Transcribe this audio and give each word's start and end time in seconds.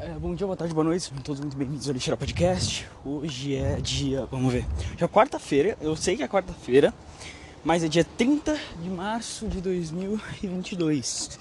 É, 0.00 0.10
bom 0.10 0.32
dia, 0.32 0.46
boa 0.46 0.56
tarde, 0.56 0.72
boa 0.72 0.84
noite, 0.84 1.02
sejam 1.02 1.18
todos 1.24 1.40
muito 1.40 1.56
bem-vindos 1.56 1.88
ao 1.88 1.92
Lixeira 1.92 2.16
Podcast. 2.16 2.86
Hoje 3.04 3.56
é 3.56 3.80
dia, 3.80 4.26
vamos 4.30 4.52
ver, 4.52 4.64
já 4.96 5.06
é 5.06 5.08
quarta-feira, 5.08 5.76
eu 5.80 5.96
sei 5.96 6.16
que 6.16 6.22
é 6.22 6.28
quarta-feira, 6.28 6.94
mas 7.64 7.82
é 7.82 7.88
dia 7.88 8.04
30 8.04 8.56
de 8.80 8.88
março 8.90 9.48
de 9.48 9.60
2022. 9.60 11.40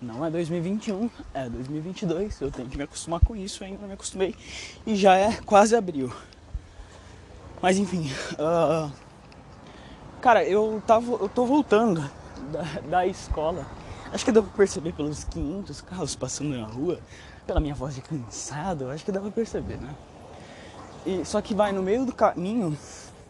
Não 0.00 0.26
é 0.26 0.30
2021, 0.30 1.08
é 1.32 1.48
2022, 1.48 2.38
eu 2.42 2.50
tenho 2.50 2.68
que 2.68 2.76
me 2.76 2.82
acostumar 2.82 3.20
com 3.20 3.34
isso, 3.34 3.64
ainda 3.64 3.80
não 3.80 3.88
me 3.88 3.94
acostumei, 3.94 4.34
e 4.86 4.94
já 4.94 5.16
é 5.16 5.32
quase 5.46 5.74
abril. 5.74 6.12
Mas 7.62 7.78
enfim, 7.78 8.10
uh, 8.34 8.92
cara, 10.20 10.44
eu, 10.44 10.82
tava, 10.86 11.12
eu 11.12 11.30
tô 11.30 11.46
voltando 11.46 12.10
da, 12.52 12.62
da 12.90 13.06
escola, 13.06 13.66
acho 14.12 14.22
que 14.22 14.32
dá 14.32 14.42
pra 14.42 14.52
perceber 14.52 14.92
pelos 14.92 15.24
500 15.24 15.80
carros 15.80 16.14
passando 16.14 16.58
na 16.58 16.66
rua, 16.66 17.00
pela 17.46 17.60
minha 17.60 17.74
voz 17.74 17.94
de 17.94 18.00
cansado, 18.00 18.90
acho 18.90 19.04
que 19.04 19.12
dá 19.12 19.20
pra 19.20 19.30
perceber, 19.30 19.76
né? 19.76 19.94
E, 21.06 21.24
só 21.24 21.40
que 21.40 21.54
vai 21.54 21.72
no 21.72 21.82
meio 21.82 22.04
do 22.04 22.12
caminho, 22.12 22.76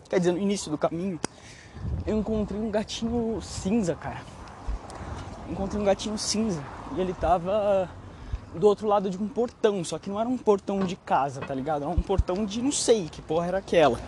quer 0.08 0.18
dizer, 0.18 0.32
no 0.32 0.38
início 0.38 0.70
do 0.70 0.78
caminho, 0.78 1.20
eu 2.06 2.18
encontrei 2.18 2.60
um 2.60 2.70
gatinho 2.70 3.40
cinza, 3.42 3.94
cara. 3.94 4.22
Encontrei 5.50 5.80
um 5.80 5.84
gatinho 5.84 6.16
cinza 6.16 6.62
e 6.96 7.00
ele 7.00 7.12
tava 7.12 7.88
do 8.54 8.66
outro 8.66 8.86
lado 8.86 9.10
de 9.10 9.18
um 9.18 9.28
portão, 9.28 9.84
só 9.84 9.98
que 9.98 10.08
não 10.08 10.18
era 10.18 10.28
um 10.28 10.38
portão 10.38 10.80
de 10.80 10.96
casa, 10.96 11.40
tá 11.40 11.54
ligado? 11.54 11.82
Era 11.82 11.90
um 11.90 12.00
portão 12.00 12.46
de 12.46 12.62
não 12.62 12.72
sei 12.72 13.08
que 13.08 13.20
porra 13.20 13.46
era 13.46 13.58
aquela. 13.58 14.00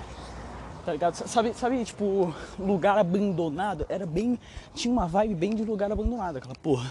Tá 0.87 0.93
ligado? 0.93 1.17
Sabe, 1.17 1.53
sabe, 1.53 1.85
tipo, 1.85 2.35
lugar 2.59 2.97
abandonado? 2.97 3.85
Era 3.91 4.07
bem. 4.07 4.41
Tinha 4.75 4.91
uma 4.91 5.07
vibe 5.07 5.35
bem 5.35 5.55
de 5.55 5.63
lugar 5.63 5.93
abandonado, 5.93 6.39
aquela 6.39 6.55
porra. 6.55 6.91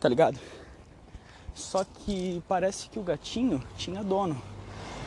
Tá 0.00 0.08
ligado? 0.08 0.36
Só 1.60 1.84
que 1.84 2.42
parece 2.48 2.88
que 2.88 2.98
o 2.98 3.02
gatinho 3.02 3.62
tinha 3.76 4.02
dono, 4.02 4.40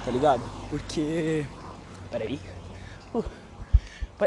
tá 0.06 0.12
ligado? 0.12 0.42
Porque. 0.70 1.46
Peraí. 2.12 2.40
Uh. 3.14 3.24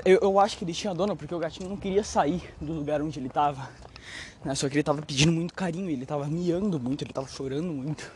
Eu, 0.05 0.19
eu 0.21 0.41
acho 0.41 0.59
que 0.59 0.65
ele 0.65 0.75
tinha 0.75 0.93
dono 0.93 1.17
porque 1.17 1.35
o 1.35 1.39
gatinho 1.39 1.71
não 1.71 1.77
queria 1.77 2.05
sair 2.05 2.53
do 2.61 2.73
lugar 2.73 3.01
onde 3.01 3.19
ele 3.19 3.29
tava. 3.29 3.71
Né? 4.45 4.55
Só 4.55 4.69
que 4.69 4.75
ele 4.75 4.83
tava 4.83 5.01
pedindo 5.01 5.33
muito 5.33 5.55
carinho, 5.55 5.89
ele 5.89 6.05
tava 6.05 6.27
miando 6.27 6.79
muito, 6.79 7.03
ele 7.03 7.13
tava 7.13 7.29
chorando 7.29 7.73
muito. 7.73 8.13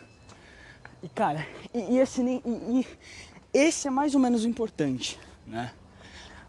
E 1.02 1.08
cara, 1.08 1.46
e, 1.72 1.94
e 1.94 1.98
esse 1.98 2.22
nem. 2.22 2.42
E, 2.44 2.80
e 2.80 2.86
esse 3.52 3.88
é 3.88 3.90
mais 3.90 4.14
ou 4.14 4.20
menos 4.20 4.44
o 4.44 4.48
importante, 4.48 5.18
né? 5.46 5.72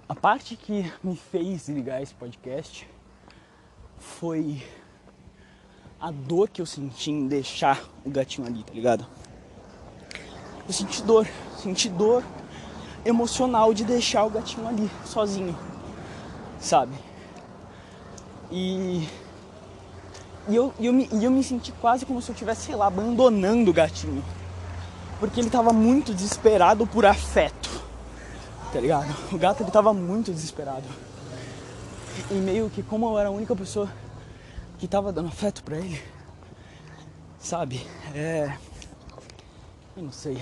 A 0.10 0.16
parte 0.16 0.58
que 0.58 0.92
me 1.02 1.16
fez 1.16 1.70
ligar 1.70 2.02
esse 2.02 2.14
podcast 2.14 2.88
foi 3.98 4.62
a 6.02 6.10
dor 6.10 6.50
que 6.50 6.60
eu 6.60 6.66
senti 6.66 7.12
em 7.12 7.28
deixar 7.28 7.80
o 8.04 8.10
gatinho 8.10 8.48
ali, 8.48 8.64
tá 8.64 8.74
ligado? 8.74 9.06
Eu 10.68 10.74
senti 10.74 11.04
dor, 11.04 11.28
senti 11.62 11.88
dor 11.90 12.24
emocional 13.06 13.72
de 13.72 13.84
deixar 13.84 14.26
o 14.26 14.30
gatinho 14.30 14.68
ali, 14.68 14.90
sozinho, 15.06 15.56
sabe? 16.60 16.94
E, 18.50 19.08
e, 20.50 20.56
eu, 20.56 20.74
e, 20.80 20.88
eu, 20.88 20.94
me, 20.94 21.08
e 21.12 21.24
eu 21.24 21.30
me 21.30 21.44
senti 21.44 21.72
quase 21.74 22.04
como 22.04 22.20
se 22.20 22.32
eu 22.32 22.34
estivesse, 22.34 22.66
sei 22.66 22.76
lá, 22.76 22.88
abandonando 22.88 23.70
o 23.70 23.74
gatinho. 23.74 24.24
Porque 25.20 25.40
ele 25.40 25.52
tava 25.52 25.72
muito 25.72 26.16
desesperado 26.16 26.88
por 26.88 27.06
afeto, 27.06 27.70
tá 28.74 28.80
ligado? 28.80 29.16
O 29.32 29.38
gato 29.38 29.62
ele 29.62 29.70
tava 29.70 29.94
muito 29.94 30.32
desesperado. 30.32 30.86
E 32.32 32.34
meio 32.34 32.72
que 32.72 32.82
como 32.82 33.08
eu 33.08 33.20
era 33.20 33.30
a 33.30 33.32
única 33.32 33.56
pessoa 33.56 33.88
que 34.82 34.88
tava 34.88 35.14
dando 35.14 35.28
afeto 35.28 35.64
pra 35.64 35.78
ele. 35.78 36.02
Sabe? 37.38 37.86
É. 38.16 38.58
Eu 39.96 40.02
não 40.02 40.12
sei. 40.12 40.42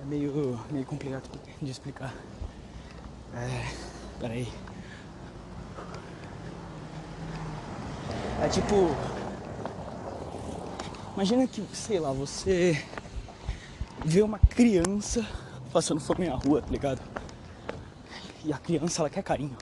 É 0.00 0.04
meio, 0.04 0.60
meio 0.70 0.86
complicado 0.86 1.28
de 1.60 1.70
explicar. 1.72 2.14
É. 3.34 3.68
Peraí. 4.20 4.46
É 8.44 8.48
tipo. 8.48 8.94
Imagina 11.14 11.48
que, 11.48 11.66
sei 11.74 11.98
lá, 11.98 12.12
você 12.12 12.80
vê 14.04 14.22
uma 14.22 14.38
criança 14.38 15.26
passando 15.72 16.00
fome 16.00 16.28
na 16.28 16.36
rua, 16.36 16.62
tá 16.62 16.70
ligado? 16.70 17.02
E 18.44 18.52
a 18.52 18.58
criança 18.58 19.02
ela 19.02 19.10
quer 19.10 19.24
carinho. 19.24 19.58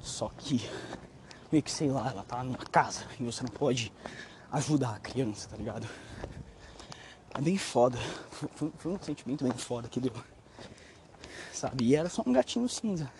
Só 0.00 0.28
que 0.36 0.68
meio 1.50 1.62
que, 1.62 1.70
sei 1.70 1.88
lá, 1.90 2.10
ela 2.10 2.22
tá 2.22 2.42
numa 2.42 2.58
casa 2.58 3.04
e 3.18 3.24
você 3.24 3.42
não 3.42 3.50
pode 3.50 3.92
ajudar 4.52 4.96
a 4.96 4.98
criança, 4.98 5.48
tá 5.48 5.56
ligado? 5.56 5.88
É 7.34 7.40
bem 7.40 7.56
foda. 7.56 7.98
Foi, 8.54 8.72
foi, 8.76 8.92
um 8.92 9.00
sentimento 9.00 9.44
bem 9.44 9.52
foda 9.52 9.88
que 9.88 10.00
deu. 10.00 10.12
Sabe? 11.52 11.84
E 11.84 11.96
era 11.96 12.08
só 12.08 12.22
um 12.26 12.32
gatinho 12.32 12.68
cinza. 12.68 13.10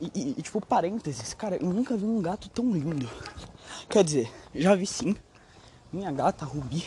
E, 0.00 0.10
e, 0.14 0.34
e, 0.38 0.42
tipo, 0.42 0.60
parênteses, 0.64 1.34
cara, 1.34 1.56
eu 1.56 1.72
nunca 1.72 1.96
vi 1.96 2.04
um 2.04 2.20
gato 2.20 2.48
tão 2.48 2.70
lindo. 2.70 3.08
Quer 3.88 4.04
dizer, 4.04 4.32
já 4.54 4.74
vi 4.74 4.86
sim. 4.86 5.16
Minha 5.92 6.10
gata, 6.12 6.44
Rubi. 6.44 6.84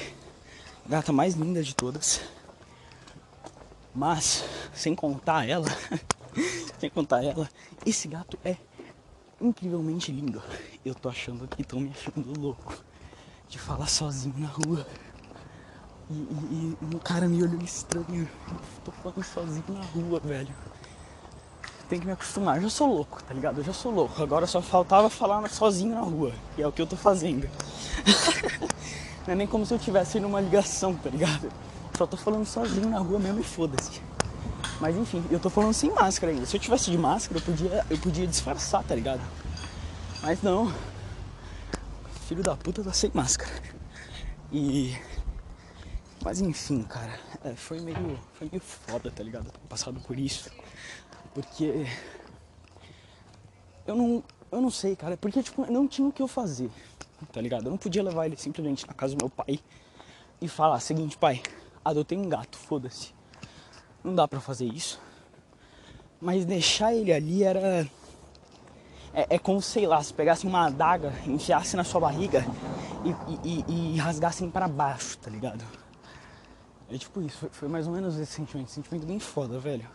Gata 0.85 1.11
mais 1.11 1.33
linda 1.35 1.63
de 1.63 1.75
todas. 1.75 2.21
Mas, 3.93 4.43
sem 4.73 4.93
contar 4.93 5.47
ela, 5.47 5.67
sem 6.79 6.89
contar 6.89 7.23
ela, 7.23 7.49
esse 7.85 8.07
gato 8.07 8.37
é 8.45 8.57
incrivelmente 9.39 10.11
lindo. 10.11 10.41
Eu 10.85 10.95
tô 10.95 11.09
achando 11.09 11.47
que 11.47 11.61
estão 11.61 11.79
me 11.79 11.91
achando 11.91 12.39
louco 12.39 12.75
de 13.47 13.59
falar 13.59 13.87
sozinho 13.87 14.35
na 14.37 14.47
rua. 14.47 14.85
E, 16.09 16.13
e, 16.13 16.77
e 16.81 16.95
um 16.95 16.99
cara 16.99 17.27
me 17.27 17.41
olhou 17.43 17.61
estranho. 17.61 18.27
Eu 18.47 18.57
tô 18.85 18.91
falando 18.91 19.23
sozinho 19.23 19.63
na 19.69 19.83
rua, 19.85 20.19
velho. 20.19 20.53
Tem 21.89 21.99
que 21.99 22.05
me 22.05 22.11
acostumar. 22.11 22.57
Eu 22.57 22.63
já 22.63 22.69
sou 22.69 22.87
louco, 22.87 23.23
tá 23.23 23.33
ligado? 23.33 23.59
Eu 23.59 23.63
já 23.63 23.73
sou 23.73 23.91
louco. 23.91 24.21
Agora 24.21 24.45
só 24.45 24.61
faltava 24.61 25.09
falar 25.09 25.47
sozinho 25.49 25.95
na 25.95 26.01
rua. 26.01 26.33
E 26.57 26.61
é 26.61 26.67
o 26.67 26.71
que 26.71 26.81
eu 26.81 26.87
tô 26.87 26.95
fazendo. 26.95 27.49
Não 29.25 29.33
é 29.33 29.35
nem 29.35 29.47
como 29.47 29.65
se 29.65 29.73
eu 29.73 29.79
tivesse 29.79 30.19
numa 30.19 30.39
ligação, 30.39 30.95
tá 30.95 31.09
ligado? 31.09 31.49
Só 31.97 32.05
tô 32.05 32.15
falando 32.15 32.45
sozinho 32.45 32.89
na 32.89 32.99
rua 32.99 33.19
mesmo 33.19 33.39
e 33.39 33.43
foda-se. 33.43 34.01
Mas 34.79 34.95
enfim, 34.95 35.23
eu 35.31 35.39
tô 35.39 35.49
falando 35.49 35.73
sem 35.73 35.91
máscara 35.91 36.31
ainda. 36.31 36.45
Se 36.45 36.55
eu 36.55 36.59
tivesse 36.61 36.91
de 36.91 36.97
máscara, 36.97 37.39
eu 37.39 37.43
podia, 37.43 37.85
eu 37.89 37.97
podia 37.97 38.27
disfarçar, 38.27 38.83
tá 38.83 38.93
ligado? 38.93 39.21
Mas 40.21 40.41
não. 40.43 40.71
Filho 42.27 42.43
da 42.43 42.55
puta 42.55 42.83
tá 42.83 42.93
sem 42.93 43.09
máscara. 43.13 43.51
E. 44.51 44.95
Mas 46.23 46.41
enfim, 46.41 46.83
cara, 46.83 47.19
é, 47.43 47.55
foi 47.55 47.79
meio. 47.79 48.19
Foi 48.33 48.47
meio 48.51 48.61
foda, 48.61 49.09
tá 49.09 49.23
ligado? 49.23 49.51
Passado 49.67 49.99
por 50.01 50.17
isso. 50.19 50.51
Porque. 51.33 51.87
Eu 53.87 53.95
não. 53.95 54.23
Eu 54.51 54.61
não 54.61 54.69
sei, 54.69 54.95
cara. 54.95 55.17
Porque, 55.17 55.41
tipo, 55.41 55.69
não 55.71 55.87
tinha 55.87 56.07
o 56.07 56.11
que 56.11 56.21
eu 56.21 56.27
fazer. 56.27 56.69
Tá 57.33 57.41
ligado? 57.41 57.65
Eu 57.65 57.71
não 57.71 57.77
podia 57.77 58.03
levar 58.03 58.27
ele 58.27 58.37
simplesmente 58.37 58.85
na 58.85 58.93
casa 58.93 59.15
do 59.15 59.23
meu 59.23 59.29
pai 59.29 59.59
e 60.39 60.47
falar: 60.47 60.79
seguinte, 60.81 61.17
pai, 61.17 61.41
adotei 61.83 62.15
um 62.15 62.29
gato, 62.29 62.57
foda-se 62.57 63.16
não 64.07 64.15
dá 64.15 64.27
pra 64.27 64.39
fazer 64.39 64.65
isso. 64.65 64.99
Mas 66.19 66.45
deixar 66.45 66.93
ele 66.93 67.11
ali 67.11 67.43
era. 67.43 67.87
É, 69.13 69.35
é 69.35 69.39
como, 69.39 69.61
sei 69.61 69.85
lá, 69.85 70.01
se 70.01 70.13
pegasse 70.13 70.47
uma 70.47 70.67
adaga, 70.67 71.13
enfiasse 71.25 71.75
na 71.75 71.83
sua 71.83 72.01
barriga 72.01 72.45
e, 73.03 73.65
e, 73.67 73.95
e, 73.95 73.97
rasgassem 73.97 74.49
para 74.49 74.67
baixo, 74.67 75.17
tá 75.17 75.29
ligado? 75.29 75.63
É 76.89 76.97
tipo 76.97 77.21
isso, 77.21 77.37
foi, 77.37 77.49
foi, 77.49 77.67
mais 77.67 77.87
ou 77.87 77.93
menos 77.93 78.17
esse 78.17 78.31
sentimento. 78.31 78.71
Sentimento 78.71 79.05
bem 79.05 79.19
foda, 79.19 79.59
velho. 79.59 79.87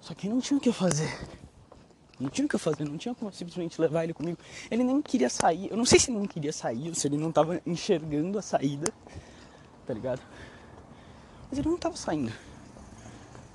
Só 0.00 0.14
que 0.14 0.28
não 0.28 0.40
tinha 0.40 0.58
o 0.58 0.60
que 0.60 0.72
fazer. 0.72 1.10
Não 2.18 2.30
tinha 2.30 2.46
o 2.46 2.48
que 2.48 2.58
fazer, 2.58 2.84
não 2.84 2.96
tinha 2.96 3.14
como 3.14 3.32
simplesmente 3.32 3.80
levar 3.80 4.04
ele 4.04 4.14
comigo. 4.14 4.38
Ele 4.70 4.84
nem 4.84 5.02
queria 5.02 5.28
sair. 5.28 5.70
Eu 5.70 5.76
não 5.76 5.84
sei 5.84 5.98
se 5.98 6.10
ele 6.10 6.18
não 6.18 6.26
queria 6.26 6.52
sair 6.52 6.88
ou 6.88 6.94
se 6.94 7.06
ele 7.08 7.16
não 7.16 7.32
tava 7.32 7.60
enxergando 7.66 8.38
a 8.38 8.42
saída, 8.42 8.92
tá 9.86 9.92
ligado? 9.92 10.22
Mas 11.50 11.58
ele 11.58 11.68
não 11.68 11.78
tava 11.78 11.96
saindo. 11.96 12.32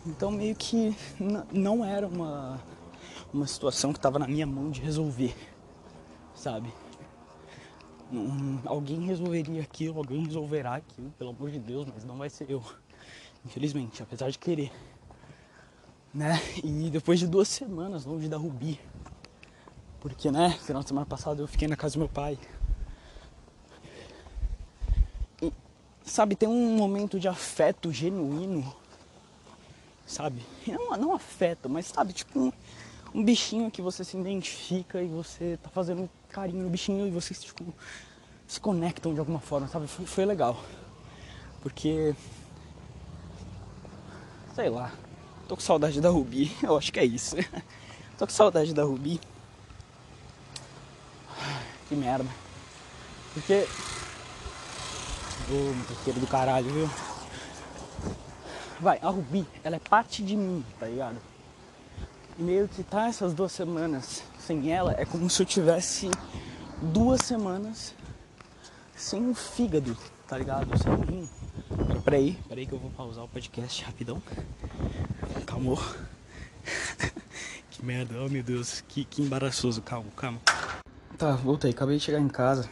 Então 0.07 0.31
meio 0.31 0.55
que 0.55 0.95
não 1.51 1.83
era 1.83 2.07
uma, 2.07 2.61
uma 3.33 3.45
situação 3.45 3.91
que 3.91 3.99
estava 3.99 4.17
na 4.17 4.25
minha 4.25 4.47
mão 4.47 4.71
de 4.71 4.79
resolver, 4.79 5.35
sabe? 6.33 6.73
Alguém 8.65 9.05
resolveria 9.05 9.61
aquilo, 9.61 9.97
alguém 9.97 10.23
resolverá 10.23 10.75
aquilo, 10.75 11.11
pelo 11.11 11.31
amor 11.31 11.51
de 11.51 11.59
Deus, 11.59 11.85
mas 11.93 12.05
não 12.05 12.17
vai 12.17 12.29
ser 12.29 12.49
eu, 12.49 12.63
infelizmente, 13.45 14.01
apesar 14.01 14.29
de 14.29 14.39
querer. 14.39 14.71
Né? 16.13 16.39
E 16.63 16.89
depois 16.89 17.19
de 17.19 17.27
duas 17.27 17.49
semanas 17.49 18.05
longe 18.05 18.29
da 18.29 18.37
Rubi, 18.37 18.79
porque, 19.99 20.31
né, 20.31 20.51
final 20.51 20.81
de 20.81 20.87
semana 20.87 21.05
passada 21.05 21.41
eu 21.41 21.47
fiquei 21.47 21.67
na 21.67 21.75
casa 21.75 21.95
do 21.95 21.99
meu 21.99 22.09
pai. 22.09 22.39
E, 25.41 25.51
sabe, 26.01 26.33
tem 26.37 26.47
um 26.47 26.77
momento 26.77 27.19
de 27.19 27.27
afeto 27.27 27.91
genuíno 27.91 28.73
sabe? 30.07 30.41
Não, 30.65 30.97
não 30.97 31.13
afeta, 31.13 31.67
mas 31.67 31.85
sabe, 31.87 32.13
tipo 32.13 32.39
um, 32.39 32.51
um, 33.13 33.23
bichinho 33.23 33.69
que 33.69 33.81
você 33.81 34.03
se 34.03 34.17
identifica 34.17 35.01
e 35.01 35.07
você 35.07 35.59
tá 35.61 35.69
fazendo 35.69 36.09
carinho 36.29 36.63
no 36.63 36.69
bichinho 36.69 37.05
e 37.05 37.11
você, 37.11 37.33
tipo, 37.33 37.73
se 38.47 38.59
conectam 38.59 39.13
de 39.13 39.19
alguma 39.19 39.39
forma, 39.39 39.67
sabe? 39.67 39.87
Foi, 39.87 40.05
foi 40.05 40.25
legal. 40.25 40.57
Porque. 41.61 42.15
Sei 44.55 44.69
lá. 44.69 44.91
Tô 45.47 45.55
com 45.55 45.61
saudade 45.61 45.99
da 46.01 46.09
Rubi. 46.09 46.55
Eu 46.63 46.77
acho 46.77 46.91
que 46.91 46.99
é 46.99 47.05
isso. 47.05 47.35
tô 48.17 48.25
com 48.25 48.33
saudade 48.33 48.73
da 48.73 48.83
Rubi. 48.83 49.19
Que 51.89 51.95
merda. 51.95 52.29
Porque. 53.33 53.67
Ô, 55.49 56.09
oh, 56.09 56.19
do 56.19 56.27
caralho, 56.27 56.69
viu? 56.69 56.89
Vai, 58.79 58.99
a 59.01 59.09
Rubi, 59.09 59.45
ela 59.63 59.77
é 59.77 59.79
parte 59.79 60.23
de 60.23 60.35
mim, 60.35 60.63
tá 60.79 60.85
ligado? 60.85 61.17
E 62.37 62.41
meio 62.43 62.67
que 62.67 62.83
tá 62.83 63.07
essas 63.07 63.33
duas 63.33 63.51
semanas 63.51 64.23
sem 64.39 64.71
ela 64.71 64.93
é 64.97 65.03
como 65.03 65.27
se 65.29 65.41
eu 65.41 65.45
tivesse 65.45 66.11
duas 66.81 67.21
semanas 67.21 67.95
sem 68.95 69.25
um 69.25 69.33
fígado, 69.33 69.97
tá 70.27 70.37
ligado? 70.37 70.77
Sem 70.77 70.91
um 70.91 71.01
rim. 71.01 71.29
Peraí, 72.03 72.39
peraí 72.47 72.67
que 72.67 72.73
eu 72.73 72.77
vou 72.77 72.91
pausar 72.91 73.23
o 73.23 73.27
podcast 73.27 73.83
rapidão. 73.83 74.21
Calma. 75.47 75.75
que 77.71 77.83
merda, 77.83 78.15
oh 78.23 78.29
meu 78.29 78.43
Deus, 78.43 78.81
que, 78.81 79.03
que 79.03 79.23
embaraçoso, 79.23 79.81
calma, 79.81 80.11
calma. 80.15 80.39
Tá, 81.17 81.31
voltei, 81.35 81.71
acabei 81.71 81.97
de 81.97 82.03
chegar 82.03 82.19
em 82.19 82.27
casa. 82.27 82.69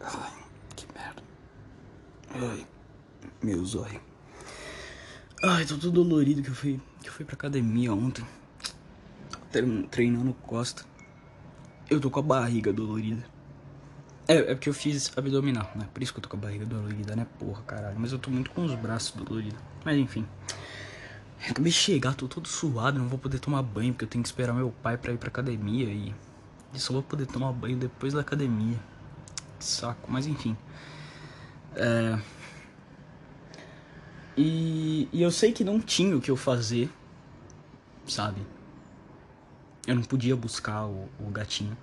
Ai, 0.00 0.32
que 0.76 0.86
merda. 0.94 1.22
Ai, 2.34 2.66
meu 3.42 3.64
zóio. 3.64 4.11
Ai, 5.44 5.64
tô 5.64 5.76
todo 5.76 5.90
dolorido 5.90 6.40
que 6.40 6.50
eu 6.50 6.54
fui, 6.54 6.80
que 7.02 7.08
eu 7.08 7.12
fui 7.12 7.24
pra 7.24 7.34
academia 7.34 7.92
ontem. 7.92 8.24
Treinando 9.90 10.32
costa. 10.34 10.84
Eu 11.90 12.00
tô 12.00 12.08
com 12.12 12.20
a 12.20 12.22
barriga 12.22 12.72
dolorida. 12.72 13.24
É, 14.28 14.36
é 14.36 14.54
porque 14.54 14.68
eu 14.68 14.74
fiz 14.74 15.12
abdominal, 15.18 15.68
né? 15.74 15.88
Por 15.92 16.00
isso 16.00 16.12
que 16.12 16.20
eu 16.20 16.22
tô 16.22 16.28
com 16.28 16.36
a 16.36 16.40
barriga 16.40 16.64
dolorida, 16.64 17.16
né? 17.16 17.26
Porra, 17.40 17.60
caralho. 17.64 17.98
Mas 17.98 18.12
eu 18.12 18.20
tô 18.20 18.30
muito 18.30 18.52
com 18.52 18.64
os 18.64 18.72
braços 18.76 19.10
doloridos. 19.16 19.58
Mas 19.84 19.98
enfim. 19.98 20.24
Acabei 21.50 21.72
de 21.72 21.78
chegar, 21.78 22.14
tô 22.14 22.28
todo 22.28 22.46
suado, 22.46 23.00
não 23.00 23.08
vou 23.08 23.18
poder 23.18 23.40
tomar 23.40 23.62
banho, 23.62 23.92
porque 23.92 24.04
eu 24.04 24.08
tenho 24.08 24.22
que 24.22 24.28
esperar 24.28 24.52
meu 24.52 24.70
pai 24.70 24.96
pra 24.96 25.12
ir 25.12 25.18
pra 25.18 25.28
academia 25.28 25.86
e. 25.86 26.14
E 26.72 26.78
só 26.78 26.92
vou 26.92 27.02
poder 27.02 27.26
tomar 27.26 27.50
banho 27.50 27.76
depois 27.76 28.12
da 28.12 28.20
academia. 28.20 28.78
Que 29.58 29.64
saco, 29.64 30.08
mas 30.08 30.24
enfim. 30.24 30.56
É. 31.74 32.16
E, 34.36 35.08
e 35.12 35.22
eu 35.22 35.30
sei 35.30 35.52
que 35.52 35.62
não 35.62 35.80
tinha 35.80 36.16
o 36.16 36.20
que 36.20 36.30
eu 36.30 36.36
fazer, 36.36 36.90
sabe? 38.06 38.40
Eu 39.86 39.94
não 39.94 40.02
podia 40.02 40.34
buscar 40.34 40.86
o, 40.86 41.08
o 41.18 41.30
gatinho 41.30 41.76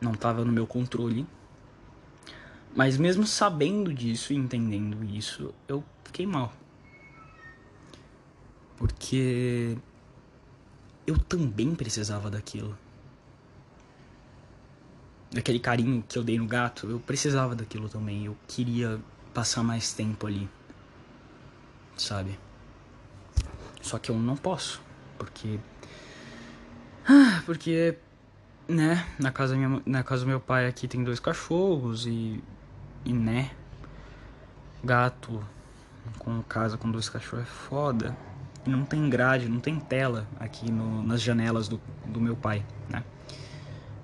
não 0.00 0.12
estava 0.12 0.44
no 0.44 0.52
meu 0.52 0.66
controle. 0.66 1.26
Mas 2.74 2.96
mesmo 2.96 3.26
sabendo 3.26 3.92
disso 3.92 4.32
e 4.32 4.36
entendendo 4.36 5.04
isso, 5.04 5.54
eu 5.66 5.82
fiquei 6.04 6.26
mal. 6.26 6.52
Porque 8.76 9.76
eu 11.06 11.18
também 11.18 11.74
precisava 11.74 12.30
daquilo. 12.30 12.78
Daquele 15.30 15.58
carinho 15.58 16.04
que 16.08 16.16
eu 16.16 16.22
dei 16.22 16.38
no 16.38 16.46
gato, 16.46 16.88
eu 16.88 17.00
precisava 17.00 17.54
daquilo 17.54 17.88
também. 17.88 18.26
Eu 18.26 18.36
queria 18.46 19.00
passar 19.34 19.62
mais 19.62 19.92
tempo 19.92 20.26
ali. 20.26 20.48
Sabe? 21.98 22.38
Só 23.82 23.98
que 23.98 24.10
eu 24.10 24.16
não 24.16 24.36
posso, 24.36 24.80
porque 25.18 25.58
ah, 27.10 27.42
porque 27.46 27.96
né, 28.68 29.06
na 29.18 29.32
casa, 29.32 29.56
minha, 29.56 29.80
na 29.86 30.02
casa 30.02 30.24
do 30.24 30.28
meu 30.28 30.38
pai 30.38 30.66
aqui 30.66 30.86
tem 30.86 31.02
dois 31.02 31.18
cachorros 31.18 32.06
e, 32.06 32.44
e 33.02 33.14
né, 33.14 33.50
gato 34.84 35.42
com 36.18 36.42
casa 36.42 36.76
com 36.76 36.90
dois 36.90 37.08
cachorros 37.08 37.46
é 37.46 37.48
foda. 37.48 38.14
E 38.66 38.68
não 38.68 38.84
tem 38.84 39.08
grade, 39.08 39.48
não 39.48 39.58
tem 39.58 39.80
tela 39.80 40.28
aqui 40.38 40.70
no, 40.70 41.02
nas 41.02 41.22
janelas 41.22 41.66
do, 41.66 41.80
do 42.04 42.20
meu 42.20 42.36
pai, 42.36 42.62
né. 42.90 43.02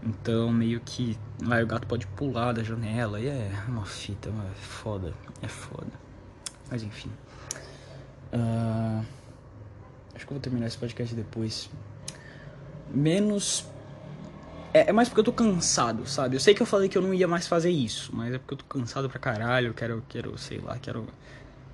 Então 0.02 0.50
meio 0.50 0.80
que 0.80 1.18
lá 1.42 1.62
o 1.62 1.66
gato 1.66 1.86
pode 1.86 2.06
pular 2.06 2.52
da 2.52 2.62
janela 2.62 3.20
e 3.20 3.26
é 3.28 3.52
uma 3.68 3.84
fita, 3.84 4.30
é 4.30 4.54
foda, 4.54 5.12
é 5.42 5.48
foda. 5.48 5.92
Mas 6.70 6.82
enfim. 6.82 7.10
Uh, 8.34 9.04
acho 10.14 10.26
que 10.26 10.32
eu 10.32 10.34
vou 10.34 10.40
terminar 10.40 10.66
esse 10.66 10.76
podcast 10.76 11.14
depois. 11.14 11.70
Menos 12.90 13.66
é, 14.74 14.90
é, 14.90 14.92
mais 14.92 15.08
porque 15.08 15.20
eu 15.20 15.24
tô 15.24 15.32
cansado, 15.32 16.04
sabe? 16.04 16.34
Eu 16.34 16.40
sei 16.40 16.52
que 16.52 16.60
eu 16.60 16.66
falei 16.66 16.88
que 16.88 16.98
eu 16.98 17.02
não 17.02 17.14
ia 17.14 17.28
mais 17.28 17.46
fazer 17.46 17.70
isso, 17.70 18.10
mas 18.12 18.34
é 18.34 18.38
porque 18.38 18.54
eu 18.54 18.58
tô 18.58 18.64
cansado 18.64 19.08
pra 19.08 19.20
caralho. 19.20 19.68
Eu 19.68 19.74
quero, 19.74 20.02
quero, 20.08 20.36
sei 20.36 20.58
lá, 20.58 20.76
quero 20.76 21.06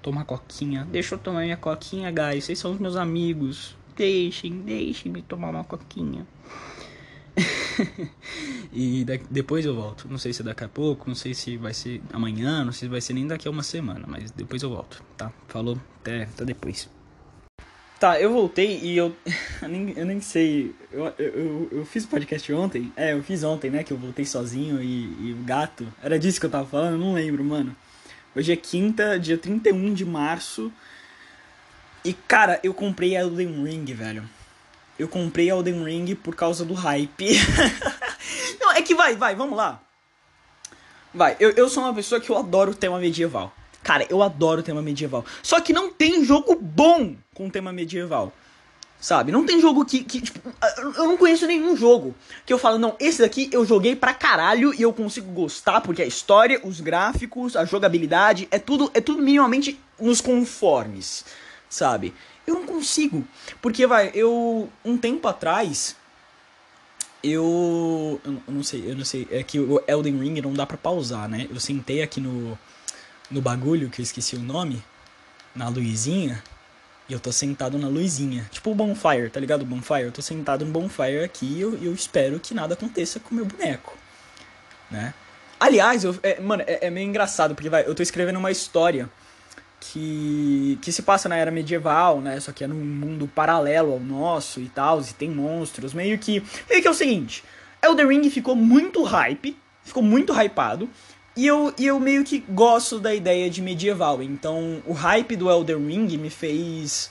tomar 0.03 0.25
coquinha. 0.25 0.87
Deixa 0.93 1.15
eu 1.15 1.19
tomar 1.19 1.41
minha 1.41 1.57
coquinha, 1.57 2.11
guys. 2.11 2.45
Vocês 2.45 2.59
são 2.59 2.73
os 2.73 2.79
meus 2.79 2.97
amigos. 2.97 3.75
Deixem, 3.97 4.61
deixem 4.61 5.11
me 5.11 5.23
tomar 5.23 5.49
uma 5.49 5.65
coquinha. 5.65 6.27
e 8.73 9.05
depois 9.31 9.65
eu 9.65 9.75
volto. 9.75 10.09
Não 10.09 10.19
sei 10.19 10.33
se 10.33 10.43
é 10.43 10.45
daqui 10.45 10.65
a 10.65 10.69
pouco, 10.69 11.09
não 11.09 11.15
sei 11.15 11.35
se 11.35 11.57
vai 11.57 11.75
ser 11.75 12.01
amanhã, 12.13 12.65
não 12.65 12.73
sei 12.73 12.87
se 12.87 12.91
vai 12.91 13.01
ser 13.01 13.13
nem 13.15 13.27
daqui 13.27 13.49
a 13.49 13.51
uma 13.51 13.63
semana, 13.63 14.05
mas 14.07 14.31
depois 14.31 14.63
eu 14.63 14.71
volto, 14.71 15.03
tá? 15.17 15.33
Falou, 15.49 15.79
até, 16.01 16.25
até 16.25 16.45
depois. 16.45 16.89
Tá, 18.01 18.19
eu 18.19 18.33
voltei 18.33 18.81
e 18.83 18.97
eu, 18.97 19.15
eu, 19.97 20.07
nem, 20.07 20.21
sei. 20.23 20.75
Eu, 20.91 21.13
eu, 21.19 21.69
eu 21.71 21.85
fiz 21.85 22.05
o 22.05 22.09
podcast 22.09 22.51
ontem. 22.53 22.91
É, 22.97 23.13
eu 23.13 23.23
fiz 23.23 23.45
ontem, 23.45 23.71
né? 23.71 23.85
Que 23.85 23.93
eu 23.93 23.99
voltei 23.99 24.25
sozinho 24.25 24.83
e, 24.83 25.29
e 25.29 25.37
o 25.39 25.45
gato. 25.45 25.87
Era 26.03 26.19
disso 26.19 26.41
que 26.41 26.47
eu 26.47 26.51
tava 26.51 26.67
falando? 26.67 26.95
Eu 26.95 26.99
não 26.99 27.13
lembro, 27.13 27.45
mano. 27.45 27.77
Hoje 28.35 28.53
é 28.53 28.57
quinta, 28.57 29.19
dia 29.19 29.37
31 29.37 29.93
de 29.93 30.07
março. 30.07 30.73
E 32.03 32.15
cara, 32.15 32.59
eu 32.63 32.73
comprei 32.73 33.15
Elden 33.15 33.65
Ring, 33.65 33.85
velho. 33.93 34.25
Eu 35.01 35.09
comprei 35.09 35.51
Elden 35.51 35.83
Ring 35.83 36.15
por 36.15 36.37
causa 36.37 36.63
do 36.63 36.75
hype. 36.75 37.27
não, 38.61 38.73
é 38.73 38.83
que 38.83 38.95
vai, 38.95 39.17
vai, 39.17 39.35
vamos 39.35 39.57
lá. 39.57 39.81
Vai, 41.15 41.39
eu, 41.41 41.53
eu 41.53 41.71
sou 41.71 41.83
uma 41.83 41.95
pessoa 41.95 42.21
que 42.21 42.29
eu 42.29 42.37
adoro 42.37 42.73
o 42.73 42.75
tema 42.75 42.99
medieval. 42.99 43.51
Cara, 43.83 44.07
eu 44.11 44.23
adoro 44.23 44.63
tema 44.63 44.83
medieval. 44.83 45.25
Só 45.43 45.59
que 45.59 45.73
não 45.73 45.91
tem 45.91 46.23
jogo 46.23 46.55
bom 46.55 47.17
com 47.33 47.49
tema 47.49 47.73
medieval. 47.73 48.31
Sabe? 49.01 49.33
Não 49.33 49.47
tem 49.47 49.59
jogo 49.59 49.87
que, 49.87 50.05
que 50.05 50.21
tipo, 50.21 50.53
eu 50.99 51.07
não 51.07 51.17
conheço 51.17 51.47
nenhum 51.47 51.75
jogo 51.75 52.15
que 52.45 52.53
eu 52.53 52.59
falo, 52.59 52.79
não, 52.79 52.95
esse 53.01 53.23
daqui 53.23 53.49
eu 53.51 53.65
joguei 53.65 53.97
pra 53.97 54.13
caralho 54.13 54.75
e 54.75 54.83
eu 54.83 54.93
consigo 54.93 55.33
gostar 55.33 55.81
porque 55.81 56.03
a 56.03 56.07
história, 56.07 56.61
os 56.63 56.83
gráficos, 56.83 57.57
a 57.57 57.65
jogabilidade, 57.65 58.47
é 58.51 58.59
tudo, 58.59 58.91
é 58.93 59.01
tudo 59.01 59.23
minimamente 59.23 59.81
nos 59.99 60.21
conformes, 60.21 61.25
sabe? 61.71 62.13
Eu 62.47 62.55
não 62.55 62.67
consigo, 62.67 63.27
porque 63.61 63.87
vai, 63.87 64.11
eu 64.15 64.71
um 64.85 64.97
tempo 64.97 65.29
atrás 65.29 65.97
eu, 67.23 68.21
eu 68.25 68.41
não 68.49 68.63
sei, 68.63 68.91
eu 68.91 68.97
não 68.97 69.05
sei, 69.05 69.29
é 69.31 69.43
que 69.43 69.61
o 69.61 69.83
Elden 69.87 70.19
Ring 70.19 70.41
não 70.41 70.55
dá 70.55 70.65
para 70.65 70.77
pausar, 70.77 71.29
né? 71.29 71.47
Eu 71.51 71.61
sentei 71.61 72.03
aqui 72.03 72.21
no 72.21 72.59
no 73.31 73.41
bagulho, 73.41 73.89
que 73.89 74.01
eu 74.01 74.03
esqueci 74.03 74.35
o 74.35 74.41
nome, 74.41 74.83
na 75.55 75.69
luzinha, 75.69 76.43
e 77.09 77.13
eu 77.13 77.21
tô 77.21 77.31
sentado 77.31 77.79
na 77.79 77.89
luzinha. 77.89 78.49
Tipo 78.51 78.73
o 78.73 78.75
bonfire, 78.75 79.31
tá 79.31 79.39
ligado? 79.39 79.63
O 79.63 79.65
bonfire. 79.65 80.03
Eu 80.03 80.13
tô 80.13 80.21
sentado 80.21 80.65
no 80.65 80.73
bonfire 80.73 81.23
aqui 81.25 81.47
e 81.47 81.61
eu, 81.61 81.79
eu 81.83 81.95
espero 81.95 82.41
que 82.41 82.53
nada 82.55 82.75
aconteça 82.75 83.21
com 83.21 83.31
o 83.31 83.35
meu 83.35 83.45
boneco, 83.45 83.97
né? 84.91 85.15
Aliás, 85.59 86.05
eu, 86.05 86.19
é, 86.23 86.41
mano, 86.41 86.65
é, 86.67 86.87
é, 86.87 86.91
meio 86.91 87.07
engraçado, 87.07 87.55
porque 87.55 87.69
vai, 87.69 87.87
eu 87.87 87.95
tô 87.95 88.03
escrevendo 88.03 88.39
uma 88.39 88.51
história 88.51 89.11
que, 89.81 90.79
que 90.83 90.93
se 90.93 91.03
passa 91.03 91.29
na 91.29 91.37
era 91.37 91.51
medieval, 91.51 92.21
né? 92.21 92.39
Só 92.39 92.53
que 92.53 92.63
é 92.63 92.67
num 92.67 92.77
mundo 92.85 93.27
paralelo 93.27 93.93
ao 93.95 94.01
nosso 94.01 94.61
e 94.61 94.69
tal, 94.69 95.01
e 95.01 95.15
tem 95.15 95.31
monstros. 95.31 95.95
Meio 95.95 96.19
que. 96.19 96.43
Meio 96.69 96.83
que 96.83 96.87
é 96.87 96.91
o 96.91 96.95
seguinte: 96.95 97.43
Elder 97.83 98.07
Ring 98.07 98.29
ficou 98.31 98.55
muito 98.55 99.03
hype, 99.03 99.57
ficou 99.83 100.03
muito 100.03 100.33
hypado. 100.33 100.89
E 101.37 101.47
eu, 101.47 101.73
e 101.79 101.87
eu 101.87 101.99
meio 101.99 102.23
que 102.25 102.45
gosto 102.49 102.99
da 102.99 103.15
ideia 103.15 103.49
de 103.49 103.63
medieval. 103.63 104.23
Então, 104.23 104.83
o 104.85 104.93
hype 104.93 105.37
do 105.37 105.49
Elder 105.49 105.79
Ring 105.79 106.19
me 106.19 106.29
fez 106.29 107.11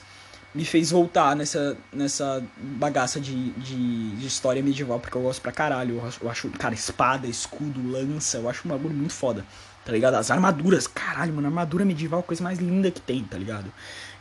me 0.52 0.64
fez 0.64 0.90
voltar 0.90 1.36
nessa, 1.36 1.76
nessa 1.92 2.42
bagaça 2.58 3.20
de, 3.20 3.50
de, 3.50 4.16
de, 4.16 4.26
história 4.26 4.62
medieval, 4.62 4.98
porque 4.98 5.16
eu 5.16 5.22
gosto 5.22 5.40
pra 5.40 5.52
caralho. 5.52 5.96
Eu 5.98 6.06
acho, 6.06 6.24
eu 6.24 6.30
acho, 6.30 6.50
cara, 6.50 6.74
espada, 6.74 7.26
escudo, 7.26 7.80
lança, 7.88 8.38
eu 8.38 8.48
acho 8.48 8.66
um 8.66 8.70
bagulho 8.70 8.94
muito 8.94 9.12
foda, 9.12 9.44
tá 9.84 9.92
ligado? 9.92 10.14
As 10.14 10.30
armaduras, 10.30 10.86
caralho, 10.86 11.32
mano, 11.34 11.48
armadura 11.48 11.84
medieval 11.84 12.20
é 12.20 12.22
a 12.22 12.26
coisa 12.26 12.42
mais 12.42 12.58
linda 12.58 12.90
que 12.90 13.00
tem, 13.00 13.24
tá 13.24 13.38
ligado? 13.38 13.72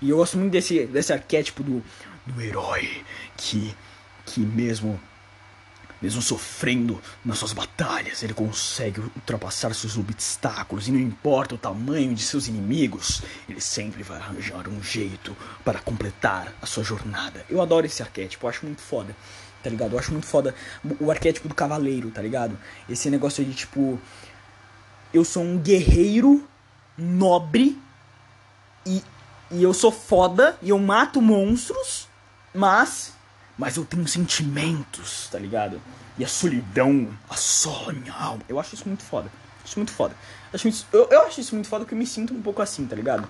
E 0.01 0.09
eu 0.09 0.17
gosto 0.17 0.37
muito 0.37 0.51
desse, 0.51 0.85
desse 0.85 1.11
arquétipo 1.11 1.63
do, 1.63 1.83
do 2.25 2.41
herói 2.41 3.03
que, 3.37 3.75
que 4.25 4.39
mesmo 4.39 4.99
mesmo 6.01 6.21
sofrendo 6.21 7.01
nas 7.25 7.39
suas 7.39 7.51
batalhas, 7.51 8.23
ele 8.23 8.33
consegue 8.33 9.01
ultrapassar 9.01 9.73
seus 9.73 9.97
obstáculos 9.97 10.87
e 10.87 10.91
não 10.91 10.99
importa 10.99 11.55
o 11.55 11.57
tamanho 11.57 12.15
de 12.15 12.21
seus 12.23 12.47
inimigos, 12.47 13.21
ele 13.49 13.59
sempre 13.59 14.01
vai 14.01 14.17
arranjar 14.17 14.67
um 14.69 14.81
jeito 14.81 15.35
para 15.63 15.79
completar 15.79 16.53
a 16.61 16.65
sua 16.65 16.83
jornada. 16.83 17.45
Eu 17.49 17.61
adoro 17.61 17.85
esse 17.85 18.01
arquétipo, 18.01 18.45
eu 18.45 18.49
acho 18.49 18.65
muito 18.65 18.81
foda. 18.81 19.15
tá 19.61 19.69
ligado? 19.69 19.93
Eu 19.93 19.99
acho 19.99 20.11
muito 20.13 20.25
foda 20.25 20.55
o 21.01 21.11
arquétipo 21.11 21.49
do 21.49 21.55
cavaleiro, 21.55 22.09
tá 22.11 22.21
ligado? 22.21 22.57
Esse 22.87 23.09
negócio 23.09 23.43
de 23.43 23.53
tipo. 23.53 23.99
Eu 25.13 25.25
sou 25.25 25.43
um 25.43 25.57
guerreiro 25.57 26.47
nobre 26.97 27.81
e, 28.85 29.03
e 29.51 29.63
eu 29.63 29.73
sou 29.73 29.91
foda 29.91 30.57
e 30.61 30.69
eu 30.69 30.79
mato 30.79 31.21
monstros, 31.21 32.07
mas. 32.53 33.13
Mas 33.57 33.75
eu 33.75 33.83
tenho 33.83 34.07
sentimentos, 34.07 35.27
tá 35.29 35.37
ligado? 35.37 35.81
E 36.17 36.23
a 36.23 36.27
solidão 36.27 37.09
assola 37.29 37.93
minha 37.93 38.13
alma. 38.13 38.41
Eu 38.47 38.59
acho 38.59 38.75
isso 38.75 38.87
muito 38.87 39.03
foda. 39.03 39.31
Isso 39.65 39.77
muito 39.77 39.91
foda. 39.91 40.15
Acho 40.53 40.67
isso, 40.67 40.85
eu, 40.91 41.07
eu 41.11 41.21
acho 41.23 41.41
isso 41.41 41.53
muito 41.53 41.67
foda 41.67 41.83
porque 41.83 41.93
eu 41.93 41.99
me 41.99 42.07
sinto 42.07 42.33
um 42.33 42.41
pouco 42.41 42.61
assim, 42.61 42.85
tá 42.85 42.95
ligado? 42.95 43.27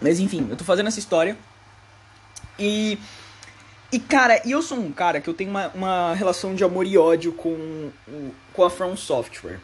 Mas 0.00 0.18
enfim, 0.18 0.48
eu 0.50 0.56
tô 0.56 0.64
fazendo 0.64 0.88
essa 0.88 0.98
história. 0.98 1.36
E. 2.58 2.98
E 3.92 4.00
cara, 4.00 4.40
eu 4.48 4.62
sou 4.62 4.78
um 4.78 4.90
cara 4.90 5.20
que 5.20 5.28
eu 5.28 5.34
tenho 5.34 5.50
uma, 5.50 5.68
uma 5.68 6.14
relação 6.14 6.54
de 6.54 6.64
amor 6.64 6.86
e 6.86 6.96
ódio 6.96 7.30
com, 7.34 7.90
com 8.54 8.64
a 8.64 8.70
From 8.70 8.96
Software. 8.96 9.60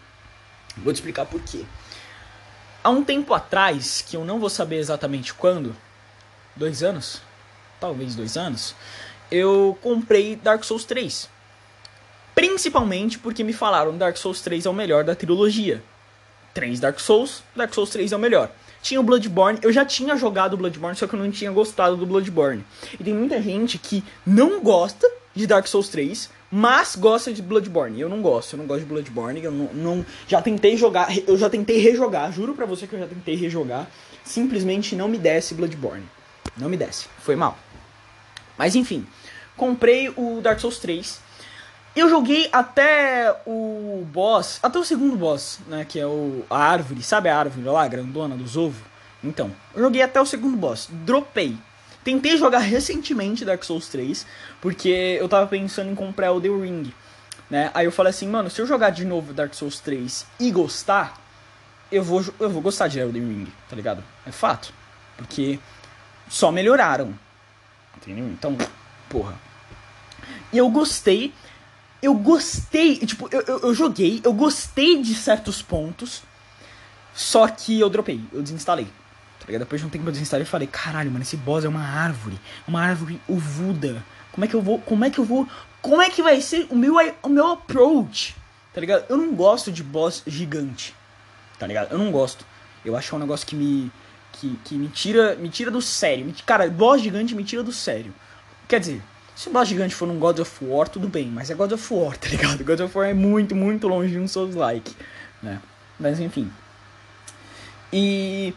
Vou 0.76 0.92
te 0.92 0.96
explicar 0.96 1.24
por 1.24 1.40
quê. 1.40 1.64
Há 2.84 2.90
um 2.90 3.02
tempo 3.02 3.32
atrás, 3.32 4.04
que 4.06 4.18
eu 4.18 4.26
não 4.26 4.38
vou 4.38 4.50
saber 4.50 4.76
exatamente 4.76 5.32
quando, 5.32 5.74
dois 6.54 6.82
anos, 6.82 7.22
talvez 7.80 8.14
dois 8.14 8.36
anos, 8.36 8.74
eu 9.30 9.78
comprei 9.82 10.36
Dark 10.36 10.62
Souls 10.62 10.84
3. 10.84 11.28
Principalmente 12.34 13.18
porque 13.18 13.42
me 13.42 13.54
falaram 13.54 13.96
Dark 13.96 14.18
Souls 14.18 14.42
3 14.42 14.66
é 14.66 14.70
o 14.70 14.74
melhor 14.74 15.04
da 15.04 15.14
trilogia. 15.14 15.82
Três 16.52 16.78
Dark 16.78 17.00
Souls, 17.00 17.42
Dark 17.56 17.72
Souls 17.72 17.90
3 17.90 18.12
é 18.12 18.16
o 18.16 18.20
melhor. 18.20 18.50
Tinha 18.82 19.00
o 19.00 19.02
Bloodborne, 19.02 19.58
eu 19.62 19.72
já 19.72 19.84
tinha 19.84 20.16
jogado 20.16 20.54
o 20.54 20.56
Bloodborne, 20.56 20.96
só 20.96 21.06
que 21.06 21.14
eu 21.14 21.18
não 21.18 21.30
tinha 21.30 21.50
gostado 21.50 21.96
do 21.96 22.06
Bloodborne. 22.06 22.64
E 22.98 23.02
tem 23.02 23.12
muita 23.12 23.40
gente 23.42 23.78
que 23.78 24.04
não 24.24 24.60
gosta 24.60 25.08
de 25.34 25.46
Dark 25.46 25.66
Souls 25.66 25.88
3, 25.88 26.30
mas 26.50 26.96
gosta 26.96 27.32
de 27.32 27.42
Bloodborne. 27.42 28.00
Eu 28.00 28.08
não 28.08 28.22
gosto, 28.22 28.54
eu 28.54 28.58
não 28.58 28.66
gosto 28.66 28.80
de 28.80 28.86
Bloodborne, 28.86 29.42
eu 29.42 29.50
não, 29.50 29.72
não, 29.74 30.06
já 30.26 30.40
tentei 30.40 30.76
jogar, 30.76 31.08
eu 31.26 31.36
já 31.36 31.50
tentei 31.50 31.78
rejogar, 31.78 32.32
juro 32.32 32.54
pra 32.54 32.66
você 32.66 32.86
que 32.86 32.94
eu 32.94 32.98
já 33.00 33.06
tentei 33.06 33.34
rejogar, 33.34 33.90
simplesmente 34.24 34.96
não 34.96 35.08
me 35.08 35.18
desce 35.18 35.54
Bloodborne. 35.54 36.04
Não 36.56 36.68
me 36.68 36.76
desce, 36.76 37.06
foi 37.20 37.36
mal. 37.36 37.58
Mas 38.56 38.74
enfim, 38.74 39.06
comprei 39.56 40.08
o 40.16 40.40
Dark 40.42 40.58
Souls 40.58 40.78
3. 40.78 41.27
Eu 41.98 42.08
joguei 42.08 42.48
até 42.52 43.34
o 43.46 44.06
boss, 44.12 44.60
até 44.62 44.78
o 44.78 44.84
segundo 44.84 45.16
boss, 45.16 45.58
né, 45.66 45.84
que 45.84 45.98
é 45.98 46.06
o 46.06 46.44
a 46.48 46.58
árvore, 46.58 47.02
sabe 47.02 47.28
a 47.28 47.36
árvore 47.36 47.66
lá, 47.66 47.82
a 47.82 47.88
grandona 47.88 48.36
dos 48.36 48.56
ovos? 48.56 48.80
Então, 49.22 49.50
eu 49.74 49.82
joguei 49.82 50.02
até 50.02 50.20
o 50.20 50.26
segundo 50.26 50.56
boss, 50.56 50.88
dropei. 50.90 51.56
Tentei 52.04 52.36
jogar 52.36 52.60
recentemente 52.60 53.44
Dark 53.44 53.64
Souls 53.64 53.88
3, 53.88 54.24
porque 54.60 55.18
eu 55.20 55.28
tava 55.28 55.46
pensando 55.46 55.90
em 55.90 55.94
comprar 55.94 56.30
o 56.32 56.40
The 56.40 56.48
Ring, 56.48 56.94
né? 57.50 57.70
Aí 57.74 57.84
eu 57.84 57.92
falei 57.92 58.10
assim, 58.10 58.28
mano, 58.28 58.48
se 58.48 58.60
eu 58.62 58.66
jogar 58.66 58.90
de 58.90 59.04
novo 59.04 59.34
Dark 59.34 59.52
Souls 59.52 59.80
3 59.80 60.24
e 60.38 60.50
gostar, 60.50 61.20
eu 61.90 62.02
vou, 62.02 62.24
eu 62.38 62.50
vou 62.50 62.62
gostar 62.62 62.88
de 62.88 62.98
Elden 62.98 63.22
Ring, 63.22 63.52
tá 63.68 63.74
ligado? 63.74 64.04
É 64.26 64.30
fato. 64.30 64.72
Porque 65.16 65.58
só 66.28 66.52
melhoraram. 66.52 67.12
Entendeu? 67.96 68.26
Então, 68.26 68.56
porra. 69.08 69.34
E 70.52 70.58
eu 70.58 70.70
gostei. 70.70 71.34
Eu 72.02 72.14
gostei. 72.14 72.98
Tipo, 72.98 73.28
eu, 73.32 73.42
eu, 73.42 73.58
eu 73.60 73.74
joguei, 73.74 74.20
eu 74.24 74.32
gostei 74.32 75.02
de 75.02 75.14
certos 75.14 75.62
pontos. 75.62 76.22
Só 77.14 77.48
que 77.48 77.80
eu 77.80 77.90
dropei, 77.90 78.20
eu 78.32 78.42
desinstalei. 78.42 78.86
Tá 79.40 79.46
ligado? 79.46 79.60
Depois 79.60 79.80
de 79.80 79.86
um 79.86 79.90
tempo 79.90 80.06
eu 80.06 80.12
desinstalei 80.12 80.44
e 80.44 80.48
falei, 80.48 80.68
caralho, 80.68 81.10
mano, 81.10 81.22
esse 81.22 81.36
boss 81.36 81.64
é 81.64 81.68
uma 81.68 81.82
árvore. 81.82 82.38
Uma 82.66 82.80
árvore 82.82 83.20
uvuda. 83.28 84.04
Como 84.30 84.44
é 84.44 84.48
que 84.48 84.54
eu 84.54 84.62
vou. 84.62 84.78
Como 84.80 85.04
é 85.04 85.10
que 85.10 85.18
eu 85.18 85.24
vou. 85.24 85.48
Como 85.82 86.00
é 86.00 86.10
que 86.10 86.22
vai 86.22 86.40
ser 86.40 86.66
o 86.70 86.76
meu, 86.76 86.94
o 87.22 87.28
meu 87.28 87.52
approach? 87.52 88.36
Tá 88.72 88.80
ligado? 88.80 89.04
Eu 89.08 89.16
não 89.16 89.34
gosto 89.34 89.72
de 89.72 89.82
boss 89.82 90.22
gigante. 90.26 90.94
Tá 91.58 91.66
ligado? 91.66 91.90
Eu 91.90 91.98
não 91.98 92.12
gosto. 92.12 92.44
Eu 92.84 92.96
acho 92.96 93.12
é 93.12 93.16
um 93.16 93.20
negócio 93.20 93.46
que 93.46 93.56
me. 93.56 93.90
Que, 94.32 94.56
que 94.64 94.76
me 94.76 94.88
tira. 94.88 95.34
Me 95.34 95.48
tira 95.48 95.70
do 95.70 95.82
sério. 95.82 96.32
Cara, 96.46 96.68
boss 96.70 97.02
gigante 97.02 97.34
me 97.34 97.42
tira 97.42 97.62
do 97.62 97.72
sério. 97.72 98.14
Quer 98.68 98.78
dizer, 98.78 99.02
se 99.38 99.48
o 99.48 99.52
boss 99.52 99.68
gigante 99.68 99.94
for 99.94 100.08
um 100.08 100.18
God 100.18 100.40
of 100.40 100.64
War, 100.64 100.88
tudo 100.88 101.06
bem, 101.06 101.28
mas 101.28 101.48
é 101.48 101.54
God 101.54 101.70
of 101.70 101.94
War, 101.94 102.18
tá 102.18 102.26
ligado? 102.28 102.64
God 102.64 102.80
of 102.80 102.98
War 102.98 103.06
é 103.06 103.14
muito, 103.14 103.54
muito 103.54 103.86
longe 103.86 104.10
de 104.10 104.18
um 104.18 104.26
Souls-like, 104.26 104.96
né? 105.40 105.60
Mas 105.96 106.18
enfim. 106.18 106.50
E. 107.92 108.52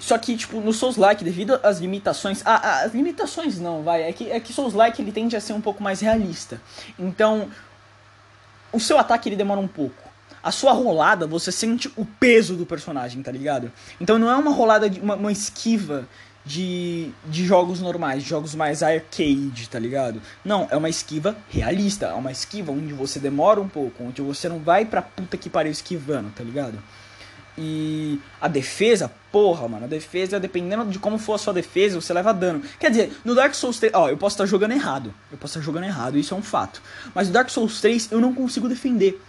Só 0.00 0.18
que, 0.18 0.36
tipo, 0.36 0.60
no 0.60 0.72
Souls-like, 0.72 1.22
devido 1.22 1.60
às 1.62 1.78
limitações. 1.78 2.42
Ah, 2.44 2.80
as 2.80 2.92
limitações 2.92 3.60
não, 3.60 3.84
vai. 3.84 4.02
É 4.02 4.12
que, 4.12 4.28
é 4.32 4.40
que 4.40 4.52
Souls-like 4.52 5.00
ele 5.00 5.12
tende 5.12 5.36
a 5.36 5.40
ser 5.40 5.52
um 5.52 5.60
pouco 5.60 5.80
mais 5.80 6.00
realista. 6.00 6.60
Então, 6.98 7.48
o 8.72 8.80
seu 8.80 8.98
ataque 8.98 9.28
ele 9.28 9.36
demora 9.36 9.60
um 9.60 9.68
pouco. 9.68 10.02
A 10.42 10.50
sua 10.50 10.72
rolada, 10.72 11.24
você 11.24 11.52
sente 11.52 11.88
o 11.96 12.04
peso 12.04 12.56
do 12.56 12.66
personagem, 12.66 13.22
tá 13.22 13.30
ligado? 13.30 13.70
Então 14.00 14.18
não 14.18 14.28
é 14.28 14.34
uma 14.34 14.50
rolada, 14.50 14.90
de, 14.90 14.98
uma, 14.98 15.14
uma 15.14 15.30
esquiva 15.30 16.08
de, 16.44 17.10
de 17.26 17.46
jogos 17.46 17.80
normais, 17.80 18.22
jogos 18.22 18.54
mais 18.54 18.82
arcade, 18.82 19.68
tá 19.70 19.78
ligado? 19.78 20.20
Não, 20.44 20.68
é 20.70 20.76
uma 20.76 20.88
esquiva 20.88 21.36
realista, 21.48 22.06
é 22.06 22.12
uma 22.12 22.30
esquiva 22.30 22.70
onde 22.70 22.92
você 22.92 23.18
demora 23.18 23.60
um 23.60 23.68
pouco, 23.68 24.04
onde 24.04 24.20
você 24.20 24.48
não 24.48 24.58
vai 24.58 24.84
pra 24.84 25.00
puta 25.00 25.36
que 25.36 25.48
pariu 25.48 25.72
esquivando, 25.72 26.30
tá 26.30 26.44
ligado? 26.44 26.78
E 27.56 28.20
a 28.40 28.48
defesa, 28.48 29.10
porra, 29.30 29.68
mano, 29.68 29.84
a 29.84 29.88
defesa, 29.88 30.40
dependendo 30.40 30.84
de 30.86 30.98
como 30.98 31.18
for 31.18 31.34
a 31.34 31.38
sua 31.38 31.52
defesa, 31.52 32.00
você 32.00 32.12
leva 32.12 32.34
dano. 32.34 32.62
Quer 32.80 32.90
dizer, 32.90 33.16
no 33.24 33.34
Dark 33.34 33.54
Souls 33.54 33.78
3, 33.78 33.92
ó, 33.94 34.08
eu 34.08 34.16
posso 34.16 34.34
estar 34.34 34.46
jogando 34.46 34.72
errado. 34.72 35.14
Eu 35.30 35.38
posso 35.38 35.52
estar 35.52 35.64
jogando 35.64 35.84
errado, 35.84 36.18
isso 36.18 36.34
é 36.34 36.36
um 36.36 36.42
fato. 36.42 36.82
Mas 37.14 37.28
no 37.28 37.32
Dark 37.32 37.48
Souls 37.48 37.80
3 37.80 38.10
eu 38.10 38.20
não 38.20 38.34
consigo 38.34 38.68
defender. 38.68 39.22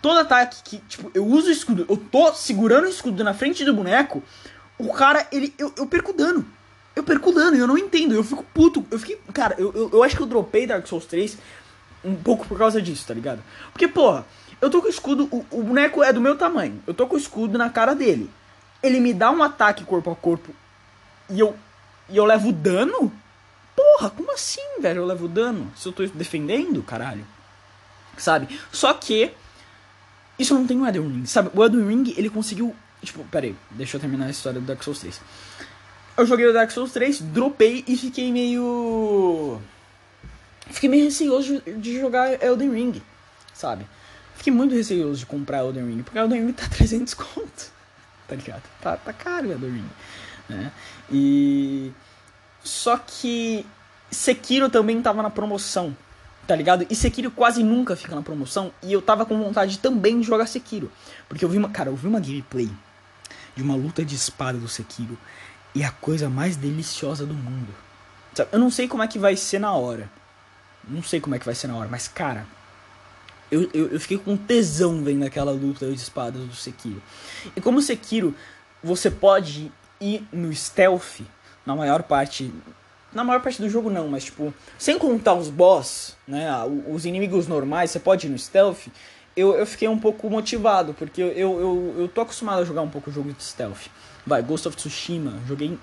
Todo 0.00 0.20
ataque 0.20 0.62
que, 0.62 0.76
tipo, 0.88 1.10
eu 1.12 1.26
uso 1.26 1.48
o 1.48 1.52
escudo, 1.52 1.84
eu 1.88 1.96
tô 1.96 2.32
segurando 2.34 2.84
o 2.84 2.88
escudo 2.88 3.22
na 3.22 3.34
frente 3.34 3.64
do 3.64 3.74
boneco, 3.74 4.22
o 4.78 4.92
cara, 4.92 5.26
ele, 5.30 5.52
eu, 5.58 5.72
eu 5.76 5.86
perco 5.86 6.12
dano 6.12 6.46
eu 6.94 7.02
perco 7.02 7.32
dano, 7.32 7.56
eu 7.56 7.66
não 7.66 7.78
entendo, 7.78 8.14
eu 8.14 8.22
fico 8.22 8.44
puto. 8.54 8.84
Eu 8.90 8.98
fiquei. 8.98 9.18
Cara, 9.32 9.54
eu, 9.58 9.72
eu, 9.72 9.90
eu, 9.92 10.02
acho 10.02 10.16
que 10.16 10.22
eu 10.22 10.26
dropei 10.26 10.66
Dark 10.66 10.86
Souls 10.86 11.06
3 11.06 11.38
um 12.04 12.14
pouco 12.14 12.46
por 12.46 12.58
causa 12.58 12.82
disso, 12.82 13.06
tá 13.06 13.14
ligado? 13.14 13.42
Porque, 13.72 13.88
porra, 13.88 14.26
eu 14.60 14.68
tô 14.68 14.80
com 14.80 14.88
o 14.88 14.90
escudo, 14.90 15.28
o, 15.30 15.46
o 15.50 15.62
boneco 15.62 16.02
é 16.02 16.12
do 16.12 16.20
meu 16.20 16.36
tamanho. 16.36 16.82
Eu 16.86 16.92
tô 16.92 17.06
com 17.06 17.14
o 17.14 17.18
escudo 17.18 17.56
na 17.56 17.70
cara 17.70 17.94
dele. 17.94 18.30
Ele 18.82 19.00
me 19.00 19.14
dá 19.14 19.30
um 19.30 19.42
ataque 19.42 19.84
corpo 19.84 20.10
a 20.10 20.16
corpo 20.16 20.54
e 21.30 21.40
eu. 21.40 21.56
E 22.10 22.16
eu 22.16 22.24
levo 22.24 22.52
dano? 22.52 23.12
Porra, 23.74 24.10
como 24.10 24.32
assim, 24.32 24.80
velho? 24.80 25.00
Eu 25.00 25.06
levo 25.06 25.28
dano? 25.28 25.72
Se 25.74 25.88
eu 25.88 25.92
tô 25.92 26.04
defendendo, 26.06 26.82
caralho. 26.82 27.26
Sabe? 28.18 28.60
Só 28.70 28.92
que. 28.92 29.32
Isso 30.38 30.54
não 30.54 30.66
tem 30.66 30.76
no 30.76 30.86
Elden 30.86 31.08
Ring, 31.08 31.26
sabe? 31.26 31.50
O 31.54 31.62
Elden 31.62 31.86
Ring, 31.86 32.14
ele 32.16 32.28
conseguiu. 32.28 32.74
Tipo, 33.02 33.24
pera 33.24 33.46
aí, 33.46 33.56
deixa 33.70 33.96
eu 33.96 34.00
terminar 34.00 34.26
a 34.26 34.30
história 34.30 34.60
do 34.60 34.66
Dark 34.66 34.82
Souls 34.82 35.00
3 35.00 35.20
eu 36.16 36.26
joguei 36.26 36.46
o 36.46 36.52
Dark 36.52 36.70
Souls 36.70 36.92
3, 36.92 37.20
dropei 37.20 37.84
e 37.86 37.96
fiquei 37.96 38.30
meio. 38.30 39.60
Fiquei 40.70 40.88
meio 40.88 41.04
receoso 41.04 41.62
de 41.78 41.98
jogar 41.98 42.42
Elden 42.42 42.72
Ring, 42.72 43.02
sabe? 43.52 43.86
Fiquei 44.36 44.52
muito 44.52 44.74
receoso 44.74 45.20
de 45.20 45.26
comprar 45.26 45.58
Elden 45.58 45.86
Ring, 45.86 46.02
porque 46.02 46.18
Elden 46.18 46.46
Ring 46.46 46.52
tá 46.52 46.68
300 46.70 47.14
conto, 47.14 47.72
tá 48.28 48.34
ligado? 48.34 48.62
Tá, 48.80 48.96
tá 48.96 49.12
caro 49.12 49.50
Elden 49.50 49.70
Ring, 49.70 49.90
né? 50.48 50.72
E. 51.10 51.92
Só 52.64 52.96
que 52.96 53.66
Sekiro 54.10 54.70
também 54.70 55.02
tava 55.02 55.20
na 55.22 55.30
promoção, 55.30 55.96
tá 56.46 56.54
ligado? 56.54 56.86
E 56.88 56.94
Sekiro 56.94 57.30
quase 57.30 57.62
nunca 57.62 57.96
fica 57.96 58.14
na 58.14 58.22
promoção, 58.22 58.72
e 58.82 58.92
eu 58.92 59.02
tava 59.02 59.26
com 59.26 59.36
vontade 59.42 59.78
também 59.78 60.20
de 60.20 60.26
jogar 60.26 60.46
Sekiro. 60.46 60.92
Porque 61.28 61.44
eu 61.44 61.48
vi 61.48 61.58
uma. 61.58 61.70
Cara, 61.70 61.90
eu 61.90 61.96
vi 61.96 62.06
uma 62.06 62.20
gameplay 62.20 62.70
de 63.56 63.62
uma 63.62 63.74
luta 63.74 64.04
de 64.04 64.14
espada 64.14 64.58
do 64.58 64.68
Sekiro 64.68 65.18
e 65.74 65.82
a 65.82 65.90
coisa 65.90 66.28
mais 66.28 66.56
deliciosa 66.56 67.24
do 67.24 67.34
mundo. 67.34 67.74
Sabe? 68.34 68.50
Eu 68.52 68.58
não 68.58 68.70
sei 68.70 68.88
como 68.88 69.02
é 69.02 69.08
que 69.08 69.18
vai 69.18 69.36
ser 69.36 69.58
na 69.58 69.72
hora. 69.72 70.10
Não 70.86 71.02
sei 71.02 71.20
como 71.20 71.34
é 71.34 71.38
que 71.38 71.44
vai 71.44 71.54
ser 71.54 71.68
na 71.68 71.76
hora, 71.76 71.88
mas 71.88 72.08
cara, 72.08 72.44
eu, 73.50 73.68
eu, 73.74 73.88
eu 73.88 74.00
fiquei 74.00 74.18
com 74.18 74.36
tesão 74.36 75.02
vendo 75.04 75.24
aquela 75.24 75.52
luta 75.52 75.86
de 75.86 75.94
espadas 75.94 76.42
do 76.42 76.54
Sekiro. 76.54 77.02
E 77.54 77.60
como 77.60 77.80
Sekiro, 77.82 78.34
você 78.82 79.10
pode 79.10 79.70
ir 80.00 80.26
no 80.32 80.52
stealth 80.52 81.20
na 81.64 81.76
maior 81.76 82.02
parte. 82.02 82.52
Na 83.12 83.22
maior 83.22 83.42
parte 83.42 83.60
do 83.60 83.68
jogo 83.68 83.90
não, 83.90 84.08
mas 84.08 84.24
tipo, 84.24 84.54
sem 84.78 84.98
contar 84.98 85.34
os 85.34 85.50
boss, 85.50 86.16
né? 86.26 86.48
Os 86.88 87.04
inimigos 87.04 87.46
normais, 87.46 87.90
você 87.90 88.00
pode 88.00 88.26
ir 88.26 88.30
no 88.30 88.38
stealth. 88.38 88.88
Eu, 89.36 89.54
eu 89.54 89.66
fiquei 89.66 89.86
um 89.86 89.98
pouco 89.98 90.28
motivado, 90.30 90.94
porque 90.94 91.20
eu, 91.20 91.30
eu, 91.60 91.94
eu 91.98 92.08
tô 92.08 92.22
acostumado 92.22 92.62
a 92.62 92.64
jogar 92.64 92.80
um 92.80 92.88
pouco 92.88 93.10
o 93.10 93.12
jogo 93.12 93.32
de 93.32 93.42
stealth. 93.42 93.88
Vai, 94.26 94.42
Ghost 94.42 94.68
of 94.68 94.76
Tsushima. 94.76 95.40
Joguei. 95.46 95.78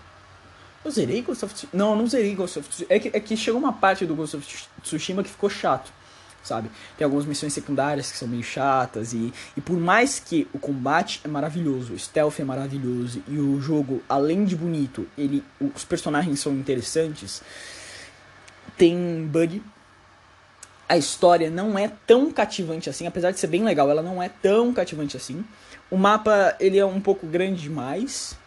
Eu 0.84 0.92
zerei 0.92 1.22
Ghost 1.22 1.44
of 1.44 1.54
Tsushima? 1.54 1.72
Não, 1.74 1.92
eu 1.92 1.98
não 1.98 2.08
zerei 2.08 2.34
Ghost 2.36 2.60
of 2.60 2.70
Tsushima. 2.70 2.88
É 2.90 3.00
que, 3.00 3.08
é 3.10 3.20
que 3.20 3.36
chegou 3.36 3.60
uma 3.60 3.74
parte 3.74 4.06
do 4.06 4.16
Ghost 4.16 4.38
of 4.38 4.48
Tsushima 4.82 5.24
que 5.24 5.30
ficou 5.30 5.50
chato, 5.50 5.92
sabe? 6.42 6.72
Tem 6.98 7.04
algumas 7.04 7.26
missões 7.26 7.52
secundárias 7.52 8.10
que 8.12 8.18
são 8.18 8.28
meio 8.28 8.44
chatas. 8.44 9.12
E, 9.14 9.34
e 9.58 9.62
por 9.62 9.78
mais 9.78 10.20
que 10.20 10.48
o 10.54 10.60
combate 10.60 11.20
é 11.24 11.28
maravilhoso, 11.28 11.94
o 11.94 12.00
stealth 12.00 12.40
é 12.40 12.44
maravilhoso 12.46 13.22
e 13.28 13.38
o 13.38 13.60
jogo, 13.60 14.02
além 14.08 14.46
de 14.46 14.56
bonito, 14.56 15.06
ele, 15.18 15.44
os 15.76 15.84
personagens 15.84 16.40
são 16.40 16.54
interessantes. 16.54 17.42
tem 18.78 19.28
bug. 19.28 19.62
A 20.88 20.98
história 20.98 21.52
não 21.52 21.78
é 21.78 21.92
tão 22.08 22.32
cativante 22.32 22.90
assim, 22.90 23.06
apesar 23.06 23.30
de 23.30 23.40
ser 23.40 23.46
bem 23.46 23.64
legal, 23.64 23.92
ela 23.92 24.02
não 24.02 24.24
é 24.24 24.28
tão 24.28 24.74
cativante 24.74 25.16
assim. 25.16 25.46
O 25.90 25.98
mapa, 25.98 26.56
ele 26.60 26.78
é 26.78 26.86
um 26.86 27.02
pouco 27.02 27.26
grande 27.26 27.64
demais, 27.64 28.38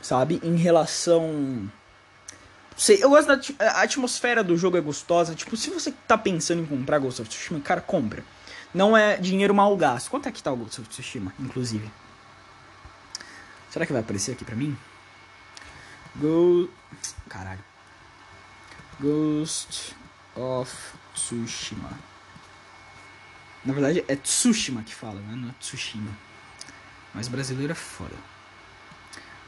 sabe? 0.00 0.40
Em 0.42 0.56
relação 0.56 1.70
sei, 2.78 3.02
eu 3.02 3.10
gosto 3.10 3.26
da 3.26 3.66
a 3.72 3.82
atmosfera 3.82 4.42
do 4.42 4.56
jogo 4.56 4.78
é 4.78 4.80
gostosa. 4.80 5.34
Tipo, 5.34 5.56
se 5.56 5.68
você 5.68 5.92
tá 6.06 6.16
pensando 6.16 6.62
em 6.62 6.66
comprar 6.66 6.98
Ghost 6.98 7.20
of 7.20 7.28
Tsushima, 7.28 7.60
cara, 7.60 7.80
compra. 7.80 8.24
Não 8.72 8.96
é 8.96 9.16
dinheiro 9.16 9.54
mal 9.54 9.76
gasto. 9.76 10.08
Quanto 10.08 10.28
é 10.28 10.32
que 10.32 10.42
tá 10.42 10.52
o 10.52 10.56
Ghost 10.56 10.80
of 10.80 10.88
Tsushima, 10.88 11.34
inclusive? 11.38 11.90
Será 13.68 13.84
que 13.84 13.92
vai 13.92 14.00
aparecer 14.00 14.32
aqui 14.32 14.44
pra 14.44 14.54
mim? 14.54 14.78
Go... 16.16 16.70
Caralho. 17.28 17.64
Ghost 19.00 19.96
of 20.36 20.72
Tsushima. 21.14 21.90
Na 23.64 23.74
verdade 23.74 24.04
é 24.06 24.14
Tsushima 24.14 24.82
que 24.84 24.94
fala, 24.94 25.20
né? 25.20 25.34
Não 25.34 25.48
é 25.48 25.54
Tsushima. 25.58 26.16
Mas 27.14 27.28
brasileiro 27.28 27.72
é 27.72 27.74
foda. 27.74 28.14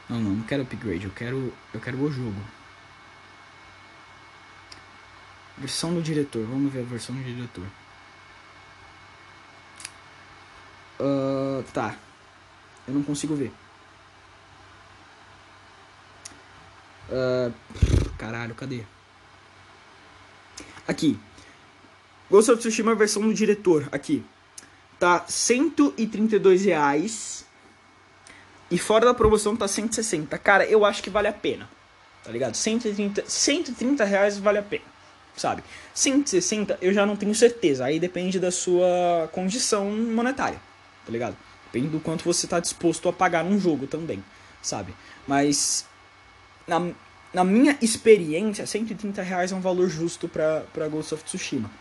Não, 0.09 0.19
não, 0.19 0.31
não 0.31 0.43
quero 0.43 0.63
upgrade, 0.63 1.05
eu 1.05 1.11
quero, 1.11 1.53
eu 1.73 1.79
quero 1.79 2.01
o 2.01 2.11
jogo. 2.11 2.41
Versão 5.57 5.93
do 5.93 6.01
diretor, 6.01 6.45
vamos 6.45 6.71
ver 6.73 6.81
a 6.81 6.83
versão 6.83 7.15
do 7.15 7.23
diretor. 7.23 7.65
Uh, 10.99 11.63
tá. 11.73 11.95
Eu 12.87 12.93
não 12.93 13.03
consigo 13.03 13.35
ver. 13.35 13.51
Uh, 17.09 17.53
caralho, 18.17 18.53
cadê? 18.53 18.83
Aqui. 20.87 21.19
Ghost 22.29 22.51
of 22.51 22.59
Tsushima 22.59 22.95
versão 22.95 23.21
do 23.23 23.33
diretor. 23.33 23.87
Aqui. 23.91 24.23
Tá 24.99 25.25
132 25.27 26.65
reais. 26.65 27.45
E 28.71 28.79
fora 28.79 29.05
da 29.05 29.13
promoção 29.13 29.55
tá 29.55 29.67
160. 29.67 30.37
Cara, 30.37 30.65
eu 30.65 30.85
acho 30.85 31.03
que 31.03 31.09
vale 31.09 31.27
a 31.27 31.33
pena. 31.33 31.69
Tá 32.23 32.31
ligado? 32.31 32.55
130, 32.55 33.23
130 33.27 34.05
reais 34.05 34.37
vale 34.37 34.57
a 34.59 34.63
pena 34.63 34.91
sabe? 35.35 35.63
160 35.93 36.77
eu 36.81 36.93
já 36.93 37.05
não 37.05 37.15
tenho 37.15 37.33
certeza, 37.33 37.85
aí 37.85 37.99
depende 37.99 38.39
da 38.39 38.51
sua 38.51 39.29
condição 39.31 39.89
monetária, 39.89 40.59
tá 41.05 41.11
ligado? 41.11 41.35
Depende 41.65 41.89
do 41.89 41.99
quanto 41.99 42.23
você 42.23 42.47
tá 42.47 42.59
disposto 42.59 43.07
a 43.07 43.13
pagar 43.13 43.43
num 43.43 43.59
jogo 43.59 43.87
também, 43.87 44.23
sabe? 44.61 44.93
Mas 45.27 45.85
na, 46.67 46.91
na 47.33 47.43
minha 47.43 47.77
experiência, 47.81 48.65
130 48.65 49.21
reais 49.21 49.51
é 49.51 49.55
um 49.55 49.61
valor 49.61 49.89
justo 49.89 50.27
pra, 50.27 50.61
pra 50.73 50.87
Ghost 50.87 51.13
of 51.13 51.23
Tsushima. 51.23 51.71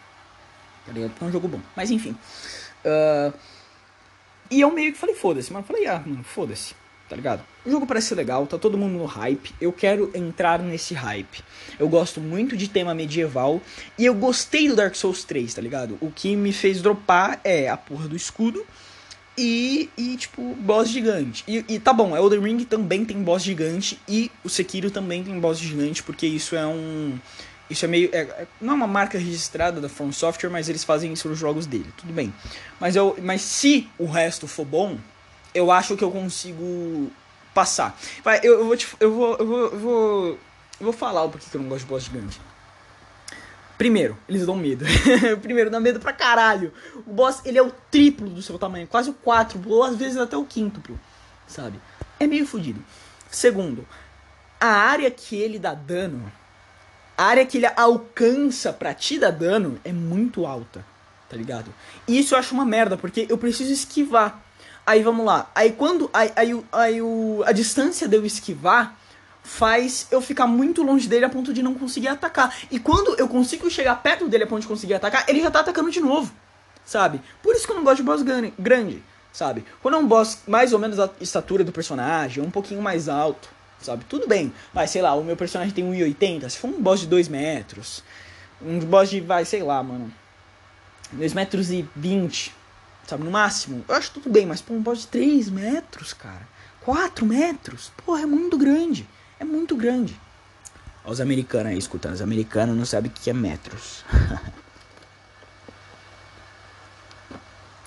Tá 0.87 0.92
ligado? 0.92 1.12
É 1.20 1.25
um 1.25 1.32
jogo 1.32 1.49
bom. 1.49 1.61
Mas 1.76 1.90
enfim. 1.90 2.16
Uh, 2.85 3.32
e 4.50 4.61
eu 4.61 4.71
meio 4.71 4.92
que 4.92 4.99
falei, 4.99 5.14
foda-se, 5.14 5.52
mas 5.52 5.62
eu 5.62 5.66
falei, 5.66 5.87
ah, 5.87 6.02
foda-se 6.25 6.75
tá 7.11 7.16
ligado? 7.16 7.42
O 7.66 7.71
jogo 7.71 7.87
parece 7.87 8.14
legal, 8.14 8.47
tá 8.47 8.57
todo 8.57 8.78
mundo 8.78 8.97
no 8.97 9.04
hype. 9.04 9.52
Eu 9.61 9.73
quero 9.73 10.12
entrar 10.14 10.61
nesse 10.61 10.95
hype. 10.95 11.42
Eu 11.76 11.88
gosto 11.88 12.21
muito 12.21 12.57
de 12.57 12.69
tema 12.69 12.95
medieval 12.95 13.61
e 13.99 14.07
eu 14.07 14.14
gostei 14.14 14.69
do 14.69 14.76
Dark 14.76 14.95
Souls 14.95 15.25
3, 15.25 15.52
tá 15.52 15.61
ligado? 15.61 15.99
O 16.00 16.09
que 16.09 16.37
me 16.37 16.52
fez 16.52 16.80
dropar 16.80 17.40
é 17.42 17.69
a 17.69 17.76
porra 17.76 18.07
do 18.07 18.14
escudo 18.14 18.64
e, 19.37 19.90
e 19.99 20.16
tipo, 20.16 20.54
boss 20.61 20.88
gigante. 20.88 21.42
E, 21.49 21.64
e 21.69 21.80
tá 21.80 21.92
bom, 21.92 22.16
Elden 22.16 22.40
Ring 22.40 22.64
também 22.64 23.04
tem 23.04 23.21
boss 23.21 23.42
gigante 23.42 23.99
e 24.09 24.30
o 24.45 24.49
Sekiro 24.49 24.88
também 24.88 25.25
tem 25.25 25.38
boss 25.40 25.59
gigante, 25.59 26.04
porque 26.04 26.28
isso 26.28 26.54
é 26.54 26.64
um. 26.64 27.19
Isso 27.71 27.85
é 27.85 27.89
meio. 27.89 28.11
É, 28.12 28.23
é, 28.23 28.47
não 28.61 28.73
é 28.73 28.77
uma 28.77 28.87
marca 28.87 29.17
registrada 29.17 29.81
da 29.81 29.89
From 29.89 30.11
Software, 30.11 30.50
mas 30.50 30.69
eles 30.69 30.83
fazem 30.83 31.12
isso 31.12 31.29
nos 31.29 31.39
jogos 31.39 31.67
dele, 31.67 31.91
tudo 31.97 32.12
bem. 32.12 32.35
Mas, 32.81 32.97
eu, 32.97 33.17
mas 33.23 33.43
se 33.43 33.89
o 33.97 34.07
resto 34.07 34.49
for 34.49 34.65
bom, 34.65 34.99
eu 35.55 35.71
acho 35.71 35.97
que 35.97 36.03
eu 36.03 36.11
consigo 36.11 37.11
passar. 37.55 37.97
Vai, 38.25 38.41
eu, 38.43 38.61
eu, 38.61 38.67
vou, 38.67 38.76
te, 38.76 38.89
eu, 38.99 39.15
vou, 39.15 39.37
eu, 39.37 39.47
vou, 39.47 39.59
eu 39.61 39.78
vou. 39.78 40.39
Eu 40.80 40.85
vou 40.85 40.93
falar 40.93 41.23
o 41.23 41.30
porquê 41.30 41.47
que 41.49 41.56
eu 41.56 41.61
não 41.61 41.69
gosto 41.69 41.85
de 41.85 41.91
boss 41.91 42.04
gigante. 42.04 42.41
Primeiro, 43.78 44.17
eles 44.28 44.45
dão 44.45 44.56
medo. 44.56 44.85
Primeiro, 45.41 45.71
dá 45.71 45.78
medo 45.78 46.00
pra 46.00 46.13
caralho. 46.13 46.73
O 47.06 47.13
boss, 47.13 47.41
ele 47.45 47.59
é 47.59 47.63
o 47.63 47.71
triplo 47.91 48.28
do 48.28 48.43
seu 48.43 48.59
tamanho, 48.59 48.87
quase 48.87 49.11
o 49.11 49.15
quádruplo, 49.15 49.76
ou 49.76 49.85
às 49.85 49.97
vezes 49.97 50.19
até 50.19 50.37
o 50.37 50.45
quíntuplo, 50.45 50.99
sabe? 51.47 51.80
É 52.19 52.26
meio 52.26 52.47
fodido. 52.47 52.83
Segundo, 53.30 53.87
a 54.61 54.67
área 54.67 55.11
que 55.11 55.37
ele 55.37 55.59
dá 55.59 55.73
dano, 55.73 56.30
a 57.21 57.25
área 57.25 57.45
que 57.45 57.59
ele 57.59 57.67
alcança 57.76 58.73
pra 58.73 58.95
te 58.95 59.19
dar 59.19 59.30
dano 59.30 59.78
é 59.85 59.93
muito 59.93 60.47
alta, 60.47 60.83
tá 61.28 61.37
ligado? 61.37 61.71
E 62.09 62.19
isso 62.19 62.35
eu 62.35 62.39
acho 62.39 62.54
uma 62.54 62.65
merda, 62.65 62.97
porque 62.97 63.26
eu 63.28 63.37
preciso 63.37 63.71
esquivar. 63.71 64.43
Aí 64.87 65.02
vamos 65.02 65.26
lá. 65.26 65.50
Aí 65.54 65.71
quando. 65.73 66.09
Aí, 66.15 66.33
aí, 66.35 66.65
aí 66.73 67.02
o, 67.02 67.43
a 67.45 67.52
distância 67.52 68.09
de 68.09 68.17
eu 68.17 68.25
esquivar 68.25 68.97
faz 69.43 70.06
eu 70.11 70.23
ficar 70.23 70.47
muito 70.47 70.83
longe 70.83 71.06
dele 71.06 71.26
a 71.26 71.28
ponto 71.28 71.52
de 71.52 71.63
não 71.63 71.75
conseguir 71.75 72.09
atacar. 72.09 72.56
E 72.71 72.78
quando 72.78 73.15
eu 73.19 73.28
consigo 73.28 73.69
chegar 73.69 73.97
perto 73.97 74.26
dele 74.26 74.45
a 74.45 74.47
ponto 74.47 74.63
de 74.63 74.69
conseguir 74.69 74.95
atacar, 74.95 75.26
ele 75.28 75.43
já 75.43 75.50
tá 75.50 75.61
atacando 75.61 75.91
de 75.91 76.00
novo. 76.00 76.33
Sabe? 76.87 77.21
Por 77.43 77.54
isso 77.54 77.67
que 77.67 77.73
eu 77.73 77.76
não 77.76 77.85
gosto 77.85 77.99
de 77.99 78.02
boss 78.02 78.23
grande, 78.59 79.02
sabe? 79.30 79.67
Quando 79.83 79.97
é 79.97 79.99
um 79.99 80.06
boss 80.06 80.39
mais 80.49 80.73
ou 80.73 80.78
menos 80.78 80.99
a 80.99 81.11
estatura 81.21 81.65
do 81.65 81.71
personagem, 81.71 82.43
um 82.43 82.50
pouquinho 82.50 82.80
mais 82.80 83.11
alto, 83.11 83.50
sabe? 83.82 84.04
Tudo 84.04 84.26
bem. 84.26 84.52
Mas 84.73 84.90
sei 84.90 85.02
lá, 85.02 85.14
o 85.14 85.25
meu 85.25 85.36
personagem 85.36 85.75
tem 85.75 85.84
1,80. 85.84 86.49
Se 86.49 86.58
for 86.58 86.69
um 86.69 86.80
boss 86.80 87.00
de 87.00 87.06
2 87.06 87.28
metros, 87.28 88.02
um 88.60 88.78
boss 88.80 89.10
de, 89.10 89.21
vai, 89.21 89.45
sei 89.45 89.62
lá, 89.62 89.82
mano. 89.82 90.12
2 91.12 91.32
metros 91.34 91.71
e 91.71 91.88
20, 91.97 92.54
sabe? 93.06 93.25
No 93.25 93.30
máximo. 93.30 93.84
Eu 93.88 93.95
acho 93.95 94.12
tudo 94.12 94.30
bem, 94.30 94.47
mas 94.47 94.60
pô, 94.60 94.75
um 94.75 94.82
boss 94.82 95.00
de 95.00 95.06
3 95.08 95.50
metros, 95.50 96.12
cara. 96.12 96.49
4 96.82 97.26
metros. 97.26 97.93
Porra, 98.04 98.23
é 98.23 98.26
muito 98.26 98.56
grande. 98.56 99.08
É 99.38 99.45
muito 99.45 99.76
grande. 99.76 100.19
Olha 101.04 101.12
os 101.12 101.21
americanos 101.21 101.73
aí 101.73 101.78
escutando. 101.78 102.14
Os 102.14 102.23
americanos 102.23 102.76
não 102.76 102.84
sabem 102.84 103.10
o 103.10 103.14
que 103.14 103.30
é 103.30 103.32
metros. 103.32 104.04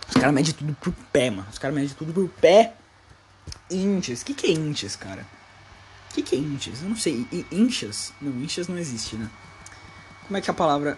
os 0.09 0.15
caras 0.15 0.33
medem 0.33 0.53
tudo 0.53 0.75
por 0.81 0.93
pé, 1.11 1.29
mano. 1.29 1.47
Os 1.51 1.59
caras 1.59 1.75
medem 1.75 1.89
tudo 1.95 2.11
por 2.11 2.27
pé. 2.29 2.73
Inches. 3.69 4.21
O 4.21 4.25
que, 4.25 4.33
que 4.33 4.47
é 4.47 4.51
inches, 4.51 4.95
cara? 4.95 5.25
O 6.13 6.15
que, 6.15 6.21
que 6.21 6.35
é 6.35 6.37
inches? 6.37 6.83
Eu 6.83 6.89
não 6.89 6.95
sei. 6.95 7.25
Inches? 7.51 8.13
Não, 8.21 8.31
inches 8.43 8.67
não 8.67 8.77
existe, 8.77 9.15
né? 9.15 9.27
Como 10.27 10.37
é 10.37 10.41
que 10.41 10.47
é 10.47 10.51
a 10.51 10.55
palavra? 10.55 10.95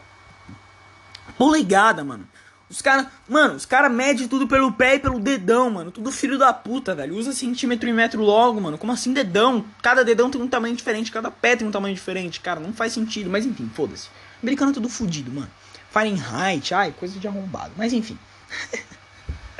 Polegada, 1.37 2.03
mano. 2.03 2.27
Os 2.69 2.81
caras, 2.81 3.07
mano, 3.25 3.55
os 3.55 3.65
caras 3.65 3.89
medem 3.89 4.27
tudo 4.27 4.45
pelo 4.45 4.73
pé 4.73 4.95
e 4.95 4.99
pelo 4.99 5.17
dedão, 5.17 5.69
mano. 5.69 5.89
Tudo 5.89 6.11
filho 6.11 6.37
da 6.37 6.51
puta, 6.51 6.93
velho. 6.93 7.15
Usa 7.15 7.31
centímetro 7.31 7.87
e 7.87 7.93
metro 7.93 8.21
logo, 8.21 8.59
mano. 8.59 8.77
Como 8.77 8.91
assim 8.91 9.13
dedão? 9.13 9.63
Cada 9.81 10.03
dedão 10.03 10.29
tem 10.29 10.41
um 10.41 10.49
tamanho 10.49 10.75
diferente, 10.75 11.09
cada 11.09 11.31
pé 11.31 11.55
tem 11.55 11.65
um 11.65 11.71
tamanho 11.71 11.95
diferente. 11.95 12.41
Cara, 12.41 12.59
não 12.59 12.73
faz 12.73 12.91
sentido. 12.91 13.29
Mas 13.29 13.45
enfim, 13.45 13.71
foda-se. 13.73 14.09
Americano 14.43 14.71
é 14.71 14.73
tudo 14.73 14.89
fudido, 14.89 15.31
mano. 15.31 15.49
Fahrenheit, 15.91 16.73
ai, 16.73 16.91
coisa 16.91 17.17
de 17.17 17.25
arrombado. 17.25 17.71
Mas 17.77 17.93
enfim. 17.93 18.19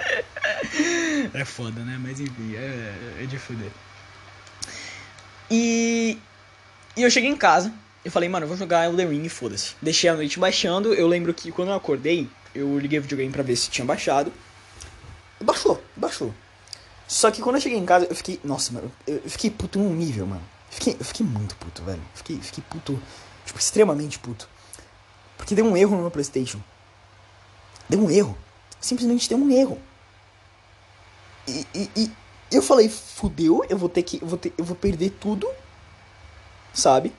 é 1.34 1.46
foda, 1.46 1.80
né? 1.86 1.98
Mas 1.98 2.20
enfim, 2.20 2.56
é, 2.56 3.22
é 3.22 3.26
de 3.26 3.40
fuder. 3.40 3.72
E. 5.56 6.18
E 6.98 7.04
eu 7.04 7.10
cheguei 7.10 7.30
em 7.30 7.38
casa. 7.38 7.72
Eu 8.04 8.12
falei, 8.12 8.30
mano, 8.30 8.44
eu 8.44 8.48
vou 8.48 8.58
jogar 8.58 8.86
Elden 8.86 9.08
Ring 9.08 9.30
foda-se. 9.30 9.74
Deixei 9.82 10.10
a 10.10 10.14
noite 10.14 10.38
baixando. 10.38 10.94
Eu 10.94 11.08
lembro 11.08 11.34
que 11.34 11.52
quando 11.52 11.70
eu 11.70 11.76
acordei, 11.76 12.30
eu 12.54 12.78
liguei 12.78 13.00
o 13.00 13.02
videogame 13.02 13.32
pra 13.32 13.42
ver 13.42 13.56
se 13.56 13.70
tinha 13.70 13.86
baixado. 13.86 14.32
Baixou, 15.42 15.82
baixou. 15.96 16.34
Só 17.08 17.32
que 17.32 17.42
quando 17.42 17.56
eu 17.56 17.62
cheguei 17.62 17.78
em 17.78 17.86
casa, 17.86 18.06
eu 18.10 18.16
fiquei. 18.16 18.40
Nossa, 18.44 18.74
mano, 18.74 18.92
eu 19.08 19.22
fiquei 19.28 19.50
puto 19.50 19.80
num 19.80 19.94
nível, 19.96 20.28
mano. 20.28 20.44
Fiquei, 20.70 20.96
eu 21.00 21.06
fiquei 21.06 21.26
muito 21.26 21.56
puto, 21.56 21.84
velho. 21.84 22.02
Fiquei, 22.14 22.40
fiquei 22.42 22.64
puto. 22.70 23.02
Tipo, 23.46 23.60
extremamente 23.60 24.20
puto. 24.20 24.48
Porque 25.38 25.56
deu 25.56 25.66
um 25.66 25.78
erro 25.78 25.96
no 25.96 26.02
meu 26.02 26.12
PlayStation. 26.12 26.60
Deu 27.88 28.02
um 28.04 28.10
erro. 28.10 28.38
Simplesmente 28.80 29.30
deu 29.30 29.38
um 29.38 29.52
erro. 29.52 29.80
E, 31.48 31.66
e 31.96 32.12
eu 32.52 32.62
falei, 32.62 32.90
fudeu, 32.90 33.66
eu 33.70 33.78
vou 33.78 33.90
ter 33.90 34.04
que. 34.04 34.22
Eu 34.22 34.28
vou, 34.28 34.38
ter, 34.38 34.54
eu 34.58 34.64
vou 34.64 34.76
perder 34.76 35.12
tudo. 35.12 35.48
Sabe? 36.74 37.14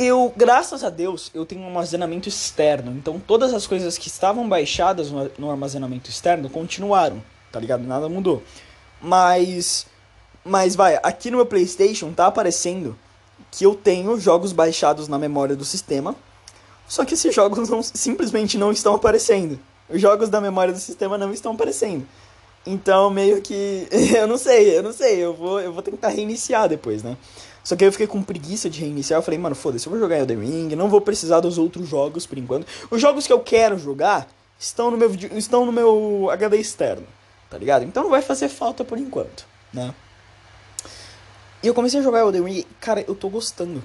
eu, 0.00 0.32
graças 0.34 0.82
a 0.82 0.88
Deus, 0.88 1.30
eu 1.34 1.44
tenho 1.44 1.60
um 1.60 1.66
armazenamento 1.66 2.26
externo. 2.26 2.92
Então 2.92 3.20
todas 3.20 3.52
as 3.52 3.66
coisas 3.66 3.98
que 3.98 4.08
estavam 4.08 4.48
baixadas 4.48 5.10
no, 5.10 5.50
armazenamento 5.50 6.08
externo 6.08 6.48
continuaram, 6.48 7.22
tá 7.52 7.60
ligado? 7.60 7.84
Nada 7.84 8.08
mudou. 8.08 8.42
Mas 9.00 9.86
mas 10.42 10.74
vai, 10.74 10.98
aqui 11.02 11.30
no 11.30 11.36
meu 11.36 11.46
PlayStation 11.46 12.12
tá 12.12 12.26
aparecendo 12.26 12.98
que 13.50 13.66
eu 13.66 13.74
tenho 13.74 14.18
jogos 14.18 14.52
baixados 14.52 15.06
na 15.06 15.18
memória 15.18 15.54
do 15.54 15.66
sistema. 15.66 16.16
Só 16.88 17.04
que 17.04 17.12
esses 17.12 17.34
jogos 17.34 17.68
não, 17.68 17.82
simplesmente 17.82 18.56
não 18.56 18.72
estão 18.72 18.94
aparecendo. 18.94 19.60
Os 19.88 20.00
jogos 20.00 20.30
da 20.30 20.40
memória 20.40 20.72
do 20.72 20.78
sistema 20.78 21.18
não 21.18 21.30
estão 21.32 21.52
aparecendo. 21.52 22.06
Então, 22.66 23.10
meio 23.10 23.40
que. 23.40 23.88
Eu 24.14 24.26
não 24.26 24.36
sei, 24.36 24.76
eu 24.76 24.82
não 24.82 24.92
sei. 24.92 25.18
Eu 25.18 25.34
vou, 25.34 25.60
eu 25.60 25.72
vou 25.72 25.82
tentar 25.82 26.08
reiniciar 26.08 26.68
depois, 26.68 27.02
né? 27.02 27.16
Só 27.62 27.76
que 27.76 27.84
aí 27.84 27.88
eu 27.88 27.92
fiquei 27.92 28.06
com 28.06 28.22
preguiça 28.22 28.70
de 28.70 28.80
reiniciar. 28.80 29.18
Eu 29.18 29.22
falei, 29.22 29.38
mano, 29.38 29.54
foda-se, 29.54 29.86
eu 29.86 29.90
vou 29.90 30.00
jogar 30.00 30.18
Elden 30.18 30.40
Ring. 30.40 30.74
Não 30.74 30.88
vou 30.88 31.00
precisar 31.00 31.40
dos 31.40 31.58
outros 31.58 31.88
jogos 31.88 32.26
por 32.26 32.38
enquanto. 32.38 32.66
Os 32.90 33.00
jogos 33.00 33.26
que 33.26 33.32
eu 33.32 33.40
quero 33.40 33.78
jogar 33.78 34.28
estão 34.58 34.90
no 34.90 34.96
meu, 34.96 35.10
estão 35.36 35.64
no 35.64 35.72
meu 35.72 36.28
HD 36.30 36.58
externo, 36.58 37.06
tá 37.48 37.58
ligado? 37.58 37.84
Então 37.84 38.02
não 38.02 38.10
vai 38.10 38.22
fazer 38.22 38.48
falta 38.48 38.84
por 38.84 38.98
enquanto, 38.98 39.46
né? 39.72 39.94
E 41.62 41.66
eu 41.66 41.74
comecei 41.74 42.00
a 42.00 42.02
jogar 42.02 42.20
Elden 42.20 42.44
Ring. 42.44 42.66
Cara, 42.80 43.04
eu 43.06 43.14
tô 43.14 43.28
gostando. 43.28 43.82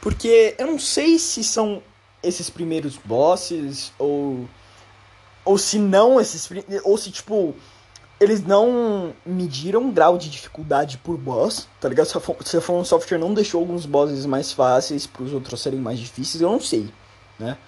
Porque 0.00 0.54
eu 0.56 0.66
não 0.66 0.78
sei 0.78 1.18
se 1.18 1.42
são 1.42 1.82
esses 2.22 2.48
primeiros 2.48 2.96
bosses 2.96 3.92
ou 3.98 4.48
ou 5.46 5.56
se 5.56 5.78
não 5.78 6.20
esses 6.20 6.46
ou 6.84 6.98
se 6.98 7.10
tipo 7.10 7.54
eles 8.18 8.42
não 8.44 9.14
mediram 9.24 9.90
grau 9.90 10.16
de 10.16 10.30
dificuldade 10.30 10.98
por 10.98 11.16
boss, 11.16 11.68
tá 11.80 11.88
ligado? 11.88 12.06
Se 12.44 12.56
a 12.56 12.60
From 12.60 12.84
Software 12.84 13.18
não 13.18 13.34
deixou 13.34 13.60
alguns 13.60 13.84
bosses 13.84 14.24
mais 14.24 14.52
fáceis 14.52 15.06
para 15.06 15.22
os 15.22 15.32
outros 15.32 15.60
serem 15.60 15.80
mais 15.80 15.98
difíceis, 15.98 16.40
eu 16.40 16.50
não 16.50 16.60
sei, 16.60 16.90
né? 17.38 17.58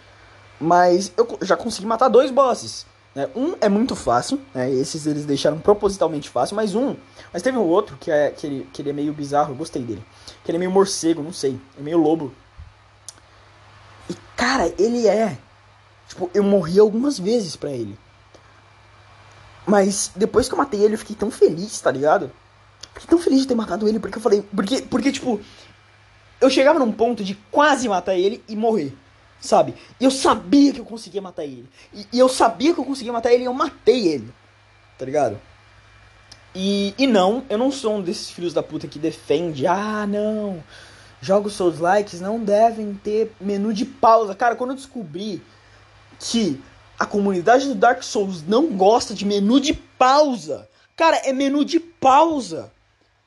Mas 0.59 1.13
eu 1.17 1.39
já 1.43 1.57
consegui 1.57 1.87
matar 1.87 2.09
dois 2.09 2.31
bosses. 2.31 2.87
Né? 3.15 3.29
Um 3.37 3.57
é 3.61 3.69
muito 3.69 3.95
fácil, 3.95 4.41
né? 4.55 4.71
esses 4.71 5.07
eles 5.07 5.25
deixaram 5.25 5.59
propositalmente 5.59 6.29
fácil, 6.29 6.57
mas 6.57 6.75
um. 6.75 6.97
Mas 7.33 7.43
teve 7.43 7.59
um 7.59 7.63
outro 7.63 7.97
que, 7.99 8.11
é, 8.11 8.31
que, 8.31 8.47
ele, 8.47 8.69
que 8.73 8.81
ele 8.81 8.91
é 8.91 8.93
meio 8.93 9.13
bizarro, 9.13 9.53
eu 9.53 9.57
gostei 9.57 9.83
dele. 9.83 10.03
Que 10.45 10.51
ele 10.51 10.57
é 10.57 10.61
meio 10.61 10.71
morcego, 10.71 11.23
não 11.23 11.33
sei, 11.33 11.61
é 11.79 11.83
meio 11.83 11.99
lobo. 11.99 12.33
E 14.09 14.15
cara, 14.35 14.73
ele 14.79 15.07
é. 15.07 15.37
Tipo, 16.09 16.31
eu 16.35 16.43
morri 16.43 16.79
algumas 16.79 17.19
vezes 17.19 17.55
pra 17.55 17.71
ele. 17.71 17.99
Mas 19.67 20.11
depois 20.17 20.49
que 20.49 20.55
eu 20.55 20.59
matei 20.59 20.81
ele, 20.81 20.95
eu 20.95 20.99
fiquei 20.99 21.15
tão 21.15 21.31
feliz, 21.31 21.79
tá 21.81 21.91
ligado? 21.91 22.33
Fiquei 22.95 23.09
tão 23.09 23.19
feliz 23.19 23.43
de 23.43 23.49
ter 23.49 23.55
matado 23.55 23.87
ele, 23.87 24.01
porque 24.01 24.17
eu 24.17 24.23
falei. 24.23 24.43
Porque, 24.43 24.83
porque 24.83 25.13
tipo, 25.13 25.41
eu 26.41 26.49
chegava 26.49 26.79
num 26.79 26.91
ponto 26.91 27.23
de 27.23 27.35
quase 27.51 27.89
matar 27.89 28.15
ele 28.15 28.43
e 28.49 28.57
morrer. 28.57 28.95
Sabe? 29.41 29.75
E 30.01 30.05
eu 30.05 30.11
sabia 30.11 30.73
que 30.73 30.81
eu 30.81 30.85
conseguia 30.85 31.23
matar 31.23 31.45
ele. 31.45 31.69
E, 31.93 32.07
e, 32.13 32.19
eu 32.19 32.29
sabia 32.29 32.75
que 32.75 32.81
eu 32.81 32.85
conseguia 32.85 33.13
matar 33.13 33.33
ele 33.33 33.45
e 33.45 33.47
eu 33.47 33.53
matei 33.53 34.09
ele. 34.09 34.33
Tá 34.99 35.05
ligado? 35.05 35.39
E, 36.55 36.95
e 36.99 37.07
não, 37.07 37.45
eu 37.49 37.57
não 37.57 37.71
sou 37.71 37.97
um 37.97 38.03
desses 38.03 38.31
filhos 38.31 38.53
da 38.53 38.63
puta 38.63 38.89
que 38.89 38.99
defende. 38.99 39.67
Ah, 39.67 40.07
não. 40.09 40.65
Jogos 41.21 41.53
Souls 41.53 41.79
likes 41.79 42.21
não 42.21 42.43
devem 42.43 42.95
ter 42.95 43.33
menu 43.41 43.73
de 43.73 43.85
pausa. 43.85 44.35
Cara, 44.35 44.57
quando 44.57 44.71
eu 44.71 44.77
descobri 44.77 45.43
que 46.19 46.61
a 46.99 47.07
comunidade 47.07 47.67
do 47.67 47.75
Dark 47.75 48.03
Souls 48.03 48.43
não 48.43 48.67
gosta 48.67 49.15
de 49.15 49.25
menu 49.25 49.61
de 49.61 49.73
pausa. 49.73 50.69
Cara, 50.97 51.17
é 51.19 51.33
menu 51.33 51.65
de 51.65 51.79
pausa. 51.79 52.73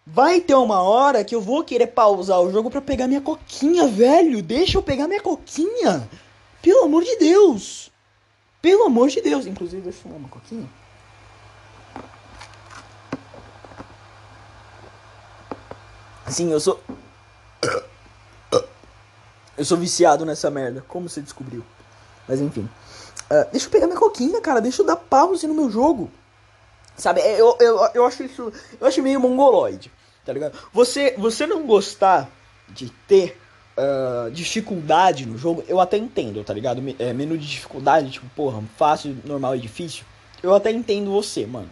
Vai 0.05 0.41
ter 0.41 0.55
uma 0.55 0.81
hora 0.81 1.23
que 1.23 1.33
eu 1.33 1.39
vou 1.39 1.63
querer 1.63 1.87
pausar 1.87 2.41
o 2.41 2.51
jogo 2.51 2.69
para 2.69 2.81
pegar 2.81 3.07
minha 3.07 3.21
coquinha, 3.21 3.87
velho. 3.87 4.41
Deixa 4.41 4.77
eu 4.77 4.83
pegar 4.83 5.07
minha 5.07 5.21
coquinha. 5.21 6.09
Pelo 6.61 6.83
amor 6.83 7.03
de 7.03 7.15
Deus. 7.17 7.91
Pelo 8.61 8.83
amor 8.83 9.09
de 9.09 9.21
Deus. 9.21 9.45
Inclusive, 9.45 9.81
deixa 9.81 9.99
eu 9.99 10.03
fumar 10.03 10.17
uma 10.17 10.29
coquinha. 10.29 10.67
Sim, 16.27 16.51
eu 16.51 16.59
sou. 16.59 16.79
Eu 19.57 19.65
sou 19.65 19.77
viciado 19.77 20.25
nessa 20.25 20.49
merda. 20.49 20.83
Como 20.87 21.07
você 21.07 21.21
descobriu? 21.21 21.63
Mas 22.27 22.39
enfim. 22.41 22.67
Uh, 23.31 23.51
deixa 23.51 23.67
eu 23.67 23.71
pegar 23.71 23.87
minha 23.87 23.99
coquinha, 23.99 24.41
cara. 24.41 24.59
Deixa 24.59 24.81
eu 24.81 24.85
dar 24.85 24.97
pause 24.97 25.47
no 25.47 25.53
meu 25.53 25.69
jogo. 25.69 26.11
Sabe, 26.97 27.21
é, 27.21 27.39
eu, 27.39 27.55
eu, 27.59 27.89
eu 27.93 28.05
acho 28.05 28.23
isso. 28.23 28.51
Eu 28.79 28.87
acho 28.87 29.01
meio 29.01 29.19
mongoloide 29.19 29.89
tá 30.25 30.33
ligado? 30.33 30.57
Você, 30.73 31.15
você 31.17 31.45
não 31.47 31.65
gostar 31.65 32.29
de 32.69 32.89
ter 33.07 33.37
uh, 33.77 34.31
dificuldade 34.31 35.25
no 35.25 35.37
jogo, 35.37 35.63
eu 35.67 35.79
até 35.79 35.97
entendo, 35.97 36.43
tá 36.43 36.53
ligado? 36.53 36.81
É, 36.99 37.13
menu 37.13 37.37
de 37.37 37.47
dificuldade, 37.47 38.11
tipo, 38.11 38.27
porra, 38.35 38.63
fácil, 38.77 39.17
normal 39.25 39.55
e 39.55 39.59
difícil. 39.59 40.05
Eu 40.41 40.53
até 40.53 40.71
entendo 40.71 41.11
você, 41.11 41.45
mano. 41.45 41.69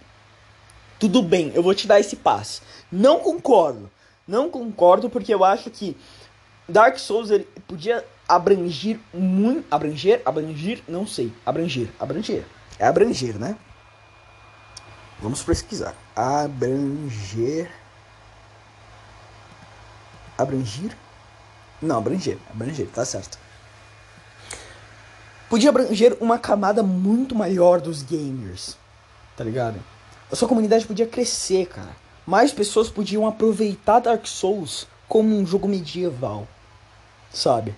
Tudo 1.00 1.24
bem, 1.24 1.52
eu 1.56 1.64
vou 1.64 1.74
te 1.74 1.88
dar 1.88 2.00
esse 2.00 2.16
passe. 2.16 2.62
Não 2.92 3.20
concordo. 3.20 3.90
Não 4.28 4.50
concordo 4.50 5.10
porque 5.10 5.34
eu 5.34 5.44
acho 5.44 5.70
que 5.70 5.96
Dark 6.68 6.98
Souls 7.00 7.32
ele 7.32 7.48
podia 7.68 8.06
abranger 8.30 9.00
muito. 9.14 9.66
Abranger? 9.70 10.22
Abranger? 10.26 10.84
Não 10.88 11.06
sei. 11.06 11.34
Abranger. 11.46 11.90
Abranger. 12.00 12.46
É 12.78 12.88
abranger, 12.88 13.38
né? 13.38 13.58
Vamos 15.20 15.44
pesquisar. 15.44 15.94
Abranger 16.16 17.70
abranger? 20.42 20.96
Não, 21.82 21.98
abranger, 21.98 22.38
abranger, 22.50 22.88
tá 22.88 23.04
certo. 23.06 23.38
Podia 25.50 25.70
abranger 25.70 26.18
uma 26.22 26.38
camada 26.38 26.82
muito 26.84 27.36
maior 27.36 27.82
dos 27.82 28.04
gamers, 28.04 28.78
tá 29.36 29.44
ligado? 29.44 29.80
A 30.32 30.36
sua 30.36 30.48
comunidade 30.48 30.86
podia 30.86 31.08
crescer, 31.08 31.68
cara. 31.68 31.96
Mais 32.26 32.52
pessoas 32.52 32.90
podiam 32.90 33.28
aproveitar 33.28 34.00
Dark 34.00 34.26
Souls 34.28 34.88
como 35.08 35.36
um 35.36 35.46
jogo 35.46 35.68
medieval, 35.68 36.48
sabe? 37.32 37.76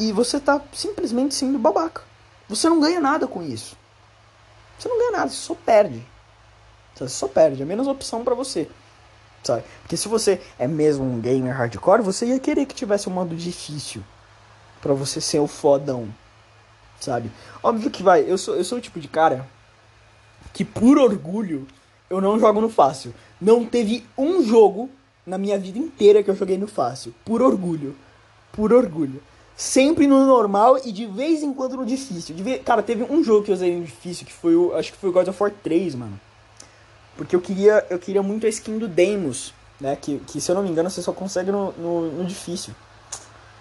E 0.00 0.12
você 0.12 0.40
tá 0.40 0.60
simplesmente 0.72 1.34
sendo 1.34 1.58
babaca. 1.58 2.02
Você 2.48 2.68
não 2.68 2.80
ganha 2.80 2.98
nada 2.98 3.28
com 3.28 3.42
isso. 3.42 3.76
Você 4.76 4.88
não 4.88 4.98
ganha 4.98 5.12
nada, 5.12 5.28
você 5.28 5.36
só 5.36 5.54
perde. 5.54 6.04
Você 6.94 7.08
só 7.08 7.28
perde, 7.28 7.62
é 7.62 7.64
menos 7.64 7.86
opção 7.86 8.24
para 8.24 8.34
você 8.34 8.68
sabe? 9.42 9.64
Porque 9.82 9.96
se 9.96 10.08
você 10.08 10.40
é 10.58 10.66
mesmo 10.66 11.04
um 11.04 11.20
gamer 11.20 11.54
hardcore, 11.54 12.02
você 12.02 12.26
ia 12.26 12.38
querer 12.38 12.66
que 12.66 12.74
tivesse 12.74 13.08
um 13.08 13.12
modo 13.12 13.34
difícil 13.34 14.02
para 14.80 14.94
você 14.94 15.20
ser 15.20 15.38
o 15.38 15.46
fodão, 15.46 16.08
sabe? 16.98 17.30
Óbvio 17.62 17.90
que 17.90 18.02
vai, 18.02 18.22
eu 18.22 18.38
sou, 18.38 18.56
eu 18.56 18.64
sou 18.64 18.78
o 18.78 18.80
tipo 18.80 19.00
de 19.00 19.08
cara 19.08 19.46
que 20.52 20.64
por 20.64 20.98
orgulho 20.98 21.66
eu 22.08 22.20
não 22.20 22.38
jogo 22.38 22.60
no 22.60 22.68
fácil. 22.68 23.14
Não 23.40 23.64
teve 23.64 24.06
um 24.16 24.42
jogo 24.42 24.90
na 25.24 25.38
minha 25.38 25.58
vida 25.58 25.78
inteira 25.78 26.22
que 26.22 26.30
eu 26.30 26.34
joguei 26.34 26.58
no 26.58 26.66
fácil, 26.66 27.14
por 27.24 27.40
orgulho. 27.40 27.96
Por 28.52 28.72
orgulho. 28.72 29.22
Sempre 29.60 30.06
no 30.06 30.24
normal 30.24 30.78
e 30.86 30.90
de 30.90 31.04
vez 31.04 31.42
em 31.42 31.52
quando 31.52 31.76
no 31.76 31.84
difícil. 31.84 32.34
Cara, 32.64 32.82
teve 32.82 33.04
um 33.04 33.22
jogo 33.22 33.44
que 33.44 33.50
eu 33.50 33.54
usei 33.54 33.76
no 33.76 33.84
difícil, 33.84 34.24
que 34.24 34.32
foi 34.32 34.56
o. 34.56 34.74
Acho 34.74 34.90
que 34.90 34.96
foi 34.96 35.10
o 35.10 35.12
God 35.12 35.28
of 35.28 35.42
War 35.42 35.52
3, 35.62 35.96
mano. 35.96 36.18
Porque 37.14 37.36
eu 37.36 37.42
queria, 37.42 37.86
eu 37.90 37.98
queria 37.98 38.22
muito 38.22 38.46
a 38.46 38.48
skin 38.48 38.78
do 38.78 38.88
Deimos, 38.88 39.52
né? 39.78 39.94
Que, 39.96 40.18
que 40.20 40.40
se 40.40 40.50
eu 40.50 40.54
não 40.54 40.62
me 40.62 40.70
engano 40.70 40.88
você 40.88 41.02
só 41.02 41.12
consegue 41.12 41.52
no, 41.52 41.72
no, 41.72 42.10
no 42.10 42.24
difícil. 42.24 42.72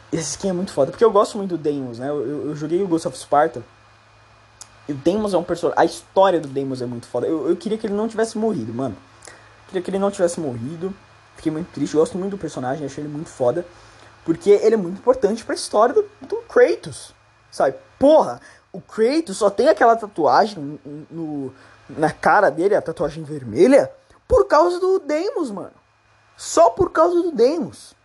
Essa 0.10 0.22
skin 0.22 0.48
é 0.48 0.54
muito 0.54 0.72
foda, 0.72 0.90
porque 0.90 1.04
eu 1.04 1.12
gosto 1.12 1.38
muito 1.38 1.50
do 1.50 1.58
Deimos, 1.58 2.00
né? 2.00 2.08
Eu, 2.08 2.26
eu, 2.26 2.48
eu 2.48 2.56
joguei 2.56 2.82
o 2.82 2.88
Ghost 2.88 3.06
of 3.06 3.18
Sparta. 3.18 3.62
E 4.88 4.94
o 4.94 4.96
Deimos 4.96 5.34
é 5.34 5.38
um 5.38 5.44
personagem. 5.44 5.82
A 5.82 5.84
história 5.84 6.40
do 6.40 6.48
Deimos 6.48 6.82
é 6.82 6.86
muito 6.86 7.08
foda. 7.08 7.28
Eu, 7.28 7.50
eu 7.50 7.58
queria 7.58 7.78
que 7.78 7.86
ele 7.86 7.94
não 7.94 8.08
tivesse 8.08 8.38
morrido, 8.38 8.74
mano. 8.74 8.96
Eu 9.28 9.68
queria 9.68 9.82
que 9.82 9.90
ele 9.90 10.00
não 10.00 10.10
tivesse 10.10 10.40
morrido. 10.40 10.94
Fiquei 11.36 11.52
muito 11.52 11.68
triste. 11.74 11.94
Eu 11.94 12.00
gosto 12.00 12.18
muito 12.18 12.32
do 12.32 12.38
personagem, 12.38 12.86
achei 12.86 13.04
ele 13.04 13.12
muito 13.12 13.30
foda. 13.30 13.66
Porque 14.26 14.50
ele 14.50 14.76
é 14.76 14.78
muito 14.78 15.00
importante 15.00 15.44
pra 15.44 15.56
história 15.56 15.94
do, 15.94 16.10
do 16.22 16.38
Kratos. 16.48 17.14
Sabe? 17.52 17.76
Porra, 17.98 18.40
o 18.72 18.80
Kratos 18.80 19.38
só 19.38 19.50
tem 19.50 19.68
aquela 19.68 19.96
tatuagem 19.96 20.80
no, 21.10 21.54
na 21.90 22.12
cara 22.12 22.50
dele, 22.50 22.76
a 22.76 22.82
tatuagem 22.82 23.24
vermelha, 23.24 23.92
por 24.28 24.48
causa 24.48 24.80
do 24.80 25.00
Deimos, 25.00 25.50
mano. 25.50 25.72
Só 26.38 26.70
por 26.70 26.92
causa 26.92 27.22
do 27.22 27.32
Deimos. 27.32 27.96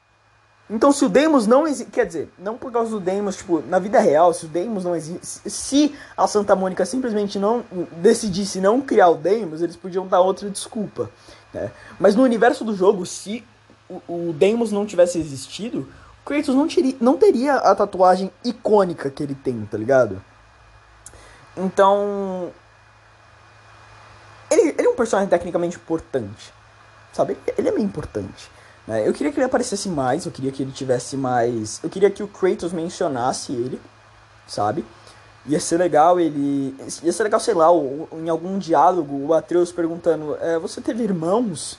Então, 0.68 0.90
se 0.90 1.04
o 1.04 1.08
Deimos 1.08 1.46
não 1.46 1.66
existe. 1.66 1.90
Quer 1.90 2.06
dizer, 2.06 2.30
não 2.38 2.56
por 2.56 2.72
causa 2.72 2.90
do 2.90 3.00
Deimos, 3.00 3.36
tipo, 3.36 3.60
na 3.60 3.78
vida 3.78 4.00
real, 4.00 4.32
se 4.32 4.46
o 4.46 4.48
Deimos 4.48 4.84
não 4.84 4.96
existe. 4.96 5.50
Se 5.50 5.94
a 6.16 6.26
Santa 6.26 6.56
Mônica 6.56 6.86
simplesmente 6.86 7.38
não 7.38 7.62
decidisse 7.98 8.60
não 8.60 8.80
criar 8.80 9.10
o 9.10 9.16
Deimos, 9.16 9.60
eles 9.60 9.76
podiam 9.76 10.06
dar 10.06 10.20
outra 10.20 10.48
desculpa. 10.48 11.10
Né? 11.52 11.70
Mas 11.98 12.16
no 12.16 12.22
universo 12.22 12.64
do 12.64 12.74
jogo, 12.74 13.04
se 13.04 13.44
o, 13.88 14.00
o 14.08 14.34
não 14.72 14.86
tivesse 14.86 15.18
existido, 15.18 15.86
Kratos 16.24 16.54
não, 16.54 16.66
teria, 16.66 16.96
não 17.00 17.16
teria 17.18 17.54
a 17.56 17.74
tatuagem 17.74 18.30
icônica 18.42 19.10
que 19.10 19.22
ele 19.22 19.34
tem, 19.34 19.66
tá 19.66 19.76
ligado? 19.76 20.22
Então, 21.56 22.50
ele, 24.50 24.74
ele 24.78 24.86
é 24.86 24.90
um 24.90 24.96
personagem 24.96 25.28
tecnicamente 25.28 25.76
importante. 25.76 26.52
Sabe? 27.12 27.36
Ele 27.56 27.68
é 27.68 27.72
meio 27.72 27.84
importante. 27.84 28.50
Né? 28.86 29.06
Eu 29.06 29.12
queria 29.12 29.32
que 29.32 29.38
ele 29.38 29.46
aparecesse 29.46 29.88
mais, 29.88 30.26
eu 30.26 30.32
queria 30.32 30.50
que 30.50 30.62
ele 30.62 30.72
tivesse 30.72 31.16
mais. 31.16 31.80
Eu 31.82 31.90
queria 31.90 32.10
que 32.10 32.22
o 32.22 32.28
Kratos 32.28 32.72
mencionasse 32.72 33.52
ele, 33.52 33.80
sabe? 34.46 34.84
Ia 35.46 35.60
ser 35.60 35.76
legal 35.76 36.18
ele. 36.18 36.74
Ia 37.02 37.12
ser 37.12 37.22
legal, 37.22 37.38
sei 37.38 37.54
lá, 37.54 37.68
em 38.12 38.28
algum 38.28 38.58
diálogo, 38.58 39.26
o 39.26 39.34
Atreus 39.34 39.70
perguntando: 39.70 40.36
é, 40.40 40.58
Você 40.58 40.80
teve 40.80 41.04
irmãos? 41.04 41.78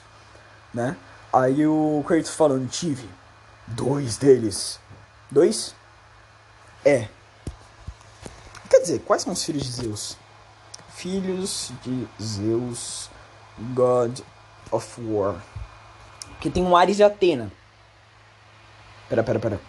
Né? 0.72 0.96
Aí 1.32 1.66
o 1.66 2.04
Kratos 2.06 2.30
falando: 2.30 2.68
Tive. 2.68 3.08
Dois 3.68 4.16
deles. 4.16 4.80
Dois? 5.30 5.74
É. 6.84 7.08
Quer 8.70 8.80
dizer, 8.80 9.00
quais 9.00 9.22
são 9.22 9.32
os 9.32 9.44
filhos 9.44 9.64
de 9.64 9.72
Zeus? 9.72 10.16
filhos 10.96 11.72
de 11.82 12.08
Zeus, 12.20 13.10
God 13.74 14.20
of 14.72 15.00
War. 15.02 15.42
Porque 16.30 16.50
tem 16.50 16.64
o 16.64 16.74
Ares 16.74 16.98
e 16.98 17.02
Atena. 17.02 17.52
Pera, 19.08 19.22
pera, 19.22 19.38
pera. 19.38 19.60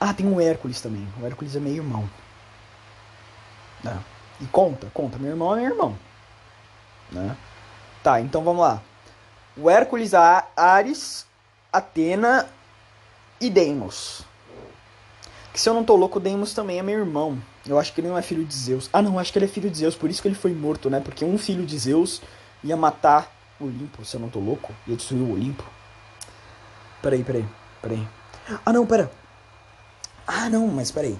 Ah, 0.00 0.14
tem 0.14 0.26
o 0.26 0.40
Hércules 0.40 0.80
também. 0.80 1.06
O 1.20 1.26
Hércules 1.26 1.54
é 1.54 1.60
meio 1.60 1.76
irmão. 1.76 2.08
Né? 3.84 4.02
E 4.40 4.46
conta, 4.46 4.90
conta. 4.94 5.18
Meu 5.18 5.30
irmão 5.30 5.54
é 5.54 5.60
meu 5.60 5.70
irmão. 5.70 5.98
Né? 7.10 7.36
Tá, 8.02 8.20
então 8.20 8.42
vamos 8.42 8.62
lá. 8.62 8.80
O 9.56 9.68
Hércules, 9.68 10.14
a 10.14 10.46
Ares, 10.56 11.26
Atena 11.70 12.48
e 13.42 13.50
Deimos. 13.50 14.24
Que 15.52 15.60
se 15.60 15.68
eu 15.68 15.74
não 15.74 15.84
tô 15.84 15.96
louco, 15.96 16.20
Deimos 16.20 16.54
também 16.54 16.78
é 16.78 16.82
meu 16.82 16.98
irmão. 16.98 17.38
Eu 17.66 17.78
acho 17.78 17.92
que 17.92 18.00
ele 18.00 18.08
não 18.08 18.16
é 18.16 18.22
filho 18.22 18.44
de 18.44 18.54
Zeus. 18.54 18.88
Ah, 18.92 19.02
não, 19.02 19.18
acho 19.18 19.32
que 19.32 19.38
ele 19.38 19.46
é 19.46 19.48
filho 19.48 19.68
de 19.68 19.78
Zeus, 19.78 19.94
por 19.94 20.08
isso 20.08 20.22
que 20.22 20.28
ele 20.28 20.34
foi 20.34 20.54
morto, 20.54 20.88
né? 20.88 21.00
Porque 21.00 21.24
um 21.24 21.36
filho 21.36 21.66
de 21.66 21.78
Zeus 21.78 22.22
ia 22.64 22.76
matar 22.76 23.30
o 23.60 23.64
Olimpo, 23.64 24.04
se 24.04 24.16
eu 24.16 24.20
não 24.20 24.30
tô 24.30 24.38
louco. 24.38 24.72
Ia 24.86 24.96
destruir 24.96 25.20
o 25.20 25.32
Olimpo. 25.32 25.64
Peraí, 27.02 27.22
peraí, 27.22 27.44
peraí. 27.82 28.08
Ah, 28.64 28.72
não, 28.72 28.86
pera. 28.86 29.10
Ah, 30.26 30.48
não, 30.48 30.68
mas 30.68 30.90
peraí. 30.90 31.18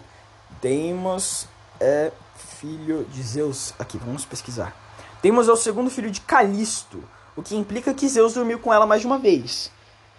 Deimos 0.63 1.47
é 1.81 2.13
filho 2.37 3.05
de 3.13 3.23
Zeus. 3.23 3.75
Aqui, 3.79 3.99
vamos 3.99 4.25
pesquisar. 4.25 4.75
Deimos 5.21 5.49
é 5.49 5.53
o 5.53 5.57
segundo 5.57 5.91
filho 5.91 6.11
de 6.11 6.21
Calisto, 6.21 7.03
o 7.37 7.43
que 7.43 7.57
implica 7.57 7.93
que 7.93 8.09
Zeus 8.09 8.35
dormiu 8.35 8.59
com 8.59 8.73
ela 8.73 8.87
mais 8.87 9.01
de 9.01 9.07
uma 9.07 9.19
vez. 9.19 9.71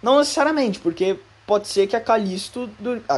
Não 0.02 0.18
necessariamente, 0.18 0.78
porque 0.78 1.18
pode 1.46 1.68
ser 1.68 1.86
que 1.86 1.96
a 1.96 2.00
Calisto, 2.00 2.70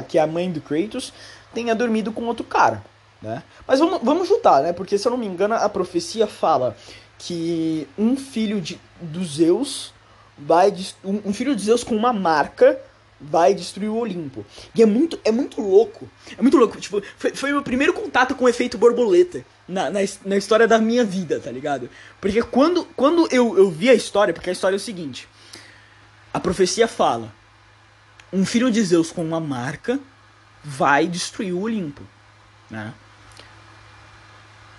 que 0.09 0.19
é 0.19 0.23
a 0.23 0.27
mãe 0.27 0.51
do 0.51 0.61
Kratos, 0.61 1.13
tenha 1.55 1.75
dormido 1.75 2.13
com 2.13 2.25
outro 2.25 2.45
cara, 2.45 2.85
né? 3.23 3.43
Mas 3.67 3.81
vamos, 3.81 4.01
vamos 4.03 4.29
juntar, 4.29 4.63
né? 4.63 4.73
Porque 4.73 4.99
se 4.99 5.07
eu 5.07 5.11
não 5.11 5.19
me 5.19 5.27
engano, 5.27 5.55
a 5.55 5.69
profecia 5.69 6.27
fala 6.27 6.77
que 7.19 7.89
um 7.97 8.17
filho 8.17 8.61
de, 8.61 8.81
do 9.01 9.25
Zeus 9.25 9.95
vai 10.39 10.75
um, 11.03 11.33
filho 11.33 11.57
de 11.57 11.63
Zeus 11.63 11.83
com 11.83 11.97
uma 11.97 12.13
marca 12.13 12.79
vai 13.19 13.55
destruir 13.55 13.89
o 13.89 13.97
Olimpo. 13.97 14.45
E 14.75 14.83
é 14.83 14.87
muito, 14.87 15.19
é 15.25 15.33
muito 15.33 15.61
louco. 15.63 16.09
É 16.37 16.43
muito 16.43 16.59
louco. 16.59 16.79
Tipo, 16.79 17.03
foi, 17.17 17.35
foi 17.35 17.51
meu 17.51 17.63
primeiro 17.63 17.95
contato 17.95 18.35
com 18.35 18.45
o 18.45 18.49
efeito 18.49 18.77
borboleta 18.77 19.45
na, 19.67 19.91
na, 19.91 20.01
na, 20.25 20.37
história 20.37 20.69
da 20.69 20.79
minha 20.79 21.03
vida, 21.03 21.41
tá 21.41 21.51
ligado? 21.51 21.89
Porque 22.21 22.43
quando, 22.43 22.85
quando 22.95 23.27
eu, 23.33 23.57
eu 23.57 23.71
vi 23.71 23.89
a 23.89 23.95
história, 23.95 24.35
porque 24.35 24.51
a 24.51 24.53
história 24.53 24.77
é 24.77 24.79
o 24.79 24.81
seguinte: 24.81 25.27
a 26.33 26.39
profecia 26.39 26.87
fala, 26.87 27.33
um 28.33 28.45
filho 28.45 28.71
de 28.71 28.83
Zeus 28.83 29.11
com 29.11 29.25
uma 29.25 29.41
marca 29.41 29.99
vai 30.65 31.07
destruir 31.07 31.53
o 31.53 31.61
Olimpo, 31.61 32.03
né? 32.71 32.93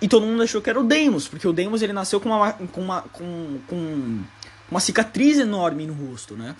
E 0.00 0.06
todo 0.06 0.26
mundo 0.26 0.42
achou 0.42 0.62
que 0.62 0.70
era 0.70 0.78
o 0.78 0.84
Deimos, 0.84 1.26
porque 1.26 1.48
o 1.48 1.52
Deimos 1.52 1.82
ele 1.82 1.92
nasceu 1.92 2.20
com 2.20 2.28
uma, 2.28 2.52
com 2.52 2.80
uma, 2.80 3.02
com, 3.02 3.60
com 3.66 4.22
uma 4.70 4.80
cicatriz 4.80 5.38
enorme 5.38 5.86
no 5.86 5.94
rosto, 5.94 6.36
né? 6.36 6.54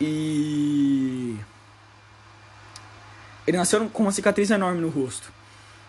E 0.00 1.36
ele 3.46 3.56
nasceu 3.56 3.88
com 3.88 4.02
uma 4.02 4.12
cicatriz 4.12 4.50
enorme 4.50 4.80
no 4.80 4.88
rosto, 4.88 5.32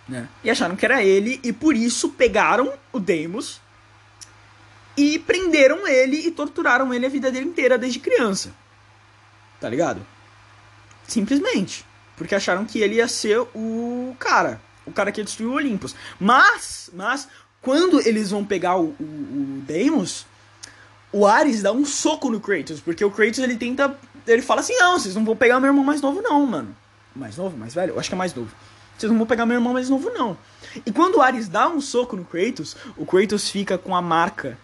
né? 0.07 0.27
E 0.43 0.49
acharam 0.49 0.75
que 0.75 0.85
era 0.85 1.03
ele 1.03 1.39
e 1.43 1.51
por 1.51 1.75
isso 1.75 2.09
pegaram 2.09 2.73
o 2.91 2.99
Deimos 2.99 3.61
e 4.95 5.19
prenderam 5.19 5.87
ele 5.87 6.17
e 6.25 6.31
torturaram 6.31 6.91
ele 6.91 7.05
a 7.05 7.09
vida 7.09 7.31
dele 7.31 7.47
inteira 7.47 7.77
desde 7.77 7.99
criança. 7.99 8.51
Tá 9.59 9.69
ligado? 9.69 10.05
Simplesmente. 11.07 11.85
Porque 12.15 12.35
acharam 12.35 12.65
que 12.65 12.79
ele 12.79 12.95
ia 12.95 13.07
ser 13.07 13.39
o 13.55 14.15
cara. 14.19 14.61
O 14.85 14.91
cara 14.91 15.11
que 15.11 15.21
ia 15.21 15.25
destruir 15.25 15.49
o 15.49 15.53
Olympus. 15.53 15.95
Mas, 16.19 16.89
mas, 16.93 17.27
quando 17.61 17.99
eles 18.07 18.31
vão 18.31 18.43
pegar 18.43 18.77
o, 18.77 18.95
o, 18.99 19.03
o 19.03 19.63
Deimos, 19.65 20.25
o 21.11 21.25
Ares 21.25 21.61
dá 21.61 21.71
um 21.71 21.85
soco 21.85 22.29
no 22.29 22.39
Kratos. 22.39 22.79
Porque 22.79 23.03
o 23.03 23.11
Kratos, 23.11 23.39
ele 23.39 23.55
tenta... 23.55 23.97
Ele 24.25 24.41
fala 24.41 24.61
assim, 24.61 24.75
não, 24.75 24.99
vocês 24.99 25.15
não 25.15 25.23
vão 25.23 25.35
pegar 25.35 25.59
meu 25.59 25.69
irmão 25.69 25.83
mais 25.83 26.01
novo 26.01 26.21
não, 26.21 26.45
mano. 26.45 26.75
Mais 27.15 27.37
novo? 27.37 27.55
Mais 27.57 27.73
velho? 27.73 27.93
Eu 27.93 27.99
acho 27.99 28.09
que 28.09 28.15
é 28.15 28.17
mais 28.17 28.33
novo. 28.33 28.51
Vocês 28.97 29.11
não 29.11 29.17
vão 29.17 29.27
pegar 29.27 29.45
meu 29.45 29.55
irmão 29.55 29.73
mais 29.73 29.89
novo 29.89 30.09
não. 30.09 30.37
E 30.85 30.91
quando 30.91 31.15
o 31.15 31.21
Ares 31.21 31.47
dá 31.47 31.69
um 31.69 31.79
soco 31.79 32.15
no 32.15 32.25
Kratos, 32.25 32.75
o 32.97 33.05
Kratos 33.05 33.49
fica 33.49 33.77
com 33.77 33.95
a 33.95 34.01
marca 34.01 34.57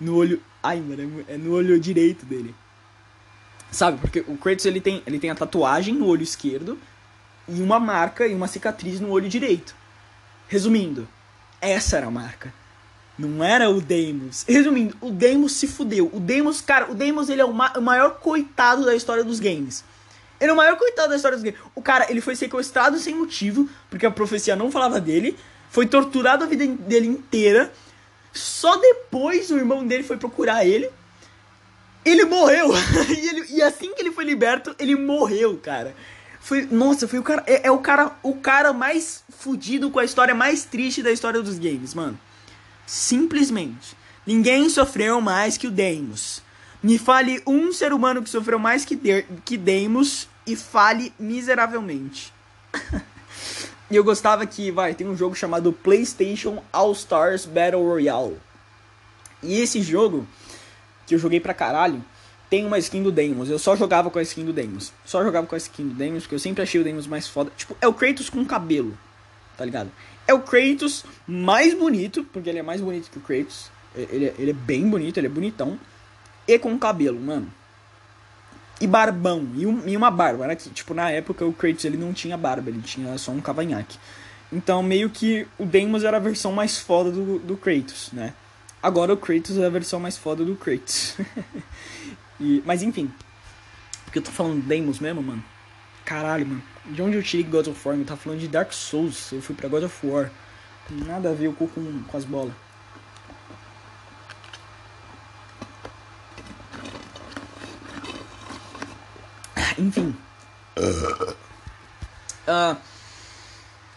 no 0.00 0.16
olho... 0.16 0.40
Ai, 0.62 0.80
mano, 0.80 1.24
é 1.26 1.36
no 1.36 1.52
olho 1.52 1.78
direito 1.80 2.24
dele. 2.24 2.54
Sabe? 3.70 3.98
Porque 3.98 4.20
o 4.26 4.36
Kratos 4.36 4.66
ele 4.66 4.80
tem, 4.80 5.02
ele 5.06 5.18
tem 5.18 5.30
a 5.30 5.34
tatuagem 5.34 5.94
no 5.94 6.06
olho 6.06 6.22
esquerdo 6.22 6.78
e 7.48 7.60
uma 7.62 7.78
marca 7.78 8.26
e 8.26 8.34
uma 8.34 8.48
cicatriz 8.48 9.00
no 9.00 9.10
olho 9.10 9.28
direito. 9.28 9.74
Resumindo, 10.48 11.08
essa 11.60 11.96
era 11.96 12.06
a 12.06 12.10
marca. 12.10 12.52
Não 13.18 13.44
era 13.44 13.68
o 13.68 13.80
Deimos. 13.80 14.44
Resumindo, 14.48 14.96
o 15.00 15.10
Deimos 15.10 15.52
se 15.52 15.66
fudeu. 15.66 16.10
O 16.12 16.18
Deimos, 16.18 16.60
cara, 16.60 16.90
o 16.90 16.94
Deimos 16.94 17.28
ele 17.28 17.42
é 17.42 17.44
o, 17.44 17.52
ma 17.52 17.72
o 17.76 17.82
maior 17.82 18.18
coitado 18.18 18.84
da 18.84 18.94
história 18.94 19.22
dos 19.22 19.38
games. 19.38 19.84
Ele 20.40 20.50
é 20.50 20.52
o 20.54 20.56
maior 20.56 20.76
coitado 20.76 21.10
da 21.10 21.16
história 21.16 21.36
dos 21.36 21.44
games. 21.44 21.60
O 21.74 21.82
cara, 21.82 22.10
ele 22.10 22.20
foi 22.20 22.34
sequestrado 22.34 22.98
sem 22.98 23.14
motivo, 23.14 23.68
porque 23.90 24.06
a 24.06 24.10
profecia 24.10 24.56
não 24.56 24.70
falava 24.70 25.00
dele. 25.00 25.36
Foi 25.68 25.86
torturado 25.86 26.44
a 26.44 26.46
vida 26.46 26.66
dele 26.66 27.06
inteira. 27.06 27.70
Só 28.32 28.76
depois 28.76 29.50
o 29.50 29.58
irmão 29.58 29.86
dele 29.86 30.02
foi 30.02 30.16
procurar 30.16 30.64
ele 30.64 30.90
ele 32.04 32.24
morreu! 32.24 32.70
e, 33.08 33.28
ele, 33.28 33.46
e 33.50 33.62
assim 33.62 33.94
que 33.94 34.02
ele 34.02 34.12
foi 34.12 34.24
liberto, 34.24 34.74
ele 34.78 34.96
morreu, 34.96 35.58
cara. 35.58 35.94
Foi, 36.40 36.66
nossa, 36.70 37.06
foi 37.06 37.18
o 37.18 37.22
cara. 37.22 37.44
É, 37.46 37.66
é, 37.66 37.70
o 37.70 37.78
cara 37.78 38.16
o 38.22 38.34
cara 38.34 38.72
mais 38.72 39.22
fudido 39.28 39.90
com 39.90 39.98
a 39.98 40.04
história 40.04 40.34
mais 40.34 40.64
triste 40.64 41.02
da 41.02 41.12
história 41.12 41.42
dos 41.42 41.58
games, 41.58 41.94
mano. 41.94 42.18
Simplesmente. 42.86 43.96
Ninguém 44.26 44.68
sofreu 44.68 45.20
mais 45.20 45.56
que 45.56 45.66
o 45.66 45.70
Deimos. 45.70 46.42
Me 46.82 46.98
fale 46.98 47.42
um 47.46 47.72
ser 47.72 47.92
humano 47.92 48.22
que 48.22 48.30
sofreu 48.30 48.58
mais 48.58 48.84
que, 48.84 48.96
de, 48.96 49.24
que 49.44 49.56
Deimos 49.58 50.28
e 50.46 50.56
fale 50.56 51.12
miseravelmente. 51.18 52.32
e 53.90 53.96
eu 53.96 54.02
gostava 54.02 54.46
que, 54.46 54.70
vai, 54.70 54.94
tem 54.94 55.06
um 55.06 55.16
jogo 55.16 55.34
chamado 55.34 55.72
PlayStation 55.72 56.62
All 56.72 56.92
Stars 56.92 57.44
Battle 57.44 57.84
Royale. 57.84 58.38
E 59.42 59.60
esse 59.60 59.82
jogo 59.82 60.26
que 61.10 61.14
eu 61.16 61.18
joguei 61.18 61.40
pra 61.40 61.52
caralho, 61.52 62.04
tem 62.48 62.64
uma 62.64 62.78
skin 62.78 63.02
do 63.02 63.10
Deimos. 63.10 63.50
Eu 63.50 63.58
só 63.58 63.74
jogava 63.74 64.08
com 64.10 64.18
a 64.18 64.22
skin 64.22 64.44
do 64.44 64.52
Deimos. 64.52 64.92
Só 65.04 65.24
jogava 65.24 65.44
com 65.44 65.56
a 65.56 65.58
skin 65.58 65.88
do 65.88 65.94
Deimos, 65.94 66.22
porque 66.22 66.36
eu 66.36 66.38
sempre 66.38 66.62
achei 66.62 66.80
o 66.80 66.84
Deimos 66.84 67.06
mais 67.08 67.26
foda. 67.26 67.50
Tipo, 67.56 67.76
é 67.80 67.88
o 67.88 67.92
Kratos 67.92 68.30
com 68.30 68.44
cabelo, 68.44 68.96
tá 69.56 69.64
ligado? 69.64 69.90
É 70.26 70.32
o 70.32 70.40
Kratos 70.40 71.04
mais 71.26 71.74
bonito, 71.74 72.24
porque 72.32 72.48
ele 72.48 72.60
é 72.60 72.62
mais 72.62 72.80
bonito 72.80 73.10
que 73.10 73.18
o 73.18 73.20
Kratos. 73.20 73.70
Ele, 73.94 74.26
é, 74.26 74.34
ele 74.38 74.50
é 74.52 74.54
bem 74.54 74.88
bonito, 74.88 75.18
ele 75.18 75.26
é 75.26 75.30
bonitão. 75.30 75.78
E 76.46 76.56
com 76.60 76.78
cabelo, 76.78 77.20
mano. 77.20 77.52
E 78.80 78.86
barbão. 78.86 79.48
E, 79.56 79.66
um, 79.66 79.88
e 79.88 79.96
uma 79.96 80.12
barba. 80.12 80.46
Né? 80.46 80.54
Tipo, 80.54 80.94
na 80.94 81.10
época 81.10 81.44
o 81.44 81.52
Kratos 81.52 81.84
ele 81.84 81.96
não 81.96 82.12
tinha 82.12 82.36
barba, 82.36 82.70
ele 82.70 82.82
tinha 82.82 83.18
só 83.18 83.32
um 83.32 83.40
cavanhaque. 83.40 83.98
Então, 84.52 84.80
meio 84.80 85.10
que 85.10 85.46
o 85.58 85.66
Deimos 85.66 86.04
era 86.04 86.18
a 86.18 86.20
versão 86.20 86.52
mais 86.52 86.78
foda 86.78 87.10
do, 87.10 87.40
do 87.40 87.56
Kratos, 87.56 88.10
né? 88.12 88.32
Agora 88.82 89.12
o 89.12 89.16
Kratos 89.16 89.58
é 89.58 89.66
a 89.66 89.70
versão 89.70 90.00
mais 90.00 90.16
foda 90.16 90.44
do 90.44 90.56
Kratos. 90.56 91.16
e, 92.40 92.62
mas 92.64 92.82
enfim. 92.82 93.12
Porque 94.04 94.18
eu 94.18 94.22
tô 94.22 94.30
falando 94.30 94.62
Deimos 94.62 94.98
mesmo, 94.98 95.22
mano. 95.22 95.44
Caralho, 96.04 96.46
mano. 96.46 96.62
De 96.86 97.02
onde 97.02 97.16
eu 97.16 97.22
tirei 97.22 97.44
God 97.44 97.66
of 97.68 97.86
War? 97.86 97.96
Eu 97.96 98.04
tava 98.04 98.20
falando 98.20 98.40
de 98.40 98.48
Dark 98.48 98.72
Souls. 98.72 99.32
Eu 99.32 99.42
fui 99.42 99.54
pra 99.54 99.68
God 99.68 99.84
of 99.84 100.06
War. 100.06 100.30
Tem 100.88 100.96
nada 100.98 101.30
a 101.30 101.34
ver 101.34 101.48
o 101.48 101.52
cu 101.52 101.68
com, 101.68 102.02
com 102.04 102.16
as 102.16 102.24
bolas. 102.24 102.54
Enfim. 109.78 110.16
Uh, 112.48 112.76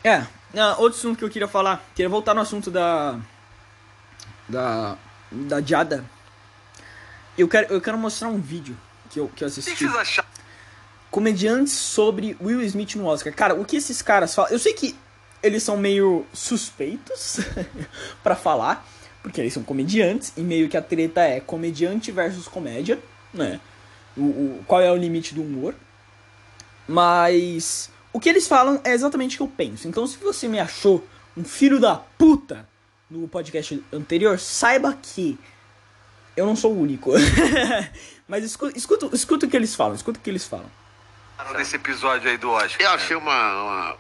é. 0.04 0.20
Uh, 0.54 0.82
outro 0.82 1.00
assunto 1.00 1.18
que 1.18 1.24
eu 1.24 1.30
queria 1.30 1.48
falar. 1.48 1.84
Queria 1.96 2.10
voltar 2.10 2.34
no 2.34 2.42
assunto 2.42 2.70
da 2.70 3.20
da, 4.54 4.98
da 5.32 5.62
Jada. 5.62 6.06
Eu 7.38 7.48
quero, 7.48 7.74
eu 7.74 7.82
quero 7.82 7.98
mostrar 7.98 8.30
um 8.30 8.40
vídeo 8.40 8.78
que 9.10 9.20
eu, 9.20 9.28
que 9.36 9.44
eu 9.44 9.48
assisti. 9.48 9.72
O 9.72 9.76
que 9.76 9.86
vocês 9.86 9.96
acharam? 9.96 10.30
Comediantes 11.10 11.74
sobre 11.74 12.38
Will 12.40 12.62
Smith 12.62 12.96
no 12.96 13.06
Oscar. 13.06 13.34
Cara, 13.34 13.56
o 13.56 13.66
que 13.66 13.76
esses 13.76 14.02
caras 14.02 14.34
falam. 14.34 14.52
Eu 14.52 14.60
sei 14.60 14.74
que 14.74 14.96
eles 15.42 15.62
são 15.64 15.76
meio 15.76 16.26
suspeitos 16.32 17.40
para 18.24 18.36
falar, 18.36 18.88
porque 19.22 19.42
eles 19.42 19.54
são 19.54 19.64
comediantes, 19.64 20.32
e 20.38 20.42
meio 20.42 20.70
que 20.70 20.78
a 20.78 20.82
treta 20.82 21.22
é 21.22 21.40
comediante 21.40 22.12
versus 22.12 22.48
comédia, 22.48 23.00
né? 23.34 23.60
O, 24.16 24.22
o, 24.22 24.64
qual 24.68 24.80
é 24.80 24.92
o 24.92 24.96
limite 24.96 25.34
do 25.34 25.42
humor. 25.42 25.76
Mas 26.88 27.90
o 28.12 28.20
que 28.20 28.30
eles 28.30 28.48
falam 28.48 28.80
é 28.84 28.94
exatamente 28.94 29.36
o 29.36 29.38
que 29.38 29.44
eu 29.44 29.56
penso. 29.56 29.88
Então, 29.88 30.06
se 30.06 30.18
você 30.18 30.48
me 30.48 30.60
achou 30.60 31.06
um 31.36 31.44
filho 31.44 31.80
da 31.80 31.96
puta 31.96 32.68
no 33.20 33.28
podcast 33.28 33.84
anterior, 33.94 34.40
saiba 34.40 34.98
que 35.02 35.38
eu 36.36 36.46
não 36.46 36.56
sou 36.56 36.74
o 36.74 36.82
único. 36.82 37.12
Mas 38.28 38.44
escuta, 38.44 38.78
escuta, 38.78 39.10
escuta 39.14 39.46
o 39.46 39.50
que 39.50 39.56
eles 39.56 39.76
falam, 39.76 39.96
escuta 39.96 40.20
o 40.20 40.22
que 40.22 40.30
eles 40.30 40.48
falam. 40.48 40.70
Nesse 41.56 41.76
episódio 41.76 42.30
aí 42.30 42.38
do 42.38 42.50
Oscar. 42.50 42.82
Eu 42.82 42.92
achei 42.92 43.16
uma, 43.16 43.64
uma, 43.64 43.98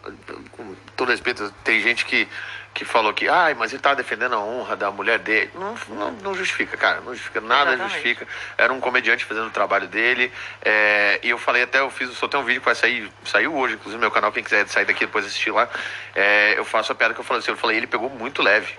Com 0.51 0.75
todo 0.95 1.09
respeito, 1.09 1.53
tem 1.63 1.81
gente 1.81 2.05
que 2.05 2.27
que 2.73 2.83
falou 2.83 3.13
que, 3.13 3.29
ai, 3.29 3.53
mas 3.53 3.71
ele 3.71 3.81
tava 3.81 3.95
defendendo 3.95 4.33
a 4.33 4.39
honra 4.39 4.75
da 4.75 4.89
mulher 4.89 5.19
dele. 5.19 5.51
Não, 5.53 5.75
não, 5.89 6.11
não 6.11 6.33
justifica, 6.33 6.75
cara. 6.75 7.01
Não 7.01 7.13
justifica, 7.13 7.39
nada 7.39 7.73
Exatamente. 7.73 7.93
justifica. 7.93 8.27
Era 8.57 8.73
um 8.73 8.79
comediante 8.79 9.25
fazendo 9.25 9.47
o 9.47 9.51
trabalho 9.51 9.87
dele. 9.87 10.31
é, 10.65 11.19
e 11.21 11.29
eu 11.29 11.37
falei 11.37 11.63
até, 11.63 11.79
eu 11.79 11.91
fiz, 11.91 12.09
só 12.17 12.27
tem 12.27 12.39
um 12.39 12.43
vídeo 12.43 12.61
que 12.61 12.65
vai 12.65 12.73
sair, 12.73 13.11
saiu 13.25 13.53
hoje, 13.53 13.75
inclusive 13.75 13.95
no 13.95 14.01
meu 14.01 14.11
canal, 14.11 14.31
quem 14.31 14.43
quiser 14.43 14.67
sair 14.67 14.85
daqui 14.85 15.05
depois 15.05 15.23
assistir 15.25 15.51
lá. 15.51 15.69
é, 16.15 16.57
eu 16.57 16.65
faço 16.65 16.91
a 16.91 16.95
piada 16.95 17.13
que 17.13 17.19
eu 17.19 17.23
falei 17.23 17.41
assim, 17.41 17.51
eu 17.51 17.57
falei, 17.57 17.77
ele 17.77 17.87
pegou 17.87 18.09
muito 18.09 18.41
leve. 18.41 18.73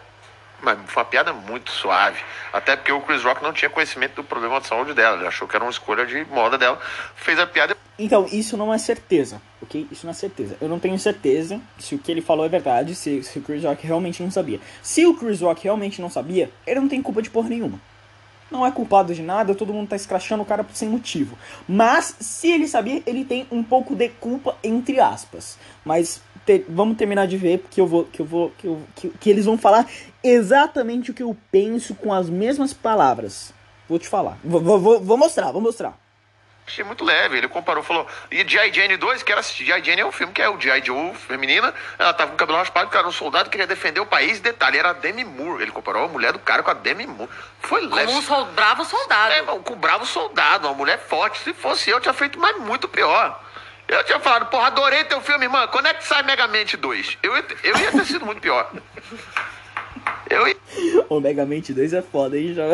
Mas 0.65 0.79
foi 0.87 1.03
uma 1.03 1.09
piada 1.09 1.33
muito 1.33 1.71
suave. 1.71 2.19
Até 2.53 2.75
porque 2.75 2.91
o 2.91 3.01
Chris 3.01 3.23
Rock 3.23 3.43
não 3.43 3.53
tinha 3.53 3.71
conhecimento 3.71 4.15
do 4.15 4.25
problema 4.25 4.61
de 4.61 4.67
saúde 4.67 4.95
dela. 4.95 5.19
Ele 5.19 5.27
achou 5.27 5.47
que 5.47 5.55
era 5.55 5.65
uma 5.65 5.71
escolha 5.71 6.07
de 6.07 6.25
moda 6.25 6.57
dela. 6.57 6.81
Fez 7.15 7.39
a 7.39 7.47
piada 7.47 7.77
Então, 7.99 8.27
isso 8.33 8.57
não 8.57 8.73
é 8.73 8.79
certeza, 8.79 9.41
ok? 9.63 9.87
Isso 9.91 10.07
não 10.07 10.13
é 10.13 10.15
certeza. 10.15 10.57
Eu 10.61 10.69
não 10.69 10.79
tenho 10.79 10.99
certeza 10.99 11.61
se 11.79 11.95
o 11.95 11.99
que 11.99 12.11
ele 12.11 12.23
falou 12.23 12.47
é 12.47 12.49
verdade, 12.49 12.95
se, 12.95 13.23
se 13.23 13.39
o 13.39 13.43
Chris 13.43 13.63
Rock 13.65 13.87
realmente 13.87 14.23
não 14.23 14.31
sabia. 14.31 14.59
Se 14.83 15.05
o 15.07 15.15
Chris 15.15 15.41
Rock 15.41 15.65
realmente 15.65 16.01
não 16.01 16.11
sabia, 16.11 16.51
ele 16.67 16.81
não 16.81 16.89
tem 16.89 17.03
culpa 17.03 17.21
de 17.21 17.31
porra 17.31 17.51
nenhuma. 17.51 17.79
Não 18.51 18.65
é 18.65 18.71
culpado 18.71 19.15
de 19.15 19.23
nada, 19.23 19.55
todo 19.55 19.73
mundo 19.73 19.89
tá 19.89 19.97
escrachando 19.97 20.43
o 20.43 20.47
cara 20.47 20.65
sem 20.73 20.89
motivo. 20.89 21.37
Mas, 21.67 22.15
se 22.21 22.51
ele 22.51 22.69
sabia, 22.69 23.03
ele 23.05 23.25
tem 23.25 23.47
um 23.51 23.63
pouco 23.63 23.97
de 23.97 24.09
culpa, 24.09 24.57
entre 24.63 25.01
aspas. 25.01 25.59
Mas 25.85 26.23
te- 26.47 26.65
vamos 26.69 26.97
terminar 26.97 27.27
de 27.27 27.37
ver, 27.37 27.59
porque 27.59 27.81
eu 27.81 27.87
vou. 27.87 28.05
Que, 28.05 28.21
eu 28.21 28.27
vou 28.27 28.51
que, 28.59 28.67
eu- 28.67 28.83
que, 28.95 29.09
que 29.11 29.31
eles 29.31 29.45
vão 29.45 29.57
falar 29.59 29.87
exatamente 30.23 31.11
o 31.11 31.15
que 31.15 31.23
eu 31.23 31.37
penso 31.51 31.95
com 31.95 32.13
as 32.13 32.29
mesmas 32.29 32.73
palavras. 32.73 33.53
Vou 33.89 33.99
te 33.99 34.09
falar. 34.09 34.39
Vou, 34.43 34.61
vou- 34.61 35.01
vou- 35.01 35.17
mostrar, 35.19 35.53
vou 35.53 35.61
mostrar. 35.61 35.99
Achei 36.67 36.83
muito 36.83 37.05
leve. 37.05 37.37
Ele 37.37 37.47
comparou, 37.47 37.83
falou. 37.83 38.07
E 38.31 38.43
G.I. 38.49 38.73
Jane 38.73 38.97
2, 38.97 39.23
quero 39.23 39.39
assistir. 39.39 39.67
G.I. 39.67 39.85
Jane 39.85 40.01
é 40.01 40.07
um 40.07 40.11
filme 40.11 40.33
que 40.33 40.41
é 40.41 40.49
o 40.49 40.59
G.I. 40.59 40.83
Joe 40.83 41.13
feminina. 41.15 41.75
Ela 41.99 42.15
tava 42.15 42.31
com 42.31 42.37
o 42.37 42.39
cabelo 42.39 42.57
raspado, 42.57 42.89
era 42.97 43.07
um 43.07 43.13
soldado 43.13 43.45
que 43.45 43.51
queria 43.51 43.67
defender 43.67 44.01
o 44.01 44.07
país. 44.07 44.41
Detalhe, 44.41 44.79
era 44.79 44.89
a 44.89 44.93
Demi 44.95 45.25
Moore. 45.27 45.61
Ele 45.63 45.71
comparou 45.71 46.07
a 46.07 46.09
mulher 46.09 46.33
do 46.33 46.39
cara 46.39 46.63
com 46.63 46.71
a 46.71 46.75
Demi 46.75 47.07
Moore. 47.07 47.29
Foi 47.61 47.83
leve. 47.87 48.07
Como 48.07 48.19
um 48.19 48.23
sol- 48.23 48.47
bravo 48.47 48.83
soldado. 48.87 49.33
É, 49.35 49.43
com 49.43 49.75
um 49.75 49.77
bravo 49.77 50.07
soldado, 50.07 50.67
uma 50.67 50.75
mulher 50.75 50.99
forte. 50.99 51.39
Se 51.41 51.53
fosse 51.53 51.91
eu, 51.91 51.99
eu 51.99 52.01
tinha 52.01 52.15
feito 52.15 52.39
mais 52.39 52.57
muito 52.59 52.89
pior. 52.89 53.45
Eu 53.87 54.03
tinha 54.05 54.19
falado, 54.21 54.47
porra, 54.47 54.69
adorei 54.69 55.05
teu 55.05 55.21
filme, 55.21 55.45
irmã. 55.45 55.67
Quando 55.69 55.87
é 55.87 55.95
que 55.95 56.05
sai 56.05 56.23
Megamente 56.23 56.77
2? 56.77 57.19
Eu, 57.23 57.37
ia 57.37 57.43
ter- 57.43 57.59
eu 57.63 57.77
ia 57.77 57.93
ter 57.93 58.05
sido 58.07 58.25
muito 58.25 58.41
pior. 58.41 58.71
Eu 60.29 60.49
ia. 60.49 60.57
O 61.09 61.21
Megamente 61.21 61.73
2 61.73 61.93
é 61.93 62.03
foda, 62.03 62.39
hein, 62.39 62.55
já. 62.55 62.65